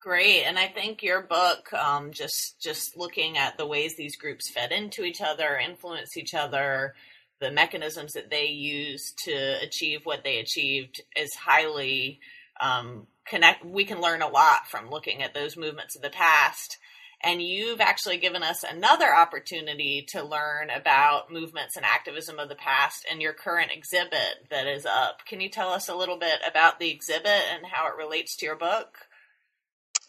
Great, 0.00 0.44
and 0.44 0.58
I 0.58 0.68
think 0.68 1.02
your 1.02 1.22
book, 1.22 1.72
um, 1.72 2.12
just 2.12 2.60
just 2.60 2.96
looking 2.96 3.38
at 3.38 3.56
the 3.56 3.66
ways 3.66 3.96
these 3.96 4.16
groups 4.16 4.50
fed 4.50 4.70
into 4.70 5.02
each 5.02 5.20
other, 5.20 5.56
influence 5.56 6.16
each 6.16 6.34
other, 6.34 6.94
the 7.40 7.50
mechanisms 7.50 8.12
that 8.12 8.30
they 8.30 8.46
use 8.46 9.14
to 9.24 9.58
achieve 9.62 10.02
what 10.04 10.22
they 10.22 10.38
achieved, 10.38 11.02
is 11.16 11.34
highly 11.34 12.20
um, 12.60 13.06
connect. 13.26 13.64
We 13.64 13.84
can 13.84 14.00
learn 14.00 14.22
a 14.22 14.28
lot 14.28 14.68
from 14.68 14.90
looking 14.90 15.22
at 15.22 15.34
those 15.34 15.56
movements 15.56 15.96
of 15.96 16.02
the 16.02 16.10
past. 16.10 16.78
And 17.22 17.40
you've 17.40 17.80
actually 17.80 18.18
given 18.18 18.42
us 18.42 18.64
another 18.64 19.14
opportunity 19.14 20.04
to 20.10 20.22
learn 20.22 20.68
about 20.68 21.32
movements 21.32 21.74
and 21.74 21.84
activism 21.84 22.38
of 22.38 22.50
the 22.50 22.54
past 22.54 23.06
and 23.10 23.22
your 23.22 23.32
current 23.32 23.70
exhibit 23.72 24.46
that 24.50 24.66
is 24.66 24.84
up. 24.84 25.24
Can 25.26 25.40
you 25.40 25.48
tell 25.48 25.70
us 25.70 25.88
a 25.88 25.94
little 25.94 26.18
bit 26.18 26.40
about 26.46 26.78
the 26.78 26.90
exhibit 26.90 27.42
and 27.50 27.64
how 27.64 27.86
it 27.86 27.96
relates 27.96 28.36
to 28.36 28.46
your 28.46 28.56
book? 28.56 28.98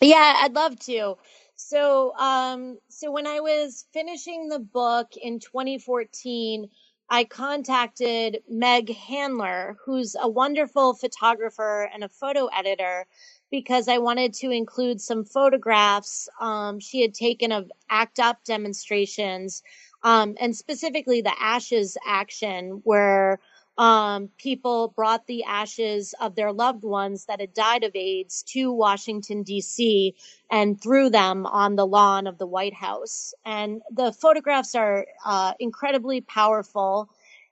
Yeah, 0.02 0.36
I'd 0.42 0.56
love 0.56 0.78
to. 0.82 1.16
So, 1.56 2.14
um, 2.18 2.80
so 2.90 3.12
when 3.12 3.28
I 3.28 3.40
was 3.40 3.86
finishing 3.94 4.50
the 4.50 4.60
book 4.60 5.14
in 5.16 5.40
2014, 5.40 6.70
I 7.10 7.24
contacted 7.24 8.42
Meg 8.50 8.94
Handler, 8.96 9.78
who's 9.86 10.16
a 10.20 10.28
wonderful 10.28 10.96
photographer 10.96 11.90
and 11.94 12.04
a 12.04 12.10
photo 12.10 12.48
editor, 12.48 13.06
because 13.52 13.88
I 13.88 14.00
wanted 14.00 14.34
to 14.36 14.50
include 14.50 15.00
some 15.00 15.24
photographs 15.24 16.28
um, 16.42 16.80
she 16.80 17.02
had 17.02 17.14
taken 17.14 17.52
of 17.52 17.72
ACT 17.90 18.20
UP 18.20 18.44
demonstrations, 18.44 19.62
um, 20.04 20.36
and 20.40 20.56
specifically 20.56 21.22
the 21.22 21.34
Ashes 21.40 21.96
action, 22.08 22.82
where 22.84 23.40
um, 23.78 24.30
people 24.38 24.94
brought 24.96 25.28
the 25.28 25.44
ashes 25.44 26.14
of 26.22 26.36
their 26.36 26.54
loved 26.54 26.84
ones 26.84 27.26
that 27.26 27.42
had 27.42 27.54
died 27.54 27.84
of 27.84 27.96
AIDS 27.96 28.44
to 28.44 28.72
Washington, 28.72 29.44
D.C., 29.44 30.16
and 30.50 30.82
threw 30.82 31.10
them 31.10 31.46
on 31.46 31.76
the 31.76 31.86
lawn 31.86 32.28
of 32.28 32.38
the 32.38 32.48
White 32.48 32.74
House. 32.74 33.34
And 33.44 33.82
the 33.92 34.14
photographs 34.14 34.76
are 34.76 35.06
uh, 35.26 35.54
incredibly 35.60 36.22
powerful. 36.22 37.10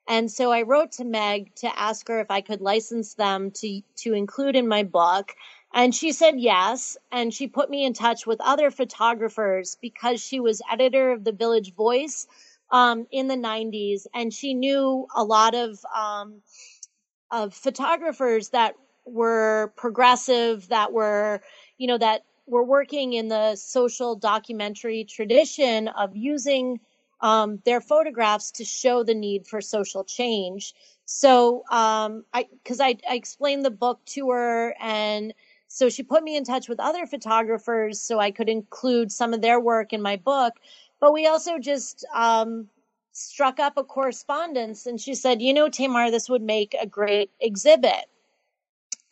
And 0.08 0.32
so 0.32 0.52
I 0.52 0.62
wrote 0.62 0.94
to 0.94 1.06
Meg 1.06 1.56
to 1.56 1.80
ask 1.80 2.08
her 2.08 2.20
if 2.20 2.32
I 2.32 2.42
could 2.42 2.62
license 2.62 3.16
them 3.16 3.52
to, 3.52 3.82
to 3.98 4.14
include 4.14 4.56
in 4.56 4.68
my 4.68 4.84
book. 4.84 5.34
And 5.74 5.94
she 5.94 6.12
said 6.12 6.36
yes. 6.40 6.98
And 7.12 7.34
she 7.34 7.48
put 7.48 7.70
me 7.70 7.86
in 7.86 7.94
touch 7.94 8.26
with 8.26 8.40
other 8.42 8.72
photographers 8.72 9.78
because 9.82 10.22
she 10.22 10.40
was 10.40 10.62
editor 10.72 11.12
of 11.12 11.24
the 11.24 11.32
Village 11.32 11.74
Voice 11.74 12.28
um, 12.74 13.06
in 13.12 13.28
the 13.28 13.36
90s, 13.36 14.08
and 14.14 14.34
she 14.34 14.56
knew 14.56 15.08
a 15.16 15.24
lot 15.24 15.54
of 15.56 15.80
um, 15.96 16.42
of 17.32 17.54
photographers 17.54 18.50
that 18.50 18.74
were 19.06 19.72
progressive, 19.78 20.68
that 20.70 20.92
were 20.92 21.40
you 21.78 21.88
know 21.88 22.00
that 22.00 22.24
were 22.48 22.64
working 22.64 23.14
in 23.14 23.30
the 23.30 23.56
social 23.56 24.16
documentary 24.16 25.06
tradition 25.06 25.88
of 25.88 26.16
using 26.16 26.80
um, 27.22 27.60
their 27.64 27.80
photographs 27.80 28.52
to 28.52 28.66
show 28.66 29.04
the 29.04 29.14
need 29.14 29.48
for 29.48 29.62
social 29.62 30.04
change. 30.04 30.74
So, 31.06 31.64
um, 31.70 32.26
I 32.34 32.48
because 32.64 32.82
I, 32.82 32.98
I 33.08 33.14
explained 33.16 33.64
the 33.64 33.72
book 33.72 34.04
to 34.08 34.32
her 34.32 34.76
and. 34.82 35.34
So 35.70 35.90
she 35.90 36.04
put 36.04 36.24
me 36.24 36.36
in 36.36 36.44
touch 36.44 36.70
with 36.70 36.80
other 36.80 37.08
photographers 37.08 38.00
so 38.00 38.20
I 38.20 38.30
could 38.30 38.48
include 38.48 39.12
some 39.12 39.34
of 39.34 39.42
their 39.42 39.60
work 39.60 39.92
in 39.92 40.04
my 40.04 40.18
book. 40.18 40.54
But 41.04 41.12
we 41.12 41.28
also 41.28 41.60
just 41.60 42.06
um, 42.16 42.70
struck 43.12 43.60
up 43.60 43.76
a 43.76 43.84
correspondence 43.84 44.86
and 44.86 45.02
she 45.02 45.16
said, 45.16 45.42
You 45.42 45.54
know, 45.54 45.68
Tamar, 45.68 46.10
this 46.10 46.30
would 46.30 46.42
make 46.42 46.78
a 46.80 46.88
great 46.88 47.30
exhibit. 47.42 48.06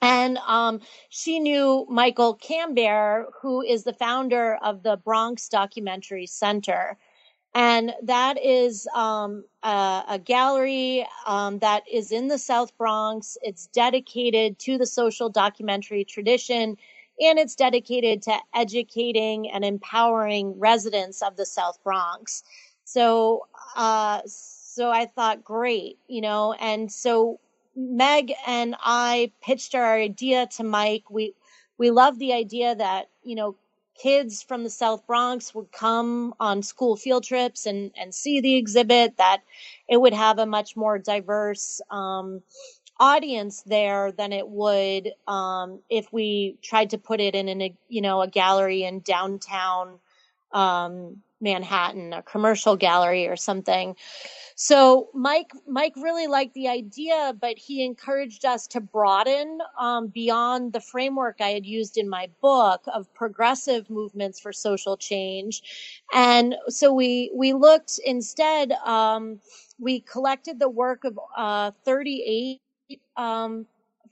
And 0.01 0.37
um, 0.47 0.79
she 1.09 1.37
knew 1.41 1.85
Michael 1.89 2.37
Kamber, 2.37 3.25
who 3.41 3.61
is 3.61 3.83
the 3.83 3.91
founder 3.91 4.55
of 4.63 4.83
the 4.83 4.95
Bronx 4.95 5.49
Documentary 5.49 6.27
Center. 6.27 6.97
And 7.53 7.93
that 8.03 8.41
is 8.41 8.87
um, 8.95 9.43
a, 9.61 10.03
a, 10.11 10.17
gallery 10.17 11.05
um, 11.27 11.59
that 11.59 11.83
is 11.91 12.13
in 12.13 12.29
the 12.29 12.37
South 12.37 12.77
Bronx. 12.77 13.37
It's 13.41 13.67
dedicated 13.67 14.57
to 14.59 14.77
the 14.77 14.85
social 14.85 15.27
documentary 15.27 16.05
tradition 16.05 16.77
and 17.21 17.39
it's 17.39 17.55
dedicated 17.55 18.23
to 18.23 18.35
educating 18.53 19.49
and 19.51 19.63
empowering 19.63 20.59
residents 20.59 21.21
of 21.21 21.37
the 21.37 21.45
South 21.45 21.77
Bronx. 21.83 22.43
So, 22.83 23.47
uh, 23.75 24.21
so 24.25 24.89
I 24.89 25.05
thought, 25.05 25.43
great, 25.43 25.97
you 26.07 26.21
know, 26.21 26.53
and 26.53 26.91
so 26.91 27.39
Meg 27.75 28.33
and 28.45 28.75
I 28.81 29.31
pitched 29.41 29.75
our 29.75 29.95
idea 29.95 30.47
to 30.57 30.63
Mike. 30.63 31.09
We 31.09 31.33
we 31.77 31.91
love 31.91 32.19
the 32.19 32.33
idea 32.33 32.75
that 32.75 33.09
you 33.23 33.35
know 33.35 33.55
kids 34.01 34.41
from 34.43 34.63
the 34.63 34.69
South 34.69 35.05
Bronx 35.07 35.53
would 35.53 35.71
come 35.71 36.33
on 36.39 36.63
school 36.63 36.95
field 36.95 37.23
trips 37.23 37.65
and 37.65 37.91
and 37.97 38.13
see 38.13 38.41
the 38.41 38.55
exhibit. 38.55 39.17
That 39.17 39.41
it 39.87 39.99
would 40.01 40.13
have 40.13 40.39
a 40.39 40.45
much 40.45 40.75
more 40.75 40.97
diverse 40.99 41.81
um, 41.89 42.41
audience 43.01 43.63
there 43.63 44.11
than 44.11 44.31
it 44.31 44.47
would 44.47 45.11
um, 45.27 45.79
if 45.89 46.13
we 46.13 46.55
tried 46.61 46.91
to 46.91 46.97
put 46.97 47.19
it 47.19 47.35
in 47.35 47.61
a 47.61 47.75
you 47.89 48.01
know 48.01 48.21
a 48.21 48.27
gallery 48.27 48.83
in 48.83 48.99
downtown 49.01 49.99
um, 50.53 51.17
Manhattan, 51.41 52.13
a 52.13 52.21
commercial 52.21 52.75
gallery 52.75 53.27
or 53.27 53.35
something. 53.35 53.95
So 54.55 55.09
Mike, 55.15 55.51
Mike 55.67 55.95
really 55.95 56.27
liked 56.27 56.53
the 56.53 56.67
idea, 56.67 57.33
but 57.41 57.57
he 57.57 57.83
encouraged 57.83 58.45
us 58.45 58.67
to 58.67 58.79
broaden 58.79 59.57
um, 59.79 60.07
beyond 60.09 60.73
the 60.73 60.79
framework 60.81 61.37
I 61.41 61.49
had 61.49 61.65
used 61.65 61.97
in 61.97 62.07
my 62.07 62.29
book 62.41 62.83
of 62.93 63.11
progressive 63.15 63.89
movements 63.89 64.39
for 64.39 64.53
social 64.53 64.97
change. 64.97 65.63
And 66.13 66.55
so 66.67 66.93
we, 66.93 67.31
we 67.33 67.53
looked 67.53 67.99
instead, 68.05 68.73
um, 68.85 69.39
we 69.79 70.01
collected 70.01 70.59
the 70.59 70.69
work 70.69 71.05
of 71.05 71.19
uh, 71.35 71.71
38 71.83 72.61
um, 73.17 73.65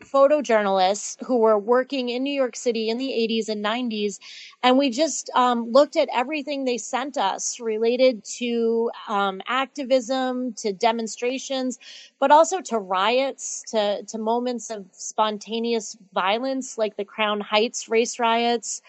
photojournalists 0.03 1.18
who 1.26 1.38
were 1.38 1.57
working 1.57 2.10
in 2.10 2.23
New 2.23 2.34
York 2.34 2.56
City 2.56 2.89
in 2.89 2.97
the 2.97 3.10
80s 3.10 3.49
and 3.49 3.64
90s. 3.64 4.19
And 4.64 4.77
we 4.77 4.89
just 4.89 5.30
um, 5.35 5.72
looked 5.72 5.95
at 5.95 6.10
everything 6.14 6.64
they 6.64 6.77
sent 6.77 7.18
us 7.18 7.60
related 7.60 8.23
to 8.38 8.91
um, 9.07 9.41
activism, 9.47 10.53
to 10.53 10.73
demonstrations, 10.73 11.80
but 12.19 12.31
also 12.31 12.61
to 12.61 12.77
riots, 12.77 13.64
to, 13.69 14.03
to 14.03 14.18
moments 14.18 14.69
of 14.69 14.85
spontaneous 14.91 15.97
violence 16.14 16.77
like 16.77 16.95
the 16.95 17.06
Crown 17.06 17.41
Heights 17.41 17.89
race 17.89 18.19
riots. 18.19 18.81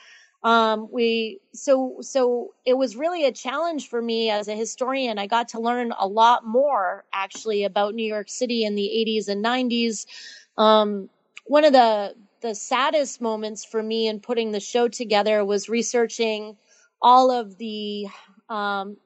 Um, 0.43 0.89
we 0.91 1.41
so 1.53 1.97
so 2.01 2.55
it 2.65 2.75
was 2.75 2.97
really 2.97 3.27
a 3.27 3.33
challenge 3.33 3.89
for 3.89 4.01
me 4.01 4.31
as 4.31 4.49
a 4.49 4.55
historian. 4.57 5.19
I 5.19 5.27
got 5.27 5.49
to 5.51 5.61
learn 5.61 5.93
a 5.99 6.07
lot 6.07 6.47
more 6.47 7.05
actually 7.13 7.65
about 7.65 7.95
New 7.95 8.07
York 8.07 8.31
City 8.31 8.65
in 8.65 8.75
the 8.75 8.91
80s 9.07 9.29
and 9.29 9.45
90s 9.45 10.07
um, 10.57 11.09
one 11.47 11.65
of 11.65 11.73
the 11.73 12.15
the 12.43 12.55
saddest 12.55 13.21
moments 13.21 13.65
for 13.65 13.83
me 13.83 14.09
in 14.09 14.21
putting 14.21 14.53
the 14.53 14.61
show 14.61 14.89
together 14.89 15.45
was 15.45 15.69
researching 15.69 16.57
all 17.03 17.31
of 17.31 17.59
the 17.59 18.07
um, 18.49 18.97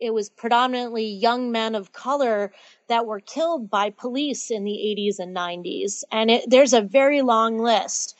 it 0.00 0.12
was 0.12 0.30
predominantly 0.30 1.04
young 1.06 1.50
men 1.50 1.74
of 1.74 1.92
color 1.92 2.52
that 2.88 3.06
were 3.06 3.20
killed 3.20 3.68
by 3.70 3.90
police 3.90 4.50
in 4.50 4.64
the 4.64 4.96
80s 4.98 5.18
and 5.18 5.36
90s 5.36 6.04
and 6.12 6.30
it, 6.30 6.44
there's 6.48 6.72
a 6.72 6.80
very 6.80 7.22
long 7.22 7.58
list 7.58 8.16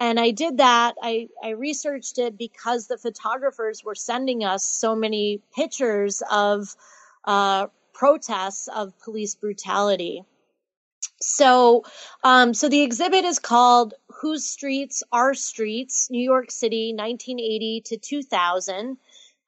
and 0.00 0.20
i 0.20 0.30
did 0.30 0.58
that. 0.58 0.94
I, 1.02 1.28
I 1.42 1.50
researched 1.50 2.18
it 2.18 2.38
because 2.38 2.86
the 2.86 2.98
photographers 2.98 3.84
were 3.84 3.94
sending 3.94 4.44
us 4.44 4.64
so 4.64 4.94
many 4.94 5.42
pictures 5.54 6.22
of 6.30 6.74
uh, 7.24 7.66
protests 7.92 8.68
of 8.68 8.98
police 9.00 9.34
brutality. 9.34 10.24
So, 11.20 11.84
um, 12.22 12.54
so 12.54 12.68
the 12.68 12.82
exhibit 12.82 13.24
is 13.24 13.40
called 13.40 13.94
"Whose 14.20 14.48
Streets 14.48 15.02
Our 15.10 15.34
Streets: 15.34 16.10
New 16.10 16.22
York 16.22 16.50
City, 16.50 16.92
1980 16.96 17.82
to 17.86 17.96
2000," 17.96 18.96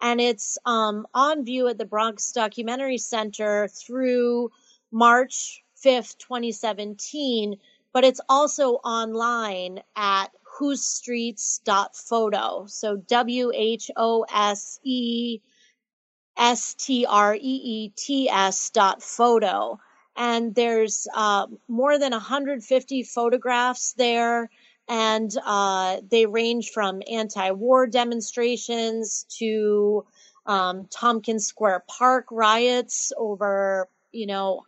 and 0.01 0.21
it's 0.21 0.59
um, 0.65 1.07
on 1.15 1.45
view 1.45 1.69
at 1.69 1.79
the 1.79 1.85
Bronx 1.85 2.33
Documentary 2.33 2.99
Center 2.99 3.69
through 3.69 4.51
March 4.91 5.63
5th, 5.85 6.19
2017. 6.19 7.57
But 7.93 8.05
it's 8.05 8.21
also 8.29 8.75
online 8.75 9.81
at 9.97 10.31
whosestreets.photo. 10.61 12.67
So 12.67 12.97
W 12.97 13.53
H 13.55 13.91
O 13.97 14.27
S 14.33 14.79
E 14.85 15.41
S 16.37 16.75
T 16.75 17.07
R 17.07 17.35
E 17.35 17.39
E 17.41 17.89
T 17.97 18.29
S 18.29 18.71
dot 18.71 19.03
photo 19.03 19.79
and 20.17 20.55
there's 20.55 21.07
uh, 21.15 21.47
more 21.69 21.99
than 21.99 22.13
150 22.13 23.03
photographs 23.05 23.95
there 23.95 24.51
and 24.89 25.31
uh, 25.47 25.99
they 26.11 26.27
range 26.27 26.71
from 26.71 27.01
anti-war 27.11 27.87
demonstrations 27.87 29.25
to 29.39 30.05
um, 30.47 30.89
Tompkins 30.91 31.47
Square 31.47 31.85
Park 31.87 32.27
riots 32.31 33.13
over, 33.17 33.89
you 34.11 34.27
know, 34.27 34.65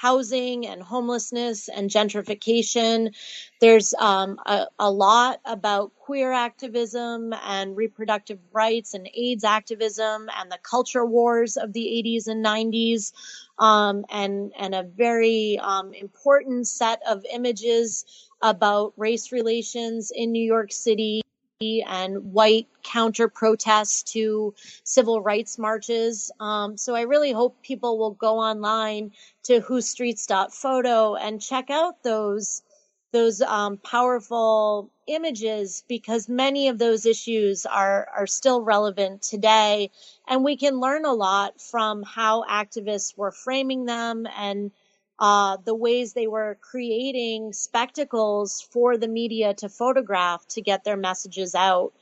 housing 0.00 0.66
and 0.66 0.82
homelessness 0.82 1.68
and 1.68 1.90
gentrification. 1.90 3.14
There's 3.60 3.94
um, 3.94 4.38
a, 4.46 4.66
a, 4.78 4.90
lot 4.90 5.40
about 5.44 5.92
queer 5.96 6.32
activism 6.32 7.32
and 7.44 7.76
reproductive 7.76 8.38
rights 8.52 8.94
and 8.94 9.08
AIDS 9.14 9.44
activism 9.44 10.28
and 10.36 10.50
the 10.50 10.58
culture 10.62 11.04
wars 11.04 11.56
of 11.56 11.72
the 11.72 11.84
80s 12.04 12.26
and 12.26 12.44
90s, 12.44 13.12
um, 13.58 14.04
and 14.10 14.52
and 14.58 14.74
a 14.74 14.82
very 14.82 15.58
um, 15.58 15.92
important 15.92 16.66
set 16.66 17.00
of 17.08 17.24
images 17.32 18.04
about 18.40 18.94
race 18.96 19.30
relations 19.30 20.10
in 20.14 20.32
New 20.32 20.44
York 20.44 20.72
City 20.72 21.22
and 21.86 22.32
white 22.32 22.68
counter 22.82 23.28
protests 23.28 24.02
to 24.12 24.54
civil 24.84 25.20
rights 25.20 25.58
marches. 25.58 26.30
Um, 26.40 26.76
so 26.76 26.94
I 26.94 27.02
really 27.02 27.32
hope 27.32 27.62
people 27.62 27.98
will 27.98 28.12
go 28.12 28.38
online 28.38 29.12
to 29.44 29.60
whosestreets.photo 29.60 31.14
and 31.16 31.40
check 31.40 31.70
out 31.70 32.02
those 32.02 32.62
those 33.12 33.42
um, 33.42 33.76
powerful 33.76 34.90
images 35.06 35.84
because 35.86 36.28
many 36.28 36.68
of 36.68 36.78
those 36.78 37.04
issues 37.04 37.66
are 37.66 38.08
are 38.16 38.26
still 38.26 38.62
relevant 38.62 39.22
today, 39.22 39.90
and 40.26 40.44
we 40.44 40.56
can 40.56 40.80
learn 40.80 41.04
a 41.04 41.12
lot 41.12 41.60
from 41.60 42.02
how 42.02 42.44
activists 42.44 43.16
were 43.16 43.30
framing 43.32 43.84
them 43.84 44.26
and 44.36 44.70
uh, 45.22 45.56
the 45.64 45.74
ways 45.74 46.14
they 46.14 46.26
were 46.26 46.58
creating 46.60 47.52
spectacles 47.52 48.60
for 48.60 48.98
the 48.98 49.06
media 49.06 49.54
to 49.54 49.68
photograph 49.68 50.44
to 50.48 50.60
get 50.60 50.82
their 50.82 50.96
messages 50.96 51.54
out. 51.54 51.92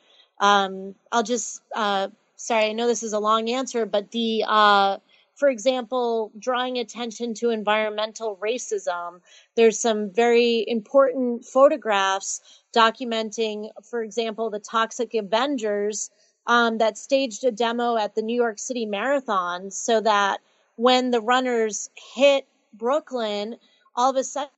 Um, 0.40 0.94
I'll 1.12 1.22
just, 1.22 1.60
uh, 1.76 2.08
sorry, 2.36 2.70
I 2.70 2.72
know 2.72 2.86
this 2.86 3.02
is 3.02 3.12
a 3.12 3.18
long 3.18 3.50
answer, 3.50 3.84
but 3.84 4.10
the, 4.10 4.44
uh, 4.48 4.96
for 5.34 5.50
example, 5.50 6.32
drawing 6.38 6.78
attention 6.78 7.34
to 7.34 7.50
environmental 7.50 8.38
racism. 8.42 9.20
There's 9.54 9.78
some 9.78 10.08
very 10.08 10.64
important 10.66 11.44
photographs 11.44 12.40
documenting, 12.74 13.68
for 13.82 14.02
example, 14.02 14.48
the 14.48 14.60
Toxic 14.60 15.12
Avengers 15.12 16.10
um, 16.46 16.78
that 16.78 16.96
staged 16.96 17.44
a 17.44 17.50
demo 17.50 17.98
at 17.98 18.14
the 18.14 18.22
New 18.22 18.34
York 18.34 18.58
City 18.58 18.86
Marathon 18.86 19.70
so 19.70 20.00
that 20.00 20.40
when 20.76 21.10
the 21.10 21.20
runners 21.20 21.90
hit 22.14 22.46
Brooklyn, 22.72 23.56
all 23.94 24.10
of 24.10 24.16
a 24.16 24.24
sudden 24.24 24.50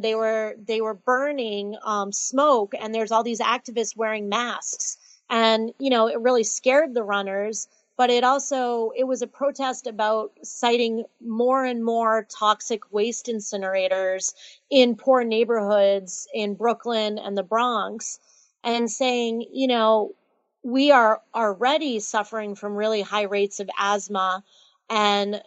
they 0.00 0.14
were 0.14 0.56
they 0.58 0.80
were 0.80 0.94
burning 0.94 1.76
um, 1.84 2.12
smoke, 2.12 2.74
and 2.78 2.94
there's 2.94 3.12
all 3.12 3.22
these 3.22 3.40
activists 3.40 3.96
wearing 3.96 4.28
masks, 4.28 4.96
and 5.28 5.72
you 5.78 5.90
know 5.90 6.08
it 6.08 6.20
really 6.20 6.44
scared 6.44 6.94
the 6.94 7.02
runners. 7.02 7.68
But 7.96 8.10
it 8.10 8.22
also 8.22 8.92
it 8.96 9.04
was 9.04 9.22
a 9.22 9.26
protest 9.26 9.86
about 9.86 10.32
siting 10.44 11.04
more 11.20 11.64
and 11.64 11.84
more 11.84 12.26
toxic 12.30 12.92
waste 12.92 13.26
incinerators 13.26 14.34
in 14.70 14.94
poor 14.96 15.24
neighborhoods 15.24 16.28
in 16.32 16.54
Brooklyn 16.54 17.18
and 17.18 17.36
the 17.36 17.42
Bronx, 17.42 18.20
and 18.62 18.90
saying 18.90 19.46
you 19.52 19.66
know 19.66 20.14
we 20.62 20.90
are 20.90 21.22
already 21.34 22.00
suffering 22.00 22.54
from 22.54 22.76
really 22.76 23.02
high 23.02 23.22
rates 23.22 23.60
of 23.60 23.70
asthma 23.78 24.44
and 24.90 25.42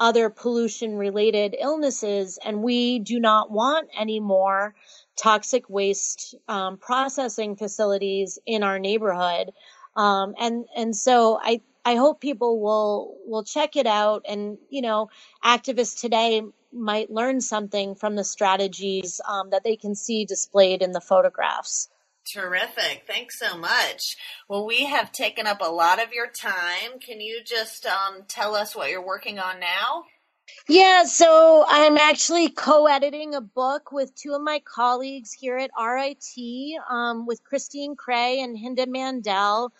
other 0.00 0.30
pollution 0.30 0.96
related 0.96 1.56
illnesses. 1.58 2.38
And 2.44 2.62
we 2.62 2.98
do 2.98 3.20
not 3.20 3.50
want 3.50 3.88
any 3.98 4.20
more 4.20 4.74
toxic 5.16 5.68
waste 5.68 6.34
um, 6.48 6.78
processing 6.78 7.56
facilities 7.56 8.38
in 8.46 8.62
our 8.62 8.78
neighborhood. 8.78 9.52
Um, 9.96 10.34
and, 10.38 10.66
and 10.76 10.94
so 10.94 11.38
I, 11.42 11.62
I 11.84 11.96
hope 11.96 12.20
people 12.20 12.60
will, 12.60 13.16
will 13.26 13.44
check 13.44 13.76
it 13.76 13.86
out. 13.86 14.24
And, 14.28 14.58
you 14.70 14.82
know, 14.82 15.08
activists 15.44 16.00
today 16.00 16.42
might 16.72 17.10
learn 17.10 17.40
something 17.40 17.94
from 17.94 18.16
the 18.16 18.24
strategies 18.24 19.20
um, 19.26 19.50
that 19.50 19.64
they 19.64 19.76
can 19.76 19.94
see 19.94 20.24
displayed 20.24 20.82
in 20.82 20.92
the 20.92 21.00
photographs. 21.00 21.88
Terrific. 22.32 23.04
Thanks 23.06 23.38
so 23.38 23.56
much. 23.56 24.16
Well, 24.48 24.66
we 24.66 24.86
have 24.86 25.12
taken 25.12 25.46
up 25.46 25.60
a 25.60 25.70
lot 25.70 26.02
of 26.02 26.12
your 26.12 26.26
time. 26.26 26.98
Can 27.00 27.20
you 27.20 27.40
just 27.44 27.86
um, 27.86 28.24
tell 28.26 28.56
us 28.56 28.74
what 28.74 28.90
you're 28.90 29.04
working 29.04 29.38
on 29.38 29.60
now? 29.60 30.04
Yeah, 30.68 31.04
so 31.04 31.64
I'm 31.68 31.96
actually 31.96 32.48
co 32.48 32.86
editing 32.86 33.34
a 33.34 33.40
book 33.40 33.92
with 33.92 34.14
two 34.14 34.32
of 34.32 34.42
my 34.42 34.60
colleagues 34.64 35.32
here 35.32 35.56
at 35.56 35.70
RIT 35.80 36.80
um, 36.90 37.26
with 37.26 37.44
Christine 37.44 37.94
Kray 37.94 38.42
and 38.42 38.56
Hinda 38.56 38.86
Mandell. 38.86 39.70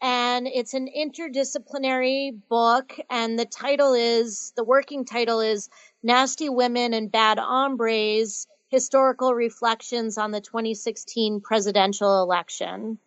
And 0.00 0.46
it's 0.46 0.74
an 0.74 0.88
interdisciplinary 0.96 2.38
book, 2.48 2.96
and 3.10 3.38
the 3.38 3.46
title 3.46 3.94
is 3.94 4.52
the 4.56 4.62
working 4.62 5.04
title 5.04 5.40
is 5.40 5.68
Nasty 6.02 6.48
Women 6.48 6.94
and 6.94 7.10
Bad 7.10 7.38
Hombres 7.38 8.46
Historical 8.68 9.34
Reflections 9.34 10.18
on 10.18 10.30
the 10.30 10.40
2016 10.40 11.40
Presidential 11.40 12.22
Election. 12.22 12.98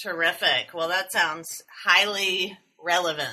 Terrific. 0.00 0.72
Well, 0.72 0.88
that 0.88 1.12
sounds 1.12 1.62
highly 1.84 2.56
relevant. 2.82 3.28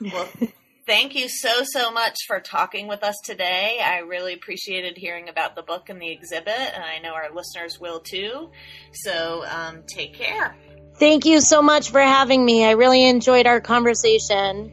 Well, 0.00 0.28
thank 0.86 1.14
you 1.14 1.28
so, 1.28 1.62
so 1.64 1.92
much 1.92 2.16
for 2.26 2.40
talking 2.40 2.88
with 2.88 3.04
us 3.04 3.16
today. 3.24 3.78
I 3.82 3.98
really 3.98 4.34
appreciated 4.34 4.96
hearing 4.96 5.28
about 5.28 5.54
the 5.54 5.62
book 5.62 5.88
and 5.88 6.00
the 6.00 6.10
exhibit, 6.10 6.48
and 6.74 6.82
I 6.82 6.98
know 6.98 7.14
our 7.14 7.32
listeners 7.32 7.78
will 7.80 8.00
too. 8.00 8.50
So 8.92 9.44
um, 9.46 9.84
take 9.86 10.14
care. 10.14 10.56
Thank 10.96 11.26
you 11.26 11.40
so 11.40 11.62
much 11.62 11.90
for 11.90 12.00
having 12.00 12.44
me. 12.44 12.64
I 12.64 12.72
really 12.72 13.04
enjoyed 13.04 13.46
our 13.46 13.60
conversation. 13.60 14.72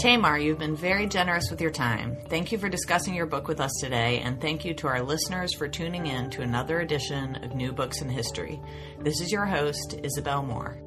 Tamar, 0.00 0.38
you've 0.38 0.58
been 0.58 0.76
very 0.76 1.06
generous 1.06 1.50
with 1.50 1.60
your 1.60 1.70
time. 1.70 2.16
Thank 2.30 2.52
you 2.52 2.56
for 2.56 2.70
discussing 2.70 3.14
your 3.14 3.26
book 3.26 3.48
with 3.48 3.60
us 3.60 3.70
today, 3.82 4.20
and 4.20 4.40
thank 4.40 4.64
you 4.64 4.72
to 4.72 4.86
our 4.86 5.02
listeners 5.02 5.52
for 5.52 5.68
tuning 5.68 6.06
in 6.06 6.30
to 6.30 6.40
another 6.40 6.80
edition 6.80 7.36
of 7.44 7.54
New 7.54 7.70
Books 7.70 8.00
in 8.00 8.08
History. 8.08 8.58
This 9.00 9.20
is 9.20 9.30
your 9.30 9.44
host, 9.44 10.00
Isabel 10.02 10.42
Moore. 10.42 10.78